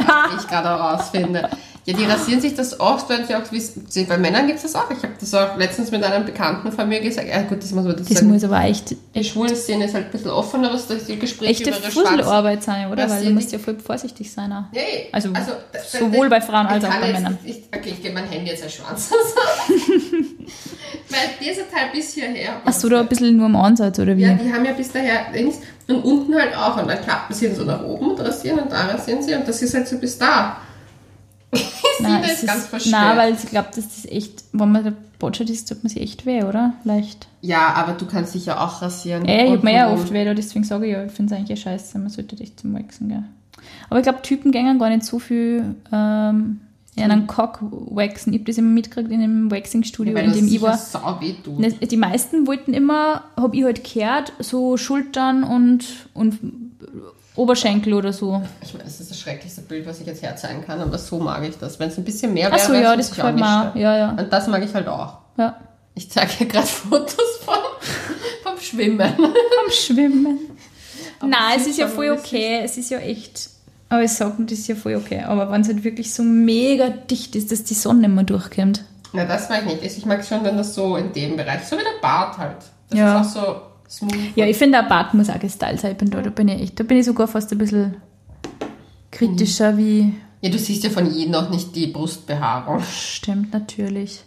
gerade 0.48 0.68
herausfinde. 0.68 1.48
Ja, 1.86 1.94
die 1.94 2.04
rasieren 2.04 2.40
sich 2.40 2.54
das 2.54 2.80
oft, 2.80 3.10
wenn 3.10 3.26
sie 3.26 3.34
auch 3.34 3.50
wissen, 3.52 3.86
bei 4.08 4.16
Männern 4.16 4.46
gibt 4.46 4.56
es 4.56 4.72
das 4.72 4.74
auch. 4.74 4.90
Ich 4.90 4.96
habe 5.02 5.12
das 5.20 5.34
auch 5.34 5.54
letztens 5.58 5.90
mit 5.90 6.02
einem 6.02 6.24
Bekannten 6.24 6.72
von 6.72 6.88
mir 6.88 7.00
gesagt. 7.00 7.28
Ja 7.28 7.42
gut, 7.42 7.62
das 7.62 7.72
muss 7.72 7.84
man 7.84 7.92
dazu 7.94 8.08
Das 8.08 8.18
sagen. 8.20 8.32
muss 8.32 8.42
aber 8.42 8.62
echt, 8.62 8.96
die 9.14 9.22
schwulen 9.24 9.54
Szene 9.54 9.84
ist 9.84 9.92
halt 9.94 10.06
ein 10.06 10.10
bisschen 10.10 10.30
offener, 10.30 10.72
was 10.72 10.86
das 10.86 11.04
die 11.04 11.18
Gespräche 11.18 11.50
echte 11.52 11.70
über 11.70 11.78
ihre 11.80 11.92
Schwanz... 11.92 12.08
Fusselarbeit 12.08 12.62
sein, 12.62 12.90
oder? 12.90 13.08
Weil 13.10 13.24
du 13.24 13.30
musst 13.32 13.52
ja 13.52 13.58
voll 13.58 13.76
vorsichtig 13.78 14.32
sein. 14.32 14.50
auch. 14.50 14.62
Nee, 14.72 15.08
Also, 15.12 15.28
da- 15.30 15.80
sowohl 15.98 16.30
bei 16.30 16.40
Frauen 16.40 16.66
als 16.66 16.84
auch 16.84 16.88
bei 16.88 17.08
jetzt, 17.08 17.12
Männern. 17.16 17.38
Ich, 17.44 17.64
okay, 17.76 17.90
ich 17.90 18.02
gebe 18.02 18.14
mein 18.14 18.28
Handy 18.30 18.50
jetzt 18.50 18.62
als 18.62 18.74
Schwanz. 18.74 19.10
Weil 21.10 21.20
dieser 21.40 21.68
Teil 21.70 21.90
bis 21.92 22.14
hierher. 22.14 22.60
Hast 22.64 22.82
du 22.82 22.88
da 22.88 23.00
ein 23.00 23.08
bisschen 23.08 23.36
nur 23.36 23.46
am 23.46 23.56
Ansatz, 23.56 23.98
oder 23.98 24.16
wie? 24.16 24.22
Ja, 24.22 24.32
die 24.34 24.52
haben 24.52 24.64
ja 24.64 24.72
bis 24.72 24.90
daher 24.90 25.26
und 25.88 26.04
unten 26.04 26.34
halt 26.34 26.56
auch. 26.56 26.80
Und 26.80 26.88
dann 26.88 27.00
klappen 27.02 27.34
sie 27.34 27.52
so 27.54 27.64
nach 27.64 27.82
oben 27.82 28.10
und 28.12 28.20
rasieren 28.20 28.60
und 28.60 28.72
da 28.72 28.86
rasieren 28.86 29.22
sie 29.22 29.34
und 29.34 29.46
das 29.46 29.62
ist 29.62 29.74
halt 29.74 29.88
so 29.88 29.98
bis 29.98 30.18
da. 30.18 30.58
Nein, 32.00 32.22
Sina 32.22 32.32
es 32.32 32.42
ist 32.42 32.46
ganz 32.48 32.66
verstört. 32.66 32.92
nein, 33.00 33.16
weil 33.16 33.34
ich 33.34 33.46
glaube, 33.48 33.68
das 33.74 33.84
ist 33.84 34.10
echt, 34.10 34.44
wenn 34.52 34.72
man 34.72 34.82
der 34.82 34.94
Botschert 35.20 35.48
ist, 35.48 35.68
tut 35.68 35.84
man 35.84 35.90
sich 35.90 36.02
echt 36.02 36.26
weh, 36.26 36.42
oder? 36.42 36.72
Leicht. 36.82 37.28
Ja, 37.40 37.74
aber 37.74 37.92
du 37.92 38.06
kannst 38.06 38.34
dich 38.34 38.46
ja 38.46 38.58
auch 38.58 38.82
rasieren. 38.82 39.24
Ja, 39.26 39.44
ich 39.44 39.50
Und 39.50 39.58
hab 39.58 39.64
mir 39.64 39.74
ja 39.74 39.92
oft 39.92 40.12
weh, 40.12 40.34
deswegen 40.34 40.64
sage 40.64 40.86
ich 40.86 40.92
ja, 40.92 41.04
ich 41.04 41.12
finde 41.12 41.32
es 41.32 41.38
eigentlich 41.38 41.58
eh 41.58 41.62
scheiße, 41.62 41.98
man 41.98 42.08
sollte 42.10 42.40
echt 42.42 42.58
zum 42.60 42.74
Waxen 42.74 43.08
gehen. 43.08 43.26
Aber 43.88 44.00
ich 44.00 44.04
glaube, 44.04 44.22
Typen 44.22 44.50
gängen 44.50 44.78
gar 44.78 44.88
nicht 44.90 45.04
so 45.04 45.18
viel 45.18 45.76
ähm, 45.92 46.60
in 46.96 47.10
einen 47.10 47.26
Cock 47.26 47.58
waxen. 47.60 48.32
Ich 48.32 48.40
habe 48.40 48.46
das 48.46 48.58
immer 48.58 48.70
mitgekriegt 48.70 49.10
in 49.10 49.22
einem 49.22 49.50
Waxing-Studio, 49.50 50.14
Weil 50.14 50.26
in 50.26 50.32
dem 50.32 50.48
ich 50.48 50.60
war. 50.62 50.78
Ne, 51.58 51.72
Die 51.72 51.96
meisten 51.96 52.46
wollten 52.46 52.72
immer, 52.72 53.24
habe 53.36 53.56
ich 53.56 53.64
halt 53.64 53.82
gehört, 53.84 54.32
so 54.38 54.76
Schultern 54.76 55.42
und, 55.42 55.84
und 56.14 56.38
Oberschenkel 57.36 57.94
oder 57.94 58.12
so. 58.12 58.42
Ich 58.62 58.72
meine, 58.74 58.84
das 58.84 59.00
ist 59.00 59.10
das 59.10 59.18
schrecklichste 59.18 59.62
Bild, 59.62 59.86
was 59.86 60.00
ich 60.00 60.06
jetzt 60.06 60.22
herzeigen 60.22 60.64
kann, 60.64 60.80
aber 60.80 60.98
so 60.98 61.18
mag 61.18 61.42
ich 61.42 61.58
das. 61.58 61.80
Wenn 61.80 61.88
es 61.88 61.98
ein 61.98 62.04
bisschen 62.04 62.32
mehr 62.32 62.46
wäre, 62.46 62.54
Achso, 62.54 62.72
wär's 62.72 62.82
ja, 62.82 62.96
das 62.96 63.10
gefällt 63.10 63.36
mir. 63.36 63.72
Ja, 63.74 63.96
ja. 63.96 64.10
Und 64.10 64.32
das 64.32 64.46
mag 64.46 64.64
ich 64.64 64.72
halt 64.74 64.86
auch. 64.88 65.18
ja. 65.36 65.56
Ich 65.96 66.10
zeige 66.10 66.32
hier 66.32 66.48
gerade 66.48 66.66
Fotos 66.66 67.14
vom, 67.44 67.54
vom 68.42 68.60
Schwimmen. 68.60 69.00
Am 69.00 69.70
Schwimmen. 69.70 70.38
Aber 71.20 71.28
Nein, 71.30 71.56
es 71.56 71.68
ist 71.68 71.78
ja 71.78 71.86
voll 71.86 72.10
okay. 72.10 72.62
Es 72.64 72.76
ist 72.76 72.90
ja 72.90 72.98
echt. 72.98 73.48
Aber 73.94 74.02
ich 74.02 74.10
sage, 74.10 74.34
das 74.40 74.58
ist 74.58 74.66
ja 74.66 74.74
voll 74.74 74.96
okay. 74.96 75.20
Aber 75.22 75.50
wenn 75.52 75.60
es 75.60 75.68
halt 75.68 75.84
wirklich 75.84 76.12
so 76.12 76.22
mega 76.24 76.88
dicht 76.88 77.36
ist, 77.36 77.52
dass 77.52 77.62
die 77.62 77.74
Sonne 77.74 78.06
immer 78.06 78.24
durchkommt. 78.24 78.84
Na, 79.12 79.24
das 79.24 79.48
mag 79.48 79.62
ich 79.68 79.80
nicht. 79.80 79.96
Ich 79.98 80.04
mag 80.04 80.24
schon, 80.24 80.42
wenn 80.42 80.56
das 80.56 80.74
so 80.74 80.96
in 80.96 81.12
dem 81.12 81.36
Bereich, 81.36 81.62
so 81.64 81.76
wie 81.76 81.82
der 81.82 82.00
Bart 82.02 82.36
halt. 82.38 82.56
Das 82.90 82.98
Ja. 82.98 83.20
ist 83.20 83.36
auch 83.36 83.62
so 83.88 84.06
smooth. 84.06 84.14
Ja, 84.34 84.46
ich 84.46 84.56
finde, 84.56 84.78
der 84.78 84.88
Bart 84.88 85.14
muss 85.14 85.30
auch 85.30 85.38
gestylt 85.38 85.78
sein. 85.78 85.92
Ich 85.92 85.98
bin 85.98 86.10
da, 86.10 86.20
da 86.20 86.30
bin 86.30 86.48
ich 86.48 86.60
echt, 86.60 86.80
da 86.80 86.82
bin 86.84 86.98
ich 86.98 87.06
sogar 87.06 87.28
fast 87.28 87.52
ein 87.52 87.58
bisschen 87.58 87.94
kritischer 89.10 89.76
wie. 89.76 90.12
Ja, 90.40 90.50
du 90.50 90.58
siehst 90.58 90.84
ja 90.84 90.90
von 90.90 91.10
jedem 91.10 91.34
auch 91.36 91.48
nicht 91.48 91.74
die 91.74 91.86
Brustbehaarung. 91.86 92.80
Stimmt, 92.82 93.52
natürlich. 93.54 94.22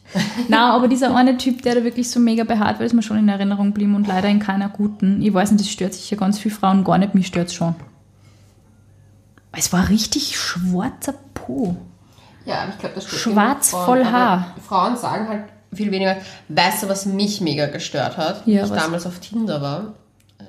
Na, 0.48 0.74
aber 0.76 0.88
dieser 0.88 1.16
eine 1.16 1.38
Typ, 1.38 1.62
der 1.62 1.76
da 1.76 1.84
wirklich 1.84 2.10
so 2.10 2.20
mega 2.20 2.44
behaart 2.44 2.80
war, 2.80 2.86
ist 2.88 2.94
mir 2.94 3.04
schon 3.04 3.20
in 3.20 3.30
Erinnerung 3.30 3.68
geblieben 3.68 3.94
und 3.96 4.08
leider 4.08 4.28
in 4.30 4.40
keiner 4.40 4.70
guten. 4.70 5.22
Ich 5.22 5.32
weiß 5.34 5.52
nicht, 5.52 5.64
das 5.66 5.70
stört 5.70 5.94
sicher 5.94 6.16
ganz 6.16 6.40
viele 6.40 6.56
Frauen 6.56 6.84
gar 6.84 6.98
nicht, 6.98 7.14
mich 7.14 7.28
stört 7.28 7.50
es 7.50 7.54
schon. 7.54 7.76
Es 9.52 9.74
war 9.74 9.90
richtig 9.90 10.38
schwarzer 10.38 11.14
Po. 11.34 11.76
Ja, 12.46 12.62
aber 12.62 12.72
ich 12.72 12.80
glaube, 12.80 12.96
das 12.96 13.06
stört 13.08 13.22
Schwarz 13.22 13.72
genug 13.72 13.86
voll 13.86 14.02
Frauen. 14.04 14.14
Haar. 14.14 14.56
Frauen 14.68 14.98
sagen 14.98 15.28
halt 15.28 15.44
viel 15.74 15.92
weniger. 15.92 16.18
Weißt 16.48 16.84
du, 16.84 16.90
was 16.90 17.06
mich 17.06 17.42
mega 17.42 17.68
gestört 17.68 18.18
hat? 18.18 18.46
Ja, 18.46 18.64
ich 18.64 18.70
was? 18.70 18.84
damals 18.84 19.06
auf 19.06 19.20
Tinder 19.20 19.62
war. 19.62 19.94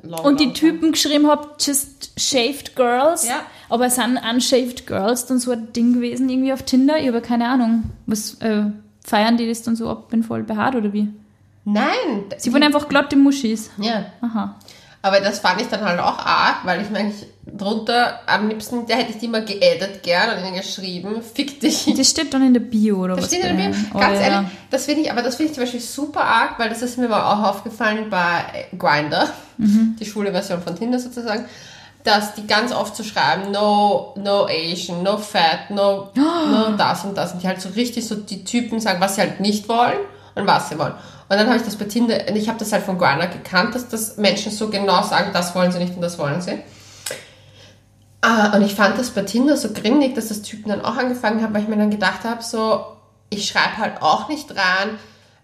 Long, 0.03 0.25
Und 0.25 0.41
die 0.41 0.53
Typen 0.53 0.93
geschrieben 0.93 1.27
haben, 1.27 1.49
just 1.59 2.13
shaved 2.19 2.77
girls. 2.77 3.27
Ja. 3.27 3.41
Aber 3.69 3.87
es 3.87 3.97
sind 3.97 4.19
unshaved 4.19 4.87
girls 4.87 5.27
dann 5.27 5.39
so 5.39 5.51
ein 5.51 5.73
Ding 5.73 5.95
gewesen, 5.95 6.29
irgendwie 6.29 6.53
auf 6.53 6.63
Tinder. 6.63 6.99
Ich 6.99 7.09
habe 7.09 7.21
keine 7.21 7.49
Ahnung. 7.49 7.85
Was, 8.07 8.35
äh, 8.35 8.65
feiern 9.05 9.37
die 9.37 9.49
das 9.49 9.63
dann 9.63 9.75
so 9.75 9.89
ab, 9.89 10.11
bin 10.11 10.23
voll 10.23 10.45
behaart 10.45 10.77
oder 10.77 10.93
wie? 10.93 11.09
Nein! 11.65 12.25
Sie 12.37 12.53
waren 12.53 12.63
einfach 12.63 12.89
glatte 12.89 13.17
Muschis. 13.17 13.71
Ja. 13.79 14.07
Aha. 14.21 14.57
Aber 15.01 15.21
das 15.21 15.39
fand 15.39 15.61
ich 15.61 15.69
dann 15.69 15.81
halt 15.85 16.01
auch 16.01 16.19
arg, 16.19 16.57
weil 16.65 16.83
ich 16.83 16.91
meine, 16.91 17.11
ich 17.11 17.27
drunter, 17.57 18.19
am 18.27 18.49
liebsten, 18.49 18.85
da 18.87 18.95
hätte 18.95 19.13
ich 19.13 19.19
die 19.19 19.29
mal 19.29 19.45
geaddet 19.45 20.03
gern 20.03 20.37
und 20.37 20.45
ihnen 20.45 20.57
geschrieben, 20.57 21.23
fick 21.23 21.61
dich. 21.61 21.93
Das 21.97 22.11
steht 22.11 22.35
dann 22.35 22.45
in 22.47 22.53
der 22.53 22.61
Bio 22.61 22.99
oder 22.99 23.15
Das 23.15 23.25
was? 23.27 23.31
steht 23.31 23.43
bei 23.43 23.49
in 23.51 23.57
mir. 23.57 23.63
denen? 23.71 23.91
Oh, 23.95 23.99
Ganz 23.99 24.19
ja. 24.21 24.27
ehrlich, 24.27 24.49
das 24.71 24.85
finde 24.87 25.03
ich, 25.03 25.11
aber 25.13 25.23
das 25.23 25.37
finde 25.37 25.51
ich 25.51 25.55
zum 25.55 25.63
Beispiel 25.65 25.81
super 25.81 26.23
arg, 26.25 26.59
weil 26.59 26.69
das 26.69 26.83
ist 26.83 26.99
mir 26.99 27.09
mal 27.09 27.23
auch 27.33 27.49
aufgefallen 27.49 28.11
bei 28.11 28.67
Grinder, 28.77 29.29
Mhm. 29.57 29.97
die 29.99 30.05
schwule 30.05 30.31
Version 30.33 30.61
von 30.63 30.77
Tinder 30.77 30.99
sozusagen, 30.99 31.45
dass 32.05 32.35
die 32.35 32.47
ganz 32.47 32.73
oft 32.73 32.95
so 32.95 33.03
schreiben, 33.03 33.51
no, 33.51 34.15
no 34.17 34.47
Asian, 34.47 35.03
no 35.03 35.17
fat, 35.17 35.71
no, 35.71 36.11
no 36.15 36.71
das 36.77 37.05
und 37.05 37.17
das. 37.17 37.33
Und 37.33 37.43
die 37.43 37.49
halt 37.49 37.61
so 37.61 37.69
richtig 37.71 38.07
so 38.07 38.15
die 38.17 38.45
Typen 38.45 38.79
sagen, 38.81 39.01
was 39.01 39.15
sie 39.15 39.21
halt 39.23 39.41
nicht 39.41 39.69
wollen 39.69 39.99
und 40.35 40.47
was 40.47 40.69
sie 40.69 40.79
wollen. 40.79 40.95
Und 41.29 41.37
dann 41.37 41.47
habe 41.47 41.59
ich 41.59 41.63
das 41.63 41.77
bei 41.77 41.85
Tinder, 41.85 42.17
und 42.29 42.37
ich 42.37 42.49
habe 42.49 42.59
das 42.59 42.73
halt 42.73 42.85
von 42.85 42.97
Grinder 42.97 43.27
gekannt, 43.27 43.75
dass 43.75 43.89
das 43.89 44.17
Menschen 44.17 44.51
so 44.51 44.69
genau 44.71 45.03
sagen, 45.03 45.31
das 45.33 45.55
wollen 45.55 45.71
sie 45.73 45.79
nicht 45.79 45.95
und 45.95 46.01
das 46.01 46.19
wollen 46.19 46.41
sie. 46.41 46.59
Ah, 48.23 48.57
und 48.57 48.63
ich 48.63 48.75
fand 48.75 48.99
das 48.99 49.11
bei 49.11 49.23
Tinder 49.23 49.57
so 49.57 49.73
grimmig, 49.73 50.15
dass 50.15 50.29
das 50.29 50.43
Typen 50.43 50.71
dann 50.71 50.81
auch 50.81 50.97
angefangen 50.97 51.43
haben, 51.43 51.55
weil 51.55 51.63
ich 51.63 51.69
mir 51.69 51.77
dann 51.77 51.91
gedacht 51.91 52.25
habe, 52.25 52.43
so, 52.43 52.85
ich 53.31 53.47
schreibe 53.47 53.77
halt 53.77 54.03
auch 54.03 54.29
nicht 54.29 54.51
rein, 54.51 54.99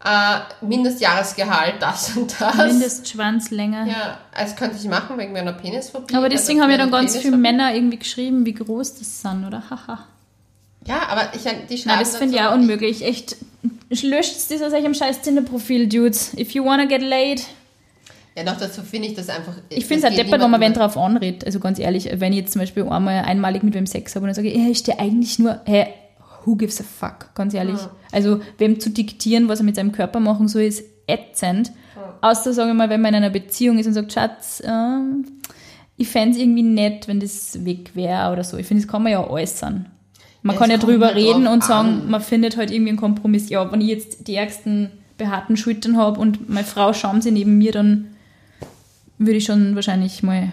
äh, 0.04 0.64
Mindestjahresgehalt, 0.64 1.76
das 1.80 2.10
und 2.16 2.34
das. 2.40 2.56
Mindestschwanzlänge. 2.56 3.88
Ja, 3.88 4.18
also 4.34 4.54
könnte 4.54 4.76
ich 4.76 4.88
machen 4.88 5.18
wegen 5.18 5.32
meiner 5.32 5.52
Penisphobie. 5.52 6.14
Aber 6.14 6.28
deswegen 6.28 6.60
also 6.60 6.72
haben 6.72 6.78
ja 6.78 6.78
dann 6.78 6.90
ganz 6.90 7.16
viele. 7.16 7.36
Männer 7.36 7.74
irgendwie 7.74 7.98
geschrieben, 7.98 8.44
wie 8.44 8.54
groß 8.54 8.96
das 8.96 9.22
sind, 9.22 9.46
oder? 9.46 9.62
Haha. 9.70 10.06
Ja, 10.86 11.08
aber 11.08 11.34
ich, 11.34 11.42
die 11.42 11.78
schreiben 11.78 11.96
Nein, 11.96 11.98
das 12.00 12.16
finde 12.16 12.36
ich 12.36 12.42
so, 12.42 12.48
auch 12.48 12.54
unmöglich. 12.54 13.04
Echt, 13.04 13.36
löscht 14.02 14.50
das 14.50 14.62
aus 14.62 14.72
eurem 14.72 14.94
scheiß 14.94 15.22
Tinder-Profil, 15.22 15.88
Dudes. 15.88 16.34
If 16.38 16.52
you 16.52 16.64
wanna 16.64 16.86
get 16.86 17.02
laid. 17.02 17.42
Ja, 18.36 18.42
noch 18.42 18.56
dazu 18.56 18.82
finde 18.82 19.08
ich 19.08 19.14
das 19.14 19.28
einfach. 19.28 19.54
Ich 19.68 19.86
finde 19.86 20.08
es 20.08 20.14
geht 20.14 20.26
deppert, 20.26 20.40
wenn 20.40 20.50
man 20.50 20.60
wen 20.60 20.72
drauf 20.72 20.96
anredet. 20.96 21.44
Also 21.46 21.60
ganz 21.60 21.78
ehrlich, 21.78 22.10
wenn 22.14 22.32
ich 22.32 22.40
jetzt 22.40 22.52
zum 22.52 22.60
Beispiel 22.60 22.82
einmal 22.82 23.24
einmalig 23.24 23.62
mit 23.62 23.74
wem 23.74 23.86
Sex 23.86 24.16
habe 24.16 24.24
und 24.24 24.28
dann 24.28 24.34
sage 24.34 24.48
ich, 24.48 24.60
hey, 24.60 24.72
ich 24.72 24.78
stehe 24.78 24.98
eigentlich 24.98 25.38
nur, 25.38 25.60
hey, 25.66 25.86
who 26.44 26.56
gives 26.56 26.80
a 26.80 26.84
fuck? 26.84 27.34
Ganz 27.34 27.54
ehrlich. 27.54 27.78
Also, 28.12 28.40
wem 28.58 28.80
zu 28.80 28.90
diktieren, 28.90 29.48
was 29.48 29.60
er 29.60 29.64
mit 29.64 29.76
seinem 29.76 29.92
Körper 29.92 30.20
machen 30.20 30.48
soll, 30.48 30.62
ist 30.62 30.84
ätzend. 31.06 31.72
Außer, 32.20 32.52
sage 32.52 32.70
ich 32.70 32.76
mal, 32.76 32.90
wenn 32.90 33.00
man 33.00 33.10
in 33.14 33.22
einer 33.22 33.30
Beziehung 33.30 33.78
ist 33.78 33.86
und 33.86 33.94
sagt, 33.94 34.12
Schatz, 34.12 34.62
ähm, 34.64 35.26
ich 35.96 36.08
fände 36.08 36.36
es 36.36 36.42
irgendwie 36.42 36.62
nett, 36.62 37.06
wenn 37.06 37.20
das 37.20 37.64
weg 37.64 37.94
wäre 37.94 38.32
oder 38.32 38.44
so. 38.44 38.56
Ich 38.56 38.66
finde, 38.66 38.82
das 38.82 38.90
kann 38.90 39.02
man 39.02 39.12
ja 39.12 39.28
äußern. 39.28 39.86
Man 40.44 40.54
Ja, 40.54 40.60
kann 40.60 40.70
es 40.70 40.80
ja 40.80 40.86
drüber 40.86 41.06
halt 41.06 41.16
reden 41.16 41.46
und 41.46 41.64
sagen, 41.64 41.88
an. 42.02 42.10
man 42.10 42.20
findet 42.20 42.56
halt 42.56 42.70
irgendwie 42.70 42.90
einen 42.90 42.98
Kompromiss. 42.98 43.48
Ja, 43.48 43.72
wenn 43.72 43.80
ich 43.80 43.88
jetzt 43.88 44.28
die 44.28 44.36
ärgsten 44.36 44.90
behaarten 45.16 45.56
Schultern 45.56 45.96
habe 45.96 46.20
und 46.20 46.48
meine 46.50 46.66
Frau 46.66 46.92
schauen 46.92 47.22
sie 47.22 47.30
neben 47.32 47.56
mir, 47.58 47.72
dann 47.72 48.14
würde 49.18 49.38
ich 49.38 49.44
schon 49.46 49.74
wahrscheinlich 49.74 50.22
mal. 50.22 50.52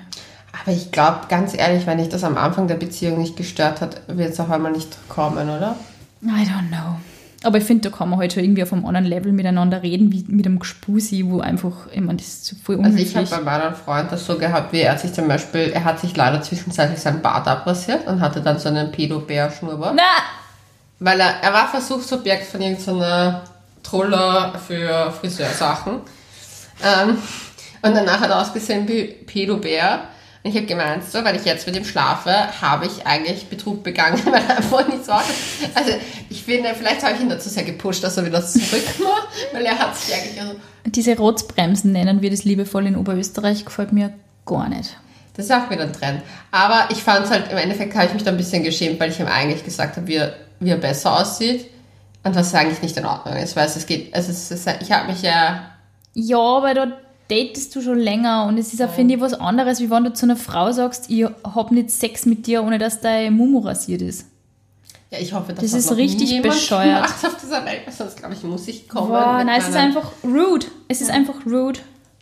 Aber 0.64 0.72
ich 0.72 0.92
glaube, 0.92 1.20
ganz 1.30 1.54
ehrlich, 1.58 1.86
wenn 1.88 2.00
ich 2.00 2.10
das 2.10 2.24
am 2.24 2.38
Anfang 2.38 2.68
der 2.68 2.76
Beziehung 2.76 3.20
nicht 3.20 3.36
gestört 3.36 3.82
hat, 3.82 4.02
wird 4.08 4.32
es 4.32 4.40
auf 4.40 4.50
einmal 4.50 4.72
nicht 4.72 4.98
kommen, 5.10 5.50
oder? 5.50 5.76
I 6.24 6.28
don't 6.48 6.70
know. 6.70 6.96
Aber 7.44 7.58
ich 7.58 7.64
finde, 7.64 7.90
da 7.90 7.96
kann 7.96 8.10
man 8.10 8.20
halt 8.20 8.34
schon 8.34 8.44
irgendwie 8.44 8.62
auf 8.62 8.72
einem 8.72 8.86
anderen 8.86 9.08
Level 9.08 9.32
miteinander 9.32 9.82
reden, 9.82 10.12
wie 10.12 10.24
mit 10.28 10.46
einem 10.46 10.60
Gespusi, 10.60 11.26
wo 11.28 11.40
einfach, 11.40 11.88
ich 11.92 12.00
meine, 12.02 12.18
das 12.18 12.28
ist 12.28 12.56
voll 12.64 12.76
Also 12.76 12.90
unhöflich. 12.90 13.10
ich 13.10 13.16
habe 13.16 13.28
bei 13.30 13.40
meinem 13.42 13.74
Freund 13.76 14.12
das 14.12 14.26
so 14.26 14.38
gehabt, 14.38 14.72
wie 14.74 14.82
er 14.82 14.96
sich 14.98 15.12
zum 15.12 15.28
Beispiel, 15.28 15.72
er 15.74 15.84
hat 15.84 16.00
sich 16.00 16.16
leider 16.16 16.42
zwischenzeitlich 16.42 17.00
seinen 17.00 17.22
Bart 17.22 17.48
abrasiert 17.48 18.06
und 18.06 18.22
hatte 18.22 18.42
dann 18.42 18.60
so 18.60 18.70
einen 18.70 18.92
Pedobär-Schnurrbart. 18.92 19.96
Na! 19.96 20.04
Weil 21.00 21.20
er, 21.20 21.42
er 21.42 21.52
war 21.52 21.68
Versuchsobjekt 21.68 22.46
von 22.46 22.62
irgendeiner 22.62 23.42
Troller 23.82 24.54
für 24.68 25.12
Friseursachen. 25.12 26.02
Ähm, 26.84 27.18
und 27.82 27.96
danach 27.96 28.20
hat 28.20 28.30
er 28.30 28.40
ausgesehen 28.42 28.88
wie 28.88 29.06
Pedobär. 29.06 30.02
Und 30.44 30.50
ich 30.50 30.56
habe 30.56 30.66
gemeint, 30.66 31.04
so, 31.04 31.24
weil 31.24 31.36
ich 31.36 31.46
jetzt 31.46 31.68
mit 31.68 31.76
ihm 31.76 31.86
schlafe, 31.86 32.32
habe 32.62 32.88
ich 32.88 33.06
eigentlich 33.06 33.48
Betrug 33.48 33.84
begangen, 33.84 34.20
weil 34.26 34.42
er 34.44 34.58
einfach 34.58 34.88
nicht 34.88 35.06
so 35.06 35.12
aussieht. 35.12 35.70
Also 35.76 35.92
ich 36.30 36.44
finde, 36.44 36.74
vielleicht 36.76 37.04
habe 37.04 37.16
ich 37.16 37.22
ihn 37.22 37.30
dazu 37.30 37.50
sehr 37.50 37.64
gepusht, 37.64 38.04
dass 38.04 38.18
er 38.18 38.26
wieder 38.26 38.46
zurück 38.46 38.84
macht, 39.00 39.28
weil 39.54 39.66
er 39.66 39.78
hat 39.78 39.96
sich 39.96 40.16
eigentlich... 40.16 40.42
Also, 40.42 40.56
Diese 40.86 41.16
Rotzbremsen 41.16 41.92
nennen 41.92 42.22
wir 42.22 42.32
das 42.32 42.44
liebevoll 42.44 42.88
in 42.88 42.96
Oberösterreich, 42.96 43.66
gefällt 43.66 43.92
mir 43.92 44.14
gar 44.46 44.68
nicht. 44.68 44.98
Das 45.36 45.46
ist 45.46 45.52
auch 45.52 45.70
wieder 45.70 45.84
ein 45.84 45.94
Trend. 45.94 46.24
Aber 46.52 46.90
ich 46.92 47.04
fand 47.04 47.26
es 47.26 47.32
halt, 47.32 47.52
im 47.52 47.58
Endeffekt 47.58 47.96
habe 47.96 48.08
ich 48.08 48.14
mich 48.14 48.24
da 48.24 48.32
ein 48.32 48.38
bisschen 48.38 48.64
geschämt, 48.64 49.00
weil 49.00 49.12
ich 49.12 49.20
ihm 49.20 49.28
eigentlich 49.28 49.64
gesagt 49.64 49.96
habe, 49.98 50.08
wie 50.08 50.16
er, 50.16 50.36
wie 50.60 50.72
er 50.72 50.78
besser 50.78 51.20
aussieht. 51.20 51.68
Und 52.24 52.36
was 52.36 52.54
eigentlich 52.54 52.82
nicht 52.84 52.98
in 52.98 53.06
Ordnung 53.06 53.36
ist, 53.36 53.56
weil 53.56 53.66
es 53.66 53.86
geht, 53.88 54.14
also 54.14 54.30
es 54.30 54.52
ist, 54.52 54.70
ich 54.80 54.92
habe 54.92 55.12
mich 55.12 55.24
ja. 55.24 55.72
Ja, 56.14 56.38
aber 56.38 56.74
da 56.76 56.88
datest 57.32 57.74
du 57.76 57.82
schon 57.82 57.98
länger 57.98 58.46
und 58.46 58.58
es 58.58 58.74
ist 58.74 58.82
auch, 58.82 58.90
finde 58.90 59.16
ich, 59.16 59.22
was 59.22 59.34
anderes, 59.34 59.80
wie 59.80 59.90
wenn 59.90 60.04
du 60.04 60.14
zu 60.14 60.26
einer 60.26 60.36
Frau 60.36 60.72
sagst, 60.72 61.10
ich 61.10 61.26
hab 61.26 61.72
nicht 61.72 61.90
Sex 61.90 62.26
mit 62.26 62.46
dir, 62.46 62.64
ohne 62.64 62.78
dass 62.78 63.00
dein 63.00 63.34
Mumu 63.34 63.60
rasiert 63.60 64.02
ist. 64.02 64.26
Ja, 65.10 65.20
ich 65.20 65.34
hoffe, 65.34 65.54
das, 65.54 65.72
das 65.72 65.74
ist 65.74 65.96
richtig 65.98 66.42
bescheuert. 66.42 67.04
Auf 67.04 67.38
dieser 67.42 67.66
Welt, 67.66 67.82
sonst 67.96 68.18
glaube 68.18 68.34
ich, 68.34 68.44
muss 68.44 68.68
ich 68.68 68.88
kommen. 68.88 69.10
Boah, 69.10 69.44
nein, 69.44 69.60
es 69.60 69.68
ist 69.68 69.76
einfach 69.76 70.12
rude. 70.24 70.68
Es 70.88 71.00
ja. 71.00 71.08
ist 71.08 71.12
einfach 71.12 71.46
rude. 71.46 71.80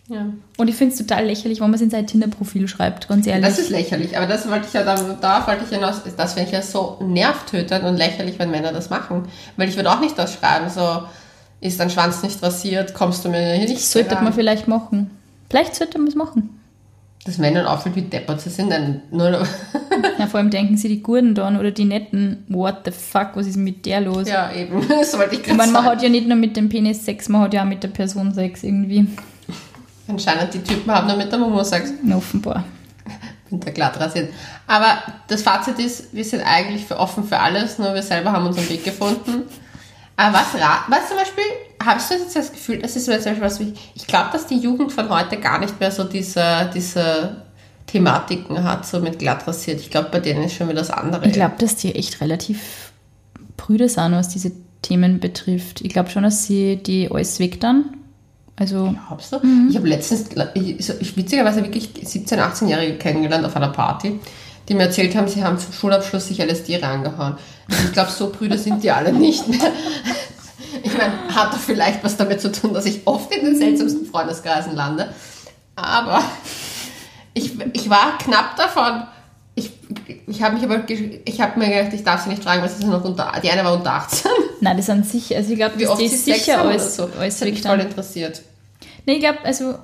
Ja. 0.07 0.25
Und 0.57 0.67
ich 0.67 0.75
finde 0.75 0.93
es 0.93 0.97
total 0.97 1.25
lächerlich, 1.25 1.59
wenn 1.59 1.67
man 1.67 1.75
es 1.75 1.81
in 1.81 1.91
sein 1.91 2.07
Tinder-Profil 2.07 2.67
schreibt, 2.67 3.07
ganz 3.07 3.27
ehrlich. 3.27 3.45
Das 3.45 3.59
ist 3.59 3.69
lächerlich, 3.69 4.17
aber 4.17 4.25
das 4.25 4.49
wollte 4.49 4.65
ich 4.65 4.73
ja, 4.73 4.83
da, 4.83 4.95
da 4.95 5.45
wollte 5.45 5.65
ich 5.65 5.69
hinaus, 5.69 6.01
das 6.17 6.33
finde 6.33 6.47
ich 6.47 6.53
ja 6.53 6.63
so 6.63 6.97
nervtötend 6.99 7.83
und 7.83 7.95
lächerlich, 7.95 8.39
wenn 8.39 8.49
Männer 8.49 8.73
das 8.73 8.89
machen. 8.89 9.27
Weil 9.55 9.69
ich 9.69 9.75
würde 9.75 9.91
auch 9.91 9.99
nicht 9.99 10.17
das 10.17 10.33
schreiben, 10.33 10.67
so, 10.67 11.03
ist 11.61 11.79
dein 11.79 11.89
Schwanz 11.89 12.23
nicht 12.23 12.41
rasiert, 12.41 12.93
kommst 12.93 13.25
du 13.25 13.29
mir 13.29 13.57
nicht 13.57 13.75
Das 13.75 13.91
sollte 13.91 14.15
man 14.15 14.33
vielleicht 14.33 14.67
machen. 14.67 15.11
Vielleicht 15.49 15.75
sollte 15.75 15.97
man 15.97 16.07
es 16.07 16.15
machen. 16.15 16.59
Dass 17.25 17.37
Männern 17.37 17.65
auffällt, 17.65 17.95
wie 17.95 18.03
deppert 18.03 18.39
sie 18.39 18.49
sind, 18.49 18.71
dann 18.71 19.01
nur 19.11 19.29
ja, 20.19 20.27
vor 20.27 20.39
allem 20.39 20.49
denken 20.49 20.77
sie 20.77 20.87
die 20.87 21.03
Gurden 21.03 21.35
dann 21.35 21.59
oder 21.59 21.71
die 21.71 21.83
Netten, 21.83 22.45
what 22.47 22.77
the 22.85 22.91
fuck, 22.91 23.31
was 23.33 23.45
ist 23.45 23.57
mit 23.57 23.85
der 23.85 24.01
los? 24.01 24.27
Ja, 24.27 24.51
eben, 24.53 24.87
das 24.89 25.17
wollte 25.17 25.35
ich 25.35 25.43
gerade 25.43 25.49
sagen. 25.49 25.51
Ich 25.51 25.57
meine, 25.57 25.71
man 25.71 25.83
hat 25.83 26.01
ja 26.01 26.09
nicht 26.09 26.27
nur 26.27 26.37
mit 26.37 26.55
dem 26.55 26.69
Penis 26.69 27.03
Sex, 27.03 27.27
man 27.27 27.41
hat 27.41 27.53
ja 27.53 27.63
auch 27.63 27.67
mit 27.67 27.83
der 27.83 27.89
Person 27.89 28.33
Sex 28.33 28.63
irgendwie. 28.63 29.07
Anscheinend 30.07 30.53
die 30.53 30.63
Typen 30.63 30.91
haben 30.91 31.07
nur 31.07 31.17
mit 31.17 31.31
der 31.31 31.39
Momo 31.39 31.63
Sex. 31.63 31.91
Offenbar. 32.15 32.63
Bin 33.49 33.59
da 33.59 33.71
glatt 33.71 33.99
rasiert. 33.99 34.29
Aber 34.65 34.99
das 35.27 35.41
Fazit 35.41 35.77
ist, 35.77 36.13
wir 36.13 36.23
sind 36.23 36.41
eigentlich 36.41 36.85
für 36.85 36.97
offen 36.97 37.25
für 37.25 37.39
alles, 37.39 37.79
nur 37.79 37.93
wir 37.93 38.01
selber 38.01 38.31
haben 38.31 38.47
unseren 38.47 38.69
Weg 38.69 38.83
gefunden. 38.83 39.43
Aber 40.19 40.35
was, 40.35 40.53
was 40.53 41.07
zum 41.07 41.17
Beispiel, 41.17 41.43
hast 41.83 42.11
du 42.11 42.15
jetzt 42.15 42.35
das 42.35 42.51
Gefühl, 42.51 42.79
das 42.79 42.95
ist 42.95 43.05
zum 43.05 43.13
Beispiel 43.13 43.41
was, 43.41 43.59
ich 43.59 44.07
glaube, 44.07 44.29
dass 44.33 44.47
die 44.47 44.57
Jugend 44.57 44.91
von 44.91 45.09
heute 45.09 45.37
gar 45.37 45.59
nicht 45.59 45.79
mehr 45.79 45.91
so 45.91 46.03
diese, 46.03 46.69
diese 46.73 47.43
Thematiken 47.87 48.63
hat, 48.63 48.85
so 48.85 48.99
mit 48.99 49.19
glatt 49.19 49.47
rasiert. 49.47 49.79
Ich 49.79 49.89
glaube, 49.89 50.09
bei 50.11 50.19
denen 50.19 50.43
ist 50.43 50.55
schon 50.55 50.67
wieder 50.67 50.79
das 50.79 50.91
andere. 50.91 51.25
Ich 51.25 51.33
glaube, 51.33 51.55
dass 51.57 51.77
die 51.77 51.95
echt 51.95 52.19
relativ 52.19 52.91
Brüder 53.55 53.87
sind, 53.87 54.11
was 54.11 54.27
diese 54.27 54.51
Themen 54.81 55.21
betrifft. 55.21 55.81
Ich 55.81 55.93
glaube 55.93 56.09
schon, 56.09 56.23
dass 56.23 56.45
sie 56.45 56.75
die 56.75 57.09
alles 57.09 57.39
weg 57.39 57.61
dann 57.61 57.85
also, 58.59 58.93
Glaubst 59.07 59.31
du? 59.31 59.39
Mhm. 59.41 59.67
Ich 59.69 59.77
habe 59.77 59.87
letztens, 59.87 60.25
ich, 60.53 60.89
ich, 60.99 61.15
witzigerweise 61.17 61.63
wirklich 61.63 61.91
17-, 61.95 62.37
18-Jährige 62.37 62.97
kennengelernt 62.97 63.45
auf 63.45 63.55
einer 63.55 63.69
Party, 63.69 64.19
die 64.69 64.75
mir 64.75 64.83
erzählt 64.83 65.15
haben, 65.15 65.27
sie 65.27 65.43
haben 65.43 65.57
zum 65.57 65.73
Schulabschluss 65.73 66.27
sich 66.27 66.39
LSD 66.39 66.77
reingehauen. 66.77 67.37
Also 67.69 67.83
ich 67.85 67.91
glaube, 67.91 68.11
so 68.11 68.29
Brüder 68.29 68.57
sind 68.57 68.83
die 68.83 68.91
alle 68.91 69.11
nicht 69.11 69.47
mehr. 69.47 69.71
Ich 70.83 70.95
meine, 70.95 71.13
hat 71.35 71.51
doch 71.51 71.59
vielleicht 71.59 72.03
was 72.03 72.15
damit 72.15 72.39
zu 72.39 72.51
tun, 72.51 72.73
dass 72.73 72.85
ich 72.85 73.01
oft 73.05 73.33
in 73.33 73.43
den 73.43 73.57
seltsamsten 73.57 74.05
Freundeskreisen 74.05 74.75
lande. 74.75 75.13
Aber 75.75 76.23
ich, 77.33 77.53
ich 77.73 77.89
war 77.89 78.17
knapp 78.19 78.55
davon. 78.55 79.03
Ich, 79.55 79.71
ich 80.27 80.41
habe 80.41 80.55
mich 80.55 80.63
aber, 80.63 80.83
ich 80.87 81.41
habe 81.41 81.59
mir 81.59 81.69
gedacht, 81.69 81.93
ich 81.93 82.03
darf 82.03 82.23
sie 82.23 82.29
nicht 82.29 82.43
fragen, 82.43 82.61
weil 82.61 82.69
sie 82.69 82.77
sind 82.77 82.89
noch 82.89 83.03
unter, 83.03 83.31
die 83.43 83.49
eine 83.49 83.63
war 83.63 83.73
unter 83.73 83.93
18. 83.93 84.31
Nein, 84.61 84.77
das 84.77 84.89
an 84.89 85.03
sich, 85.03 85.35
also 85.35 85.51
ich 85.51 85.57
glaube, 85.57 85.77
das 85.77 85.99
ist 85.99 86.25
sicher 86.25 86.61
alles, 86.61 86.95
so. 86.95 87.09
alles 87.17 87.39
das 87.39 87.41
hat 87.41 87.53
mich 87.53 87.61
voll 87.61 87.79
interessiert. 87.79 88.41
Nee, 89.05 89.13
ich 89.13 89.19
glaube, 89.19 89.39
also 89.43 89.75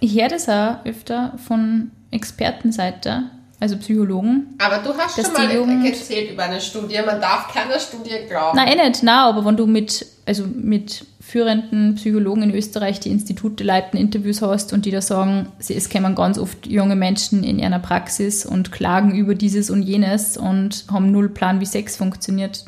ich 0.00 0.20
höre 0.20 0.28
das 0.28 0.48
auch 0.48 0.84
öfter 0.84 1.34
von 1.46 1.90
Expertenseite, 2.10 3.30
also 3.60 3.76
Psychologen. 3.76 4.54
Aber 4.58 4.78
du 4.78 4.96
hast 4.96 5.22
schon 5.22 5.32
mal 5.34 5.54
Jugend, 5.54 5.86
erzählt 5.86 6.32
über 6.32 6.44
eine 6.44 6.60
Studie, 6.60 6.98
man 7.04 7.20
darf 7.20 7.52
keiner 7.52 7.78
Studie 7.78 8.26
glauben. 8.26 8.56
Nein, 8.56 8.68
eh 8.68 8.88
nicht, 8.88 9.02
nein, 9.02 9.14
aber 9.14 9.44
wenn 9.44 9.56
du 9.56 9.66
mit, 9.66 10.06
also 10.26 10.44
mit 10.46 11.04
führenden 11.20 11.94
Psychologen 11.96 12.42
in 12.42 12.54
Österreich, 12.54 13.00
die 13.00 13.10
Institute 13.10 13.62
leiten, 13.62 13.98
Interviews 13.98 14.40
hast 14.40 14.72
und 14.72 14.86
die 14.86 14.90
da 14.90 15.02
sagen, 15.02 15.48
es 15.58 15.90
kommen 15.90 16.14
ganz 16.14 16.38
oft 16.38 16.66
junge 16.66 16.96
Menschen 16.96 17.44
in 17.44 17.62
einer 17.62 17.78
Praxis 17.78 18.46
und 18.46 18.72
klagen 18.72 19.14
über 19.14 19.34
dieses 19.34 19.68
und 19.68 19.82
jenes 19.82 20.38
und 20.38 20.86
haben 20.90 21.12
null 21.12 21.28
Plan, 21.28 21.60
wie 21.60 21.66
Sex 21.66 21.96
funktioniert. 21.96 22.64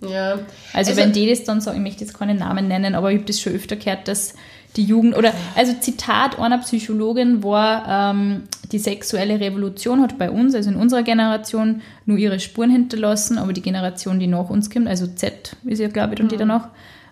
Ja. 0.00 0.32
Also, 0.72 0.90
also 0.92 0.96
wenn 0.96 1.12
die 1.12 1.28
das 1.28 1.44
dann 1.44 1.60
sagen, 1.60 1.78
ich 1.78 1.82
möchte 1.82 2.04
jetzt 2.04 2.16
keinen 2.16 2.38
Namen 2.38 2.68
nennen, 2.68 2.94
aber 2.94 3.10
ich 3.10 3.18
habe 3.18 3.26
das 3.26 3.40
schon 3.40 3.54
öfter 3.54 3.76
gehört, 3.76 4.06
dass 4.06 4.34
die 4.76 4.84
Jugend, 4.84 5.16
oder 5.16 5.32
also 5.54 5.72
Zitat 5.80 6.38
einer 6.38 6.58
Psychologin 6.58 7.42
war, 7.42 8.12
ähm, 8.14 8.42
die 8.72 8.78
sexuelle 8.78 9.40
Revolution 9.40 10.02
hat 10.02 10.18
bei 10.18 10.30
uns, 10.30 10.54
also 10.54 10.70
in 10.70 10.76
unserer 10.76 11.02
Generation, 11.02 11.82
nur 12.04 12.18
ihre 12.18 12.40
Spuren 12.40 12.70
hinterlassen, 12.70 13.38
aber 13.38 13.52
die 13.52 13.62
Generation, 13.62 14.18
die 14.18 14.26
nach 14.26 14.50
uns 14.50 14.70
kommt, 14.70 14.88
also 14.88 15.06
Z 15.06 15.56
ist 15.64 15.80
ja, 15.80 15.88
glaube 15.88 16.14
ich, 16.14 16.20
und 16.20 16.30
die 16.30 16.36
mhm. 16.36 16.40
danach, 16.40 16.68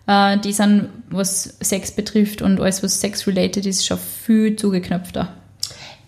äh, 0.06 0.38
die 0.38 0.52
sind, 0.52 0.88
was 1.10 1.56
Sex 1.60 1.92
betrifft 1.92 2.42
und 2.42 2.60
alles, 2.60 2.82
was 2.82 3.00
sex-related 3.00 3.64
ist, 3.66 3.86
schon 3.86 3.98
viel 3.98 4.56
zugeknöpfter. 4.56 5.28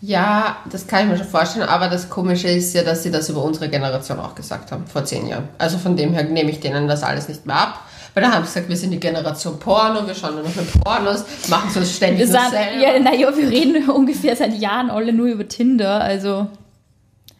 Ja, 0.03 0.59
das 0.71 0.87
kann 0.87 1.05
ich 1.05 1.11
mir 1.11 1.17
schon 1.17 1.27
vorstellen, 1.27 1.69
aber 1.69 1.89
das 1.89 2.11
Komische 2.11 2.49
ist 2.49 2.75
ja, 2.75 2.83
dass 2.83 3.03
sie 3.03 3.11
das 3.11 3.31
über 3.31 3.43
unsere 3.43 3.69
Generation 3.69 4.21
auch 4.21 4.35
gesagt 4.35 4.71
haben, 4.71 4.87
vor 4.87 5.05
zehn 5.05 5.27
Jahren. 5.27 5.49
Also 5.57 5.79
von 5.79 5.97
dem 5.97 6.13
her 6.13 6.25
nehme 6.25 6.51
ich 6.51 6.61
denen 6.61 6.87
das 6.87 7.03
alles 7.03 7.29
nicht 7.29 7.47
mehr 7.47 7.57
ab. 7.57 7.86
Weil 8.17 8.23
da 8.23 8.33
haben 8.33 8.47
sie 8.47 8.55
gesagt, 8.55 8.71
wir 8.71 8.77
sind 8.79 8.93
die 8.93 8.99
Generation 8.99 9.59
Porno, 9.59 10.07
wir 10.07 10.15
schauen 10.15 10.37
nur 10.37 10.45
noch 10.45 10.55
mit 10.55 10.83
Pornos, 10.83 11.23
machen 11.49 11.69
so 11.69 11.85
ständig 11.85 12.21
wir 12.21 12.27
sind, 12.29 12.81
Ja, 12.81 12.99
naja, 12.99 13.37
wir 13.37 13.51
reden 13.51 13.91
ungefähr 13.91 14.35
seit 14.35 14.59
Jahren 14.59 14.89
alle 14.89 15.13
nur 15.13 15.27
über 15.27 15.47
Tinder, 15.47 16.01
also 16.01 16.47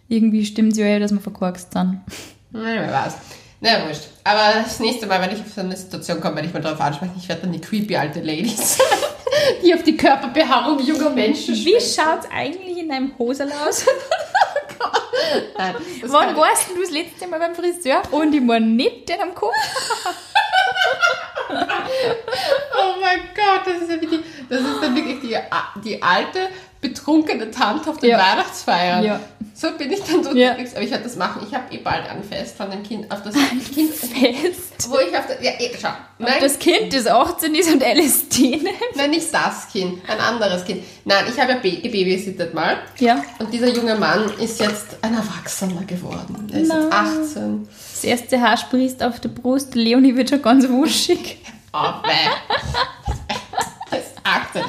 irgendwie 0.09 0.45
stimmt 0.45 0.73
es 0.73 0.79
ja, 0.79 0.99
dass 0.99 1.13
wir 1.13 1.21
verkorkst 1.21 1.73
sind. 1.73 2.03
Naja, 2.51 2.83
wer 2.83 2.93
weiß. 2.93 3.15
Na, 3.63 3.87
wurscht. 3.87 4.03
Aber 4.23 4.61
das 4.63 4.79
nächste 4.79 5.07
Mal, 5.07 5.19
wenn 5.23 5.35
ich 5.35 5.41
auf 5.41 5.51
so 5.55 5.63
eine 5.63 5.75
Situation 5.75 6.21
komme, 6.21 6.35
werde 6.37 6.49
ich 6.49 6.53
mal 6.53 6.61
darauf 6.61 6.81
ansprechen, 6.83 7.15
ich 7.17 7.27
werde 7.27 7.41
dann 7.41 7.53
die 7.53 7.61
creepy 7.63 7.97
alte 7.97 8.21
Ladies, 8.21 8.77
die 9.65 9.73
auf 9.73 9.83
die 9.83 9.97
Körperbehaarung 9.97 10.79
junger 10.81 11.09
Menschen 11.09 11.55
Wie 11.55 11.81
schaut 11.81 12.21
es 12.21 12.31
eigentlich 12.31 12.77
in 12.77 12.91
deinem 12.91 13.17
Hosel 13.19 13.51
aus? 13.67 13.87
Nein, 15.57 15.75
Wann 16.03 16.37
warst 16.37 16.69
du 16.69 16.79
das 16.79 16.91
letzte 16.91 17.27
Mal 17.29 17.39
beim 17.39 17.55
Friseur? 17.55 18.03
Und 18.11 18.35
ich 18.35 18.47
war 18.47 18.61
nicht 18.61 19.09
den 19.09 19.23
am 19.23 19.35
Kopf. 19.35 19.55
oh 21.51 23.01
mein 23.01 23.21
Gott, 23.35 23.67
das 23.67 23.83
ist 23.83 23.91
ja 23.91 24.01
wirklich, 24.01 24.21
das 24.49 24.61
ist 24.61 24.83
dann 24.83 24.95
wirklich 24.95 25.21
die, 25.21 25.37
die 25.85 26.03
alte, 26.03 26.49
betrunkene 26.81 27.51
Tante 27.51 27.91
auf 27.91 27.99
den 27.99 28.11
ja. 28.11 28.19
Weihnachtsfeiern. 28.19 29.05
Ja. 29.05 29.21
So 29.55 29.71
bin 29.73 29.91
ich 29.91 30.03
dann 30.03 30.17
unterwegs. 30.17 30.73
Ja. 30.73 30.77
Aber 30.77 30.83
ich 30.83 30.91
werde 30.91 31.05
das 31.05 31.17
machen. 31.17 31.47
Ich 31.49 31.55
habe 31.55 31.75
eh 31.75 31.79
bald 31.79 32.07
ein 32.09 32.23
Fest 32.23 32.57
von 32.57 32.71
dem 32.71 32.83
Kind. 32.83 33.11
Auf 33.11 33.23
das 33.23 33.35
Kind. 33.35 33.93
Fest? 33.95 34.91
Wo 34.91 34.99
ich 34.99 35.17
auf 35.17 35.27
das. 35.27 35.37
Ja, 35.41 35.53
eh, 35.59 35.71
schau. 35.81 35.89
Nein. 36.19 36.35
das 36.41 36.59
Kind, 36.59 36.93
das 36.93 37.07
18 37.07 37.55
ist 37.55 37.73
und 37.73 37.83
LSD 37.83 38.57
nimmt. 38.57 38.69
Nein, 38.95 39.11
nicht 39.11 39.33
das 39.33 39.69
Kind. 39.73 39.99
Ein 40.07 40.19
anderes 40.19 40.65
Kind. 40.65 40.83
Nein, 41.05 41.25
ich 41.29 41.41
habe 41.41 41.53
ja 41.53 41.59
gebabysittet 41.59 42.53
mal. 42.53 42.79
Ja. 42.99 43.23
Und 43.39 43.53
dieser 43.53 43.69
junge 43.69 43.95
Mann 43.95 44.31
ist 44.39 44.61
jetzt 44.61 44.99
ein 45.01 45.15
Erwachsener 45.15 45.85
geworden. 45.85 46.51
Er 46.53 46.61
ist 46.61 46.69
Nein. 46.69 46.83
jetzt 46.83 46.93
18. 46.93 47.69
Das 47.97 48.05
erste 48.05 48.39
Haar 48.43 48.59
sprießt 48.59 49.03
auf 49.03 49.21
der 49.21 49.31
Brust. 49.31 49.75
Leonie 49.75 50.15
wird 50.15 50.29
schon 50.29 50.43
ganz 50.43 50.69
wuschig. 50.69 51.39
Oh, 51.73 51.95
das 53.91 54.01
ist 54.01 54.13
18. 54.23 54.63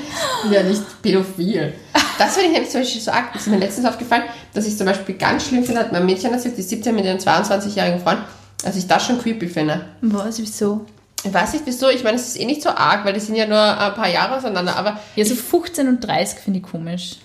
Ja, 0.50 0.64
nicht 0.64 1.02
pädophil. 1.02 1.74
Das 2.18 2.36
finde 2.36 2.48
ich 2.48 2.54
nämlich 2.54 2.70
zum 2.70 2.80
Beispiel 2.80 3.02
so 3.02 3.12
arg. 3.12 3.34
Das 3.34 3.42
ist 3.42 3.50
mir 3.50 3.58
letztens 3.58 3.86
aufgefallen, 3.86 4.24
dass 4.54 4.66
ich 4.66 4.78
zum 4.78 4.86
Beispiel 4.86 5.16
ganz 5.16 5.46
schlimm 5.46 5.66
finde, 5.66 5.82
hat 5.82 5.92
mein 5.92 6.06
Mädchen 6.06 6.32
erzählt, 6.32 6.58
die 6.58 6.62
17 6.62 6.96
mit 6.96 7.04
ihrem 7.04 7.18
22-jährigen 7.18 8.00
Freund, 8.00 8.20
dass 8.64 8.78
ich 8.78 8.88
das 8.88 9.06
schon 9.06 9.22
creepy 9.22 9.48
finde. 9.50 9.90
Was, 10.00 10.40
wieso? 10.40 10.86
Ich 11.22 11.34
weiß 11.34 11.52
nicht 11.52 11.66
wieso, 11.66 11.90
ich 11.90 12.06
meine, 12.06 12.16
es 12.16 12.30
ist 12.30 12.40
eh 12.40 12.46
nicht 12.46 12.62
so 12.62 12.70
arg, 12.70 13.04
weil 13.04 13.12
die 13.12 13.20
sind 13.20 13.36
ja 13.36 13.46
nur 13.46 13.60
ein 13.60 13.94
paar 13.94 14.08
Jahre 14.08 14.38
auseinander, 14.38 14.78
aber. 14.78 15.02
Ja, 15.18 15.26
so 15.26 15.36
15 15.36 15.90
und 15.90 16.00
30 16.00 16.40
finde 16.40 16.60
ich 16.60 16.66
komisch. 16.66 17.18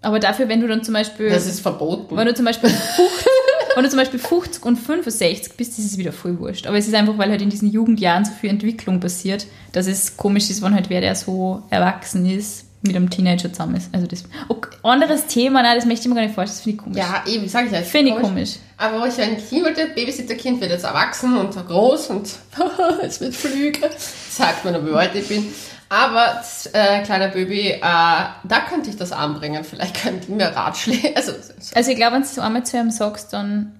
Aber 0.00 0.18
dafür, 0.18 0.48
wenn 0.48 0.62
du 0.62 0.68
dann 0.68 0.82
zum 0.82 0.94
Beispiel. 0.94 1.28
Das 1.28 1.46
ist 1.46 1.60
verboten. 1.60 2.16
Wenn 2.16 2.26
du 2.26 2.34
zum 2.34 2.46
Beispiel 2.46 2.70
50, 2.70 3.26
wenn 3.74 3.84
du 3.84 3.90
zum 3.90 3.98
Beispiel 3.98 4.18
50 4.18 4.64
und 4.64 4.76
65 4.76 5.54
bist, 5.56 5.78
ist 5.78 5.84
es 5.84 5.98
wieder 5.98 6.12
voll 6.12 6.38
wurscht. 6.38 6.66
Aber 6.66 6.76
es 6.76 6.88
ist 6.88 6.94
einfach, 6.94 7.16
weil 7.18 7.30
halt 7.30 7.42
in 7.42 7.50
diesen 7.50 7.70
Jugendjahren 7.70 8.24
so 8.24 8.32
viel 8.32 8.50
Entwicklung 8.50 9.00
passiert, 9.00 9.46
dass 9.72 9.86
es 9.86 10.16
komisch 10.16 10.50
ist, 10.50 10.62
wenn 10.62 10.74
halt 10.74 10.90
wer, 10.90 11.00
der 11.00 11.14
so 11.14 11.62
erwachsen 11.70 12.26
ist, 12.26 12.64
mit 12.82 12.96
einem 12.96 13.10
Teenager 13.10 13.52
zusammen 13.52 13.76
ist. 13.76 13.90
Also 13.92 14.06
das 14.06 14.24
okay, 14.48 14.74
anderes 14.82 15.26
Thema, 15.26 15.62
nein, 15.62 15.76
das 15.76 15.84
möchte 15.84 16.02
ich 16.02 16.08
mir 16.08 16.14
gar 16.14 16.22
nicht 16.22 16.34
vorstellen, 16.34 16.56
das 16.56 16.62
finde 16.62 16.76
ich 16.76 16.82
komisch. 16.82 16.98
Ja, 16.98 17.24
eben, 17.26 17.48
sag 17.48 17.66
ich 17.66 17.72
ja. 17.72 17.82
Finde 17.82 18.12
ich 18.12 18.18
komisch. 18.18 18.56
Aber 18.78 19.02
wo 19.02 19.06
ich 19.06 19.20
ein 19.20 19.36
Kind 19.36 19.64
wollte, 19.64 19.86
Babysitter-Kind 19.94 20.60
wird 20.60 20.70
jetzt 20.70 20.84
erwachsen 20.84 21.36
und 21.36 21.54
groß 21.54 22.06
und 22.08 22.30
es 23.02 23.20
wird 23.20 23.34
flügen. 23.34 23.90
Sagt 24.30 24.64
nur, 24.64 24.86
wie 24.86 24.92
alt 24.92 25.14
ich 25.14 25.28
bin. 25.28 25.46
Aber 25.90 26.40
äh, 26.72 27.02
kleiner 27.02 27.28
Baby, 27.28 27.70
äh, 27.70 27.80
da 27.80 28.60
könnte 28.68 28.90
ich 28.90 28.96
das 28.96 29.10
anbringen. 29.10 29.64
Vielleicht 29.64 30.00
könnten 30.00 30.36
mir 30.36 30.46
Ratschläge. 30.46 31.12
Also, 31.16 31.32
so. 31.32 31.74
also 31.74 31.90
ich 31.90 31.96
glaube, 31.96 32.14
wenn 32.14 32.22
du 32.22 32.28
so 32.28 32.40
einmal 32.40 32.64
zu 32.64 32.78
ihm 32.78 32.90
sagst, 32.90 33.32
dann 33.32 33.76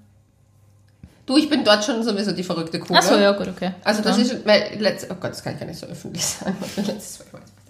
Du, 1.25 1.37
ich 1.37 1.49
bin 1.49 1.63
dort 1.63 1.85
schon 1.85 2.03
sowieso 2.03 2.33
die 2.33 2.43
verrückte 2.43 2.81
Kuh. 2.81 2.93
Achso, 2.93 3.17
ja, 3.17 3.31
gut, 3.31 3.47
okay. 3.47 3.71
Also 3.85 4.03
das 4.03 4.19
ist, 4.19 4.45
weil, 4.45 4.77
letzt, 4.81 5.07
oh 5.11 5.15
Gott, 5.15 5.31
das 5.31 5.45
kann 5.45 5.55
ich 5.55 5.61
gar 5.61 5.67
nicht 5.67 5.79
so 5.79 5.87
öffentlich 5.87 6.27
sagen. 6.27 6.57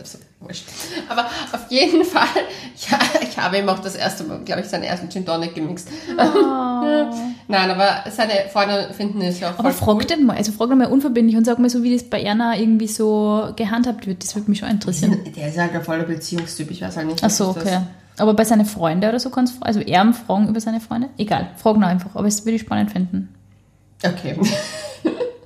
Mal, 0.01 0.49
wurscht. 0.49 0.65
Aber 1.09 1.27
auf 1.27 1.71
jeden 1.71 2.05
Fall, 2.05 2.27
ja, 2.91 2.99
ich 3.23 3.39
habe 3.39 3.59
ihm 3.59 3.69
auch 3.69 3.79
das 3.79 3.95
erste 3.95 4.25
Mal, 4.25 4.41
glaube 4.45 4.63
ich, 4.63 4.67
seinen 4.69 4.85
ersten 4.85 5.11
Gin 5.11 5.25
Tonic 5.27 5.55
gemixt. 5.55 5.89
Nein, 6.17 7.71
aber 7.71 8.05
seine 8.11 8.49
Freunde 8.53 8.93
finden 8.95 9.21
es 9.23 9.41
ja 9.41 9.51
auch 9.51 9.59
Aber 9.59 9.73
frag 9.73 9.97
cool. 9.97 10.05
den 10.05 10.27
mal, 10.27 10.37
also 10.37 10.53
frag 10.53 10.69
den 10.69 10.79
mal 10.79 10.87
unverbindlich 10.87 11.37
und 11.37 11.45
sag 11.45 11.59
mal 11.59 11.69
so, 11.69 11.83
wie 11.83 11.93
das 11.93 12.05
bei 12.05 12.23
Erna 12.23 12.57
irgendwie 12.57 12.89
so 12.89 13.53
gehandhabt 13.57 14.07
wird. 14.07 14.23
Das 14.23 14.35
würde 14.35 14.51
mich 14.51 14.61
schon 14.61 14.71
interessieren. 14.71 15.19
Der 15.37 15.49
ist 15.49 15.59
halt 15.59 15.75
ein 15.75 15.83
voller 15.83 16.05
Beziehungstyp, 16.05 16.71
ich 16.71 16.83
weiß 16.83 16.97
halt 16.97 17.09
nicht. 17.09 17.23
Ach 17.23 17.31
so, 17.31 17.49
okay. 17.49 17.81
Aber 18.19 18.35
bei 18.35 18.45
seinen 18.45 18.67
Freunden 18.67 19.09
oder 19.09 19.19
so 19.19 19.31
kannst 19.31 19.57
du, 19.57 19.63
also 19.63 19.81
er 19.81 20.13
fragen 20.13 20.49
über 20.49 20.61
seine 20.61 20.81
Freunde? 20.81 21.09
Egal, 21.17 21.51
frag 21.57 21.77
nur 21.77 21.89
einfach, 21.89 22.15
aber 22.15 22.27
es 22.29 22.45
würde 22.45 22.57
ich 22.57 22.63
spannend 22.63 22.91
finden. 22.93 23.35
Das, 24.03 24.13
okay. 24.13 24.37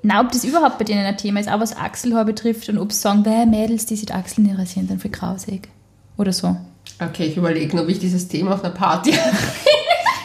Na, 0.06 0.20
ob 0.20 0.32
das 0.32 0.44
überhaupt 0.44 0.76
bei 0.76 0.84
denen 0.84 1.06
ein 1.06 1.16
Thema 1.16 1.40
ist, 1.40 1.48
auch 1.48 1.60
was 1.60 1.74
Achselhaar 1.74 2.26
betrifft 2.26 2.68
und 2.68 2.76
ob 2.76 2.92
sie 2.92 3.00
sagen, 3.00 3.24
wer 3.24 3.46
Mädels, 3.46 3.86
die 3.86 3.96
sich 3.96 4.12
Achseln 4.12 4.46
nicht 4.46 4.58
rasieren, 4.58 4.86
dann 4.86 4.98
für 4.98 5.08
grausig. 5.08 5.68
Oder 6.18 6.30
so. 6.30 6.54
Okay, 7.00 7.24
ich 7.28 7.38
überlege, 7.38 7.80
ob 7.80 7.88
ich 7.88 8.00
dieses 8.00 8.28
Thema 8.28 8.52
auf 8.52 8.62
einer 8.62 8.74
Party. 8.74 9.12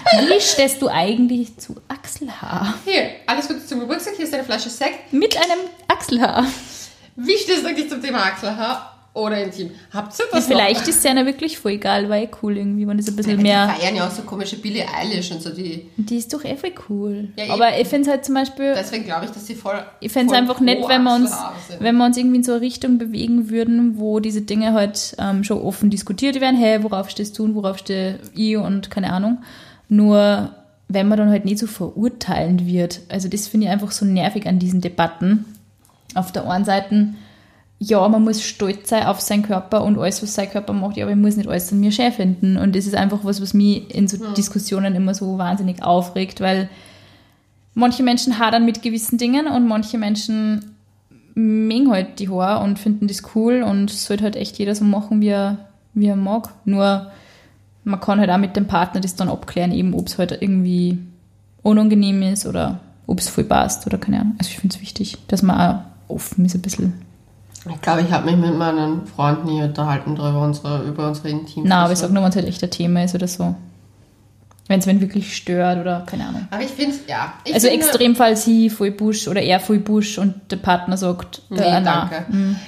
Wie 0.28 0.42
stehst 0.42 0.82
du 0.82 0.90
eigentlich 0.90 1.56
zu 1.58 1.78
Achselhaar? 1.88 2.74
Hier, 2.84 3.10
alles 3.26 3.48
Gute 3.48 3.66
zum 3.66 3.80
Geburtstag, 3.80 4.16
hier 4.18 4.26
ist 4.26 4.34
eine 4.34 4.44
Flasche 4.44 4.70
Sekt. 4.70 5.14
Mit 5.14 5.38
einem 5.38 5.60
Achselhaar. 5.88 6.46
Wie 7.16 7.38
stehst 7.38 7.64
du 7.64 7.68
eigentlich 7.70 7.90
zum 7.90 8.02
Thema 8.02 8.24
Achselhaar 8.24 8.99
oder 9.14 9.44
Intim? 9.44 9.72
Habt 9.92 10.14
ihr 10.18 10.26
Ja, 10.26 10.32
das 10.34 10.46
vielleicht 10.46 10.88
ist 10.88 10.98
es 10.98 11.04
ja 11.04 11.26
wirklich 11.26 11.58
voll 11.58 11.74
egal, 11.74 12.10
weil 12.10 12.26
eh 12.26 12.30
cool 12.42 12.58
irgendwie, 12.58 12.88
wenn 12.88 12.98
das 12.98 13.08
ein 13.08 13.16
bisschen 13.16 13.38
Die 13.38 13.44
mehr. 13.44 13.70
feiern 13.70 13.96
ja 13.96 14.08
auch 14.08 14.12
so 14.12 14.22
komische 14.22 14.58
Billie 14.58 14.86
Eilish 14.88 15.32
und 15.32 15.42
so, 15.42 15.50
die... 15.50 15.90
Die 15.98 16.18
ist 16.18 16.34
doch 16.34 16.44
eh 16.44 16.56
voll 16.56 16.74
cool. 16.90 17.30
Ja. 17.36 17.54
Aber 17.54 17.78
ich 17.80 17.88
finde 17.88 18.04
es 18.04 18.08
halt 18.10 18.26
zum 18.26 18.36
Beispiel. 18.36 18.74
Deswegen 18.76 19.06
glaube 19.06 19.26
ich, 19.26 19.32
dass 19.32 19.46
sie 19.48 19.56
voll... 19.56 19.84
Ich 20.00 20.12
fände 20.12 20.34
es 20.34 20.38
einfach 20.40 20.60
nett, 20.60 20.88
wenn 20.88 21.04
wir, 21.04 21.16
uns, 21.16 21.36
wenn 21.80 21.96
wir 21.98 22.06
uns 22.06 22.18
irgendwie 22.18 22.38
in 22.38 22.44
so 22.44 22.54
eine 22.54 22.62
Richtung 22.62 22.98
bewegen 22.98 23.50
würden, 23.50 23.98
wo 23.98 24.20
diese 24.20 24.42
Dinge 24.42 24.74
halt 24.74 25.16
ähm, 25.18 25.44
schon 25.44 25.62
offen 25.62 25.90
diskutiert 25.90 26.40
werden. 26.40 26.56
Hey, 26.56 26.84
worauf 26.84 27.10
stehst 27.10 27.38
du 27.40 27.44
und 27.44 27.56
worauf 27.56 27.80
stehe 27.80 28.20
ich 28.36 28.58
und 28.58 28.92
keine 28.92 29.12
Ahnung. 29.12 29.40
Nur, 29.90 30.52
wenn 30.88 31.08
man 31.08 31.18
dann 31.18 31.30
halt 31.30 31.46
nicht 31.46 31.60
so 31.60 31.68
verurteilend 31.68 32.66
wird. 32.66 33.02
Also, 33.10 33.28
das 33.28 33.48
finde 33.48 33.68
ich 33.68 33.72
einfach 33.72 33.92
so 33.92 34.06
nervig 34.06 34.46
an 34.48 34.60
diesen 34.60 34.82
Debatten. 34.82 35.46
Auf 36.16 36.32
der 36.32 36.50
einen 36.50 36.66
Seite, 36.66 37.14
ja, 37.82 38.08
man 38.10 38.24
muss 38.24 38.44
stolz 38.44 38.90
sein 38.90 39.06
auf 39.06 39.22
seinen 39.22 39.44
Körper 39.44 39.84
und 39.84 39.98
alles, 39.98 40.22
was 40.22 40.36
sein 40.36 40.50
Körper 40.50 40.74
macht, 40.74 40.98
ja, 40.98 41.06
aber 41.06 41.14
ich 41.14 41.18
muss 41.18 41.38
nicht 41.38 41.48
alles 41.48 41.72
an 41.72 41.80
mir 41.80 41.94
schön 41.94 42.12
finden. 42.12 42.58
Und 42.58 42.76
das 42.76 42.86
ist 42.86 42.96
einfach 42.96 43.24
was, 43.24 43.42
was 43.42 43.54
mich 43.54 43.94
in 43.96 44.08
so 44.10 44.18
Diskussionen 44.34 44.96
immer 44.96 45.14
so 45.14 45.38
wahnsinnig 45.38 45.82
aufregt, 45.82 46.42
weil 46.42 46.70
manche 47.74 48.04
Menschen 48.04 48.38
hadern 48.38 48.66
mit 48.66 48.82
gewissen 48.82 49.18
Dingen 49.18 49.48
und 49.48 49.66
manche 49.66 49.98
Menschen 49.98 50.76
mengen 51.36 51.90
halt 51.90 52.20
die 52.20 52.30
Haare 52.30 52.66
und 52.66 52.80
finden 52.80 53.08
das 53.08 53.24
cool 53.34 53.64
und 53.64 53.90
es 53.90 54.06
sollte 54.06 54.26
halt 54.26 54.36
echt 54.36 54.58
jeder 54.58 54.76
so 54.76 54.84
machen, 54.84 55.22
wie 55.22 55.30
er, 55.30 55.70
wie 55.94 56.08
er 56.08 56.18
mag. 56.18 56.50
Nur 56.66 57.10
man 57.86 58.02
kann 58.02 58.20
halt 58.20 58.30
auch 58.30 58.38
mit 58.38 58.58
dem 58.58 58.68
Partner 58.68 59.00
das 59.00 59.16
dann 59.16 59.30
abklären, 59.30 59.72
eben 59.72 59.94
ob 59.94 60.08
es 60.08 60.18
halt 60.18 60.34
irgendwie 60.42 61.00
unangenehm 61.62 62.24
ist 62.24 62.46
oder 62.46 62.82
ob 63.08 63.20
es 63.20 63.30
voll 63.30 63.46
passt 63.46 63.88
oder 63.88 63.98
keine 63.98 64.20
Ahnung. 64.20 64.36
Also 64.38 64.50
ich 64.50 64.60
finde 64.60 64.76
es 64.76 64.82
wichtig, 64.82 65.18
dass 65.30 65.42
man 65.42 65.58
auch 65.60 66.14
offen 66.14 66.44
ist 66.44 66.56
ein 66.56 66.62
bisschen. 66.62 67.09
Ich 67.68 67.82
glaube, 67.82 68.02
ich 68.02 68.12
habe 68.12 68.26
mich 68.26 68.38
mit 68.38 68.58
meinen 68.58 69.06
Freunden 69.06 69.48
nie 69.48 69.62
unterhalten 69.62 70.16
darüber, 70.16 70.42
unsere, 70.42 70.84
über 70.84 71.08
unsere 71.08 71.30
Intim. 71.30 71.64
Na, 71.66 71.84
aber 71.84 71.94
ich 71.94 72.00
sage 72.00 72.14
nur, 72.14 72.24
wenn 72.24 72.30
es 72.30 72.36
halt 72.36 72.48
echt 72.48 72.64
ein 72.64 72.72
Thema 72.72 73.04
ist 73.04 73.16
oder 73.16 73.28
so. 73.28 73.56
Wenn 74.68 74.80
es 74.80 74.86
wen 74.86 75.02
wirklich 75.02 75.36
stört 75.36 75.80
oder 75.80 76.04
keine 76.06 76.28
Ahnung. 76.28 76.48
Aber 76.52 76.62
ich 76.62 76.70
finde 76.70 76.96
ja. 77.08 77.34
Ich 77.44 77.56
Also 77.56 77.68
finde, 77.68 77.84
Extremfall 77.84 78.38
sie 78.38 78.70
voll 78.70 78.92
Busch 78.92 79.28
oder 79.28 79.42
er 79.42 79.60
voll 79.60 79.80
Busch 79.80 80.20
und 80.20 80.36
der 80.52 80.58
Partner 80.58 80.96
sagt, 80.96 81.42
Nee, 81.50 81.60
äh, 81.60 81.84
danke. 81.84 82.26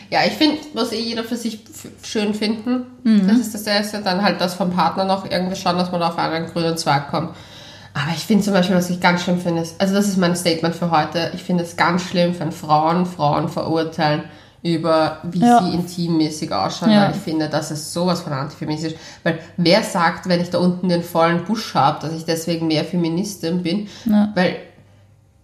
Ja, 0.10 0.22
ich 0.26 0.34
finde, 0.34 0.58
muss 0.74 0.92
eh 0.92 1.00
jeder 1.00 1.24
für 1.24 1.38
sich 1.38 1.60
schön 2.02 2.34
finden. 2.34 2.88
Mhm. 3.04 3.28
Das 3.28 3.38
ist 3.38 3.54
das 3.54 3.68
Erste. 3.68 4.02
Dann 4.02 4.24
halt 4.24 4.42
das 4.42 4.56
vom 4.56 4.72
Partner 4.72 5.06
noch 5.06 5.30
irgendwie 5.30 5.56
schauen, 5.56 5.78
dass 5.78 5.92
man 5.92 6.02
auf 6.02 6.18
einen 6.18 6.48
grünen 6.48 6.76
Zweig 6.76 7.12
kommt. 7.12 7.36
Aber 7.94 8.12
ich 8.16 8.26
finde 8.26 8.44
zum 8.44 8.54
Beispiel, 8.54 8.76
was 8.76 8.90
ich 8.90 9.00
ganz 9.00 9.22
schlimm 9.24 9.40
finde, 9.40 9.62
ist, 9.62 9.80
also 9.80 9.94
das 9.94 10.08
ist 10.08 10.18
mein 10.18 10.36
Statement 10.36 10.74
für 10.74 10.90
heute, 10.90 11.32
ich 11.36 11.44
finde 11.44 11.64
es 11.64 11.78
ganz 11.78 12.02
schlimm, 12.04 12.34
wenn 12.40 12.52
Frauen 12.52 13.06
Frauen 13.06 13.48
verurteilen 13.48 14.24
über, 14.64 15.18
wie 15.24 15.40
Ja. 15.40 15.64
sie 15.64 15.74
intimmäßig 15.74 16.52
ausschauen, 16.54 16.92
Ja. 16.92 17.04
weil 17.06 17.12
ich 17.12 17.18
finde, 17.22 17.50
das 17.50 17.72
ist 17.72 17.92
sowas 17.94 18.22
von 18.22 18.34
antifeministisch. 18.34 18.94
Weil 19.24 19.40
wer 19.58 19.82
sagt, 19.84 20.30
wenn 20.30 20.40
ich 20.40 20.50
da 20.52 20.60
unten 20.60 20.88
den 20.90 21.04
vollen 21.04 21.44
Busch 21.46 21.74
habe, 21.74 22.00
dass 22.02 22.14
ich 22.14 22.26
deswegen 22.26 22.68
mehr 22.68 22.86
Feministin 22.86 23.64
bin? 23.64 23.88
Ja. 24.06 24.32
Weil 24.36 24.58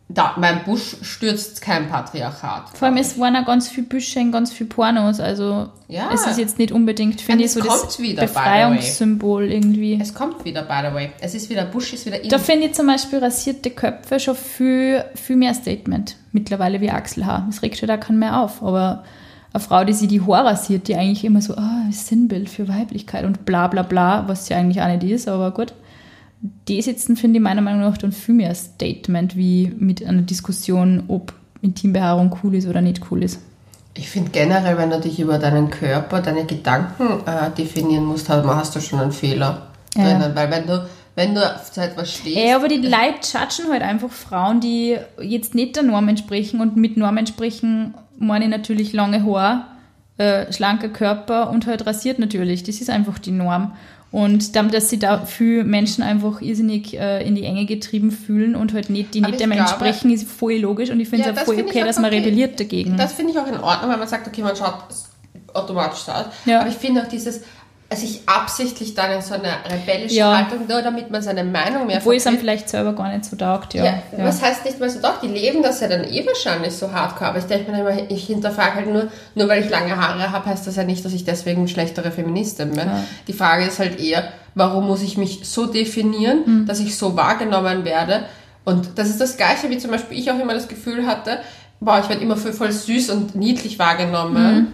da, 0.10 0.36
mein 0.38 0.64
Busch 0.64 0.96
stürzt 1.02 1.62
kein 1.62 1.90
Patriarchat. 1.90 2.70
Vor 2.74 2.88
allem, 2.88 2.96
es 2.98 3.20
waren 3.20 3.36
auch 3.36 3.46
ganz 3.46 3.68
viele 3.68 3.88
Büsche 3.88 4.20
in 4.22 4.32
ganz 4.32 4.54
viele 4.54 4.70
Pornos. 4.70 5.20
Also 5.20 5.68
Ja. 5.90 6.10
es 6.14 6.26
ist 6.26 6.38
jetzt 6.40 6.58
nicht 6.60 6.72
unbedingt, 6.72 7.20
finde 7.20 7.44
ich, 7.44 7.52
so 7.52 7.60
das 7.62 8.00
wieder. 8.00 8.22
Befreiungssymbol 8.22 9.52
irgendwie. 9.52 10.00
Es 10.02 10.14
kommt 10.14 10.46
wieder, 10.46 10.62
by 10.62 10.88
the 10.88 10.94
way. 10.94 11.10
Es 11.20 11.36
ist 11.36 11.50
wieder, 11.50 11.66
Busch 11.66 11.92
ist 11.94 12.06
wieder 12.06 12.22
in. 12.24 12.30
Da 12.30 12.40
finde 12.40 12.68
ich 12.68 12.74
zum 12.74 12.88
Beispiel 12.88 13.20
rasierte 13.20 13.70
Köpfe 13.70 14.20
schon 14.20 14.36
viel, 14.36 15.04
viel 15.16 15.36
mehr 15.36 15.54
Statement 15.54 16.16
mittlerweile 16.32 16.80
wie 16.80 16.90
Achselhaar. 16.90 17.46
Das 17.50 17.62
regt 17.62 17.78
schon 17.78 17.88
da 17.88 17.98
keinen 17.98 18.20
mehr 18.20 18.40
auf. 18.42 18.64
Aber 18.64 19.04
eine 19.52 19.60
Frau, 19.60 19.84
die 19.84 19.94
sich 19.94 20.08
die 20.08 20.22
Haare 20.22 20.46
rasiert, 20.46 20.88
die 20.88 20.96
eigentlich 20.96 21.26
immer 21.26 21.42
so, 21.42 21.56
ah, 21.56 21.84
Sinnbild 21.92 22.50
für 22.50 22.70
Weiblichkeit 22.70 23.26
und 23.26 23.44
bla 23.46 23.68
bla 23.68 23.82
bla, 23.82 24.26
was 24.28 24.48
ja 24.48 24.58
eigentlich 24.58 24.82
auch 24.82 24.88
nicht 24.88 25.04
ist, 25.04 25.28
aber 25.28 25.52
gut. 25.52 25.74
Die 26.68 26.82
sitzen, 26.82 27.16
finde 27.18 27.38
ich 27.38 27.44
meiner 27.44 27.62
Meinung 27.62 27.82
nach, 27.82 27.98
dann 27.98 28.12
viel 28.12 28.36
mehr 28.36 28.54
Statement 28.54 29.36
wie 29.36 29.74
mit 29.78 30.06
einer 30.06 30.22
Diskussion, 30.22 31.04
ob 31.08 31.34
Intimbehaarung 31.62 32.36
cool 32.44 32.56
ist 32.56 32.68
oder 32.68 32.82
nicht 32.82 33.02
cool 33.10 33.24
ist. 33.24 33.40
Ich 33.96 34.10
finde 34.10 34.30
generell, 34.30 34.78
wenn 34.78 34.92
du 34.92 35.00
dich 35.00 35.20
über 35.20 35.40
deinen 35.40 35.72
Körper, 35.72 36.22
deine 36.22 36.46
Gedanken 36.46 37.22
äh, 37.26 37.50
definieren 37.58 38.06
musst, 38.06 38.30
hast, 38.30 38.46
hast 38.46 38.76
du 38.76 38.80
schon 38.82 39.00
einen 39.00 39.12
Fehler 39.12 39.68
Ja. 39.96 40.04
drinnen. 40.04 40.36
Weil 40.36 40.52
wenn 40.52 40.68
du, 40.68 40.88
wenn 41.16 41.34
du 41.34 41.42
zu 41.72 41.82
etwas 41.82 42.14
stehst, 42.14 42.38
Ja, 42.38 42.58
aber 42.58 42.68
die 42.68 42.76
Leute 42.78 43.22
judgen 43.34 43.72
halt 43.72 43.82
einfach 43.82 44.12
Frauen, 44.12 44.60
die 44.60 44.98
jetzt 45.20 45.56
nicht 45.56 45.76
der 45.76 45.84
Norm 45.84 46.08
entsprechen. 46.10 46.62
Und 46.62 46.76
mit 46.78 46.96
Norm 46.98 47.18
entsprechen 47.18 47.96
meine 48.20 48.46
ich 48.46 48.52
natürlich 48.52 48.94
lange 48.94 49.26
Haare, 49.26 49.64
äh, 50.20 50.52
schlanker 50.54 50.90
Körper 50.90 51.50
und 51.50 51.66
halt 51.66 51.88
rasiert 51.88 52.20
natürlich. 52.20 52.62
Das 52.64 52.80
ist 52.82 52.92
einfach 52.92 53.18
die 53.18 53.32
Norm. 53.32 53.74
Und 54.18 54.56
damit, 54.56 54.74
dass 54.74 54.90
sie 54.90 54.98
da 54.98 55.26
viele 55.28 55.64
Menschen 55.64 56.04
einfach 56.04 56.42
irrsinnig 56.42 56.98
äh, 56.98 57.24
in 57.28 57.36
die 57.36 57.44
Enge 57.44 57.68
getrieben 57.68 58.10
fühlen 58.10 58.56
und 58.56 58.74
halt 58.74 58.90
nicht, 58.90 59.14
die 59.14 59.22
nicht 59.22 59.34
ich 59.34 59.38
dem 59.38 59.52
glaube- 59.52 59.62
entsprechen, 59.70 60.10
ist 60.12 60.28
voll 60.28 60.56
logisch. 60.56 60.90
Und 60.90 61.00
ich 61.00 61.08
finde 61.08 61.26
Ja, 61.26 61.32
es 61.32 61.38
auch 61.38 61.46
das 61.46 61.54
voll 61.54 61.64
okay, 61.64 61.84
auch 61.84 61.86
dass 61.86 61.98
man 61.98 62.06
okay. 62.06 62.18
rebelliert 62.18 62.60
dagegen. 62.60 62.98
das 62.98 63.14
finde 63.14 63.34
ich 63.34 63.38
auch 63.40 63.46
in 63.46 63.60
Ordnung, 63.60 63.92
weil 63.92 63.98
man 64.00 64.08
sagt, 64.08 64.28
okay, 64.28 64.42
man 64.42 64.56
schaut 64.56 64.74
automatisch 65.54 66.10
aus. 66.10 66.26
Ja. 66.46 66.62
Aber 66.62 66.70
ich 66.70 66.76
finde 66.76 67.04
auch 67.04 67.08
dieses, 67.08 67.42
sich 67.96 68.22
absichtlich 68.26 68.96
dann 68.96 69.12
in 69.12 69.22
so 69.22 69.34
eine 69.36 69.48
rebellische 69.72 70.16
Ja. 70.16 70.38
Haltung, 70.38 70.68
nur 70.68 70.82
damit 70.82 71.10
man 71.10 71.22
seine 71.22 71.46
Meinung 71.46 71.88
mehr 71.88 71.98
Obwohl 72.00 72.16
es 72.16 72.28
einem 72.28 72.38
vielleicht 72.38 72.68
selber 72.68 72.92
gar 72.94 73.10
nicht 73.12 73.24
so 73.24 73.38
taugt. 73.38 73.74
Ja, 73.76 73.86
Ja, 73.86 73.92
ja. 74.18 74.26
was 74.26 74.42
heißt 74.42 74.66
nicht 74.66 74.78
mehr 74.80 74.90
so? 74.90 75.00
Doch, 75.02 75.22
die 75.22 75.28
leben 75.28 75.64
das 75.64 75.80
ja 75.80 75.88
dann 75.88 76.04
eh 76.04 76.26
wahrscheinlich 76.26 76.74
so 76.74 76.92
hardcore. 76.92 77.30
Aber 77.30 77.40
ich 77.40 77.46
denke 77.46 77.72
mir 77.72 77.80
immer, 77.80 78.12
ich 78.12 78.28
hinterfrage 78.28 78.76
halt 78.76 78.88
nur, 78.92 79.08
nur 79.36 79.48
weil 79.48 79.64
ich 79.64 79.70
lange 79.70 79.96
Haare 79.96 80.32
habe, 80.34 80.46
heißt 80.48 80.68
das 80.68 80.76
ja 80.76 80.84
nicht, 80.84 81.06
dass 81.06 81.14
ich 81.14 81.24
deswegen 81.24 81.60
eine 81.60 81.68
schlechtere 81.70 82.12
Feministin 82.12 82.72
bin. 82.72 82.90
Die 83.28 83.34
Frage 83.34 83.64
ist 83.66 83.80
halt 83.80 84.00
eher, 84.02 84.28
warum 84.54 84.86
muss 84.88 85.02
ich 85.02 85.18
mich 85.18 85.42
so 85.44 85.66
definieren, 85.66 86.46
Hm. 86.46 86.66
dass 86.66 86.82
ich 86.82 86.98
so 86.98 87.16
wahrgenommen 87.16 87.86
werde? 87.86 88.26
Und 88.66 88.90
das 88.98 89.08
ist 89.08 89.22
das 89.22 89.38
Gleiche, 89.38 89.70
wie 89.70 89.78
zum 89.78 89.92
Beispiel 89.92 90.20
ich 90.20 90.30
auch 90.30 90.38
immer 90.40 90.54
das 90.54 90.68
Gefühl 90.68 91.06
hatte, 91.08 91.40
boah, 91.80 92.00
ich 92.04 92.10
werde 92.10 92.22
immer 92.22 92.36
für 92.36 92.52
voll 92.52 92.72
süß 92.74 93.12
und 93.12 93.34
niedlich 93.36 93.80
wahrgenommen. 93.80 94.36
Hm. 94.56 94.68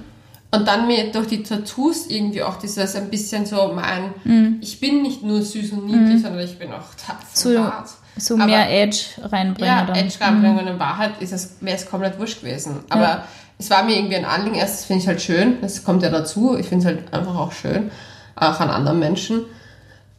Und 0.53 0.67
dann 0.67 0.85
mir 0.87 1.11
durch 1.11 1.27
die 1.27 1.41
Tattoos 1.41 2.05
irgendwie 2.07 2.43
auch 2.43 2.57
dieses 2.57 2.95
ein 2.95 3.09
bisschen 3.09 3.45
so 3.45 3.71
mein, 3.73 4.13
Hm. 4.23 4.57
ich 4.61 4.79
bin 4.79 5.01
nicht 5.01 5.23
nur 5.23 5.41
süß 5.41 5.71
und 5.71 5.85
niedlich, 5.87 6.21
sondern 6.21 6.41
ich 6.41 6.59
bin 6.59 6.71
auch 6.71 6.93
tough 6.95 7.17
So, 7.33 7.49
und 7.49 7.63
hart. 7.63 7.89
so 8.17 8.35
Aber- 8.35 8.45
mehr 8.45 8.69
Edge 8.69 8.99
reinbringen. 9.21 9.67
Ja, 9.75 9.83
dann. 9.85 9.95
Edge 9.95 10.15
reinbringen 10.21 10.59
und 10.59 10.67
in 10.67 10.79
Wahrheit 10.79 11.13
ist 11.21 11.33
es, 11.33 11.55
wäre 11.61 11.75
es 11.77 11.89
komplett 11.89 12.19
wurscht 12.19 12.41
gewesen. 12.41 12.81
Aber 12.89 13.23
es 13.57 13.69
war 13.71 13.83
mir 13.83 13.95
irgendwie 13.97 14.15
ein 14.17 14.25
Anliegen. 14.25 14.55
Erstens 14.55 14.85
finde 14.85 15.01
ich 15.01 15.07
halt 15.07 15.21
schön, 15.21 15.57
das 15.61 15.83
kommt 15.83 16.03
ja 16.03 16.09
dazu. 16.09 16.55
Ich 16.57 16.67
finde 16.67 16.87
es 16.87 16.95
halt 16.95 17.13
einfach 17.13 17.35
auch 17.35 17.51
schön, 17.51 17.89
auch 18.35 18.59
an 18.59 18.69
anderen 18.69 18.99
Menschen. 18.99 19.41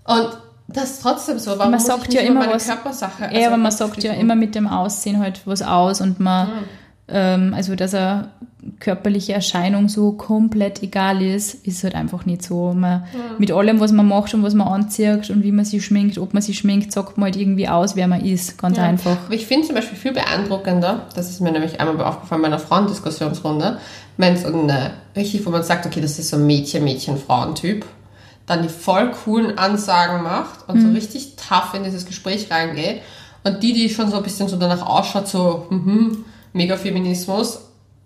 Und 0.05 0.28
das 0.66 0.91
ist 0.93 1.03
trotzdem 1.03 1.39
so. 1.39 1.57
Warum 1.59 1.70
Man 1.72 1.80
sagt 1.80 2.12
ja 2.12 2.22
immer 2.22 2.51
was- 2.53 2.66
Körpersache? 2.66 3.24
Ja, 3.24 3.28
also 3.28 3.47
aber 3.47 3.57
man 3.59 3.70
sagt 3.72 4.03
ja 4.03 4.12
immer 4.14 4.35
mit 4.35 4.55
dem 4.55 4.66
Aussehen 4.66 5.20
halt 5.20 5.43
was 5.45 5.62
aus 5.62 6.01
und 6.01 6.18
man, 6.20 6.49
ähm, 6.49 6.55
also 7.07 7.75
dass 7.75 7.95
eine 7.95 8.31
körperliche 8.81 9.35
Erscheinung 9.35 9.89
so 9.89 10.13
komplett 10.13 10.83
egal 10.83 11.21
ist, 11.23 11.67
ist 11.67 11.85
halt 11.85 11.95
einfach 11.95 12.25
nicht 12.25 12.43
so. 12.43 12.73
Man, 12.73 13.05
Mit 13.39 13.51
allem, 13.51 13.79
was 13.81 13.93
man 13.93 14.09
macht 14.09 14.33
und 14.33 14.43
was 14.43 14.55
man 14.55 14.69
anzieht 14.69 15.29
und 15.31 15.43
wie 15.43 15.53
man 15.53 15.65
sich 15.65 15.85
schminkt, 15.85 16.19
ob 16.19 16.33
man 16.33 16.43
sich 16.43 16.59
schminkt, 16.59 16.93
sagt 16.93 17.19
man 17.19 17.27
halt 17.27 17.37
irgendwie 17.37 17.69
aus, 17.69 17.95
wer 17.95 18.09
man 18.09 18.25
ist. 18.25 18.57
Ganz 18.59 18.79
einfach. 18.79 19.19
Aber 19.27 19.35
ich 19.35 19.47
finde 19.47 19.67
zum 19.67 19.75
Beispiel 19.75 19.99
viel 19.99 20.13
beeindruckender, 20.13 21.07
das 21.15 21.29
ist 21.29 21.41
mir 21.41 21.53
nämlich 21.53 21.81
einmal 21.81 22.01
aufgefallen 22.05 22.43
bei 22.43 22.49
einer 22.49 22.59
Frauendiskussionsrunde, 22.59 23.79
wenn 24.17 24.35
es 24.35 24.45
eine 24.45 24.93
richtig, 25.15 25.45
wo 25.45 25.51
man 25.51 25.63
sagt, 25.63 25.85
okay, 25.87 26.01
das 26.01 26.19
ist 26.19 26.31
so 26.31 26.37
ein 26.37 26.47
Mädchen-Mädchen-Frauentyp, 26.47 27.85
dann 28.47 28.63
die 28.63 28.69
voll 28.69 29.11
coolen 29.11 29.59
Ansagen 29.59 30.23
macht 30.23 30.69
und 30.69 30.81
so 30.81 30.89
richtig 30.89 31.37
tough 31.37 31.75
in 31.75 31.85
dieses 31.85 32.07
Gespräch 32.07 32.51
reingeht 32.51 33.03
und 33.43 33.63
die, 33.63 33.73
die 33.73 33.89
schon 33.89 34.11
so 34.11 34.17
ein 34.17 34.23
bisschen 34.23 34.49
so 34.49 34.57
danach 34.57 34.87
ausschaut, 34.87 35.29
so 35.29 35.67
mhm, 35.71 36.25
Mega-Feminismus, 36.55 37.61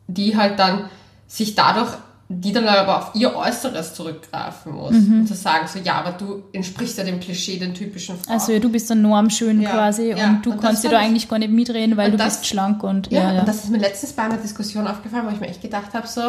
die 0.09 0.37
halt 0.37 0.59
dann 0.59 0.85
sich 1.29 1.55
dadurch 1.55 1.91
die 2.31 2.53
dann 2.53 2.69
aber 2.69 2.99
auf 2.99 3.11
ihr 3.15 3.35
Äußeres 3.35 3.95
zurückgreifen 3.95 4.75
muss. 4.75 4.91
Und 4.95 5.27
zu 5.27 5.33
sagen 5.33 5.67
so, 5.67 5.79
ja, 5.79 5.95
aber 5.95 6.13
du 6.13 6.43
entsprichst 6.53 6.99
ja 6.99 7.05
dem 7.05 7.21
Klischee, 7.21 7.59
den 7.59 7.73
typischen 7.73 8.19
Frauen. 8.19 8.35
Also 8.35 8.53
ja, 8.53 8.59
du 8.59 8.69
bist 8.69 8.91
dann 8.91 9.01
normschön 9.01 9.63
Ja, 9.63 9.71
quasi 9.71 10.11
ja. 10.11 10.27
und 10.27 10.45
du 10.45 10.51
Und 10.53 10.61
kannst 10.61 10.85
dir 10.85 10.91
da 10.91 11.01
ich- 11.01 11.07
eigentlich 11.07 11.27
gar 11.27 11.39
nicht 11.39 11.51
mitreden, 11.51 11.97
weil 11.97 12.11
du 12.11 12.19
das- 12.19 12.37
bist 12.41 12.47
schlank 12.49 12.83
und 12.83 13.11
Ja, 13.11 13.33
ja, 13.33 13.41
und 13.41 13.49
das 13.49 13.65
ist 13.65 13.71
mir 13.71 13.79
letztens 13.79 14.13
bei 14.13 14.25
einer 14.25 14.37
Diskussion 14.37 14.87
aufgefallen, 14.87 15.25
wo 15.27 15.31
ich 15.31 15.41
mir 15.41 15.47
echt 15.49 15.63
gedacht 15.63 15.95
habe, 15.95 16.07
so, 16.07 16.21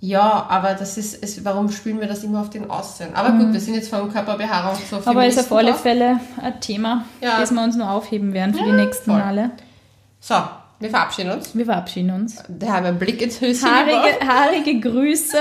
ja, 0.00 0.46
aber 0.48 0.72
das 0.72 0.96
ist, 0.96 1.16
ist 1.22 1.44
warum 1.44 1.70
spielen 1.70 2.00
wir 2.00 2.08
das 2.08 2.24
immer 2.24 2.40
auf 2.40 2.48
den 2.48 2.70
Aussehen? 2.70 3.10
Aber 3.14 3.32
gut, 3.32 3.52
wir 3.52 3.60
sind 3.60 3.74
jetzt 3.74 3.90
von 3.90 4.10
Körperbehaarung 4.10 4.78
zu 4.88 4.96
Mhm. 4.96 5.02
Aber 5.04 5.26
ist 5.26 5.38
auf 5.38 5.52
alle. 5.52 5.74
Fälle 5.74 6.18
ein 6.40 6.60
Thema, 6.62 7.04
Ja. 7.20 7.38
das 7.40 7.50
wir 7.50 7.62
uns 7.62 7.76
nur 7.76 7.90
aufheben 7.90 8.32
werden 8.32 8.54
für 8.54 8.62
die 8.64 8.70
Ja, 8.70 8.76
nächsten 8.76 9.10
voll. 9.10 9.20
Male. 9.20 9.50
So, 10.18 10.34
wir 10.80 10.90
verabschieden 10.90 11.30
uns. 11.30 11.56
Wir 11.56 11.64
verabschieden 11.64 12.10
uns. 12.10 12.42
Da 12.48 12.66
haben 12.68 12.82
wir 12.84 12.88
einen 12.90 12.98
Blick 12.98 13.22
ins 13.22 13.40
Höschen. 13.40 13.68
Haarige, 13.70 14.26
haarige 14.26 14.80
Grüße 14.80 15.38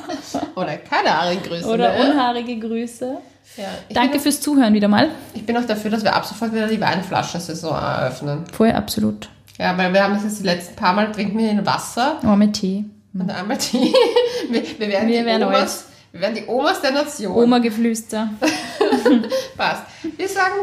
Oder 0.54 0.76
keine 0.78 1.10
Haarigen 1.16 1.42
Grüße. 1.42 1.66
oder 1.68 1.92
ne? 1.96 2.10
unhaarige 2.10 2.58
Grüße. 2.58 3.16
ja, 3.56 3.64
Danke 3.92 4.18
fürs 4.20 4.40
Zuhören 4.40 4.72
wieder 4.74 4.88
mal. 4.88 5.10
ich 5.34 5.44
bin 5.44 5.56
auch 5.56 5.64
dafür, 5.66 5.90
dass 5.90 6.02
wir 6.04 6.14
ab 6.14 6.24
sofort 6.24 6.52
wieder 6.54 6.66
die 6.68 6.80
Weinflaschensaison 6.80 7.74
eröffnen. 7.74 8.44
Voll 8.52 8.70
absolut. 8.72 9.28
Ja, 9.58 9.76
weil 9.78 9.92
wir 9.92 10.02
haben 10.04 10.14
das 10.14 10.24
jetzt 10.24 10.40
die 10.40 10.44
letzten 10.44 10.76
paar 10.76 10.92
Mal, 10.92 11.10
trinken 11.12 11.38
wir 11.38 11.50
in 11.50 11.64
Wasser 11.66 12.20
Oh, 12.24 12.36
mit 12.36 12.52
Tee. 12.54 12.84
und 13.14 13.30
einmal 13.30 13.56
Tee. 13.58 13.92
Wir, 14.50 14.62
wir 14.78 14.88
werden 14.88 15.08
Wir 15.08 15.20
die 15.20 15.26
werden 15.26 15.42
Omas, 15.44 15.86
wir 16.12 16.20
werden 16.20 16.34
die 16.36 16.44
Omas 16.46 16.80
der 16.82 16.92
Nation. 16.92 17.34
Oma-Geflüster. 17.34 18.28
Passt. 19.56 19.82
Wir 20.16 20.28
sagen, 20.28 20.54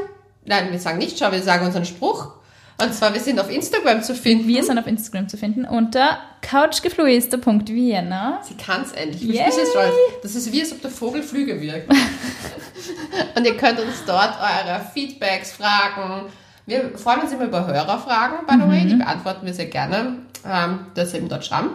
nein, 0.45 0.71
wir 0.71 0.79
sagen 0.79 0.99
nicht, 0.99 1.17
schau, 1.19 1.31
wir 1.31 1.41
sagen 1.41 1.65
unseren 1.65 1.85
Spruch. 1.85 2.33
Und 2.81 2.93
zwar, 2.93 3.13
wir 3.13 3.21
sind 3.21 3.39
auf 3.39 3.51
Instagram 3.51 4.01
zu 4.01 4.15
finden. 4.15 4.47
Wir 4.47 4.63
sind 4.63 4.79
auf 4.79 4.87
Instagram 4.87 5.29
zu 5.29 5.37
finden 5.37 5.65
unter 5.65 6.17
couchgeflüster.vienna. 6.41 8.41
Sie 8.43 8.55
kann 8.55 8.81
es 8.81 8.93
endlich. 8.93 9.21
Ich 9.23 9.29
bin 9.29 9.51
stolz. 9.51 9.93
Das 10.21 10.35
ist 10.35 10.51
wie, 10.51 10.61
als 10.61 10.71
ob 10.71 10.81
der 10.81 10.91
Vogel 10.91 11.21
Flüge 11.21 11.61
wirkt. 11.61 11.89
und 13.35 13.45
ihr 13.45 13.57
könnt 13.57 13.79
uns 13.79 14.03
dort 14.05 14.33
eure 14.39 14.81
Feedbacks, 14.93 15.53
Fragen. 15.53 16.27
Wir 16.65 16.97
freuen 16.97 17.21
uns 17.21 17.31
immer 17.31 17.45
über 17.45 17.67
Hörerfragen, 17.67 18.45
by 18.47 18.53
the 18.53 18.69
way. 18.69 18.87
Die 18.87 18.95
beantworten 18.95 19.45
wir 19.45 19.53
sehr 19.53 19.67
gerne. 19.67 20.17
Ähm, 20.45 20.79
das 20.95 21.13
eben 21.13 21.29
dort 21.29 21.45
schreiben. 21.45 21.69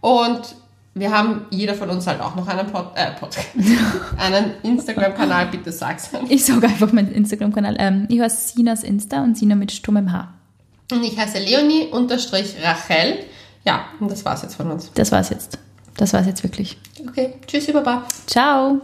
Und 0.00 0.54
wir 0.94 1.10
haben 1.10 1.46
jeder 1.50 1.74
von 1.74 1.90
uns 1.90 2.06
halt 2.06 2.20
auch 2.20 2.36
noch 2.36 2.46
einen, 2.48 2.68
Pod, 2.68 2.92
äh, 2.94 3.10
Podcast, 3.18 3.48
einen 4.16 4.52
Instagram-Kanal. 4.62 5.48
Bitte 5.48 5.72
sag's. 5.72 6.08
Ich 6.28 6.44
sage 6.44 6.66
einfach 6.66 6.92
meinen 6.92 7.12
Instagram-Kanal. 7.12 7.76
Ähm, 7.78 8.06
ich 8.08 8.20
heiße 8.20 8.54
Sinas 8.54 8.82
Insta 8.82 9.22
und 9.22 9.36
Sina 9.36 9.56
mit 9.56 9.72
stummem 9.72 10.12
Haar. 10.12 10.35
Und 10.92 11.02
ich 11.02 11.18
heiße 11.18 11.38
Leonie 11.38 11.86
unterstrich 11.86 12.54
Rachel. 12.62 13.18
Ja, 13.64 13.86
und 13.98 14.10
das 14.10 14.24
war's 14.24 14.42
jetzt 14.42 14.54
von 14.54 14.70
uns. 14.70 14.90
Das 14.94 15.10
war's 15.10 15.30
jetzt. 15.30 15.58
Das 15.96 16.12
war's 16.12 16.26
jetzt 16.26 16.42
wirklich. 16.42 16.78
Okay, 17.08 17.34
tschüssi, 17.46 17.72
Baba. 17.72 18.04
Ciao. 18.26 18.80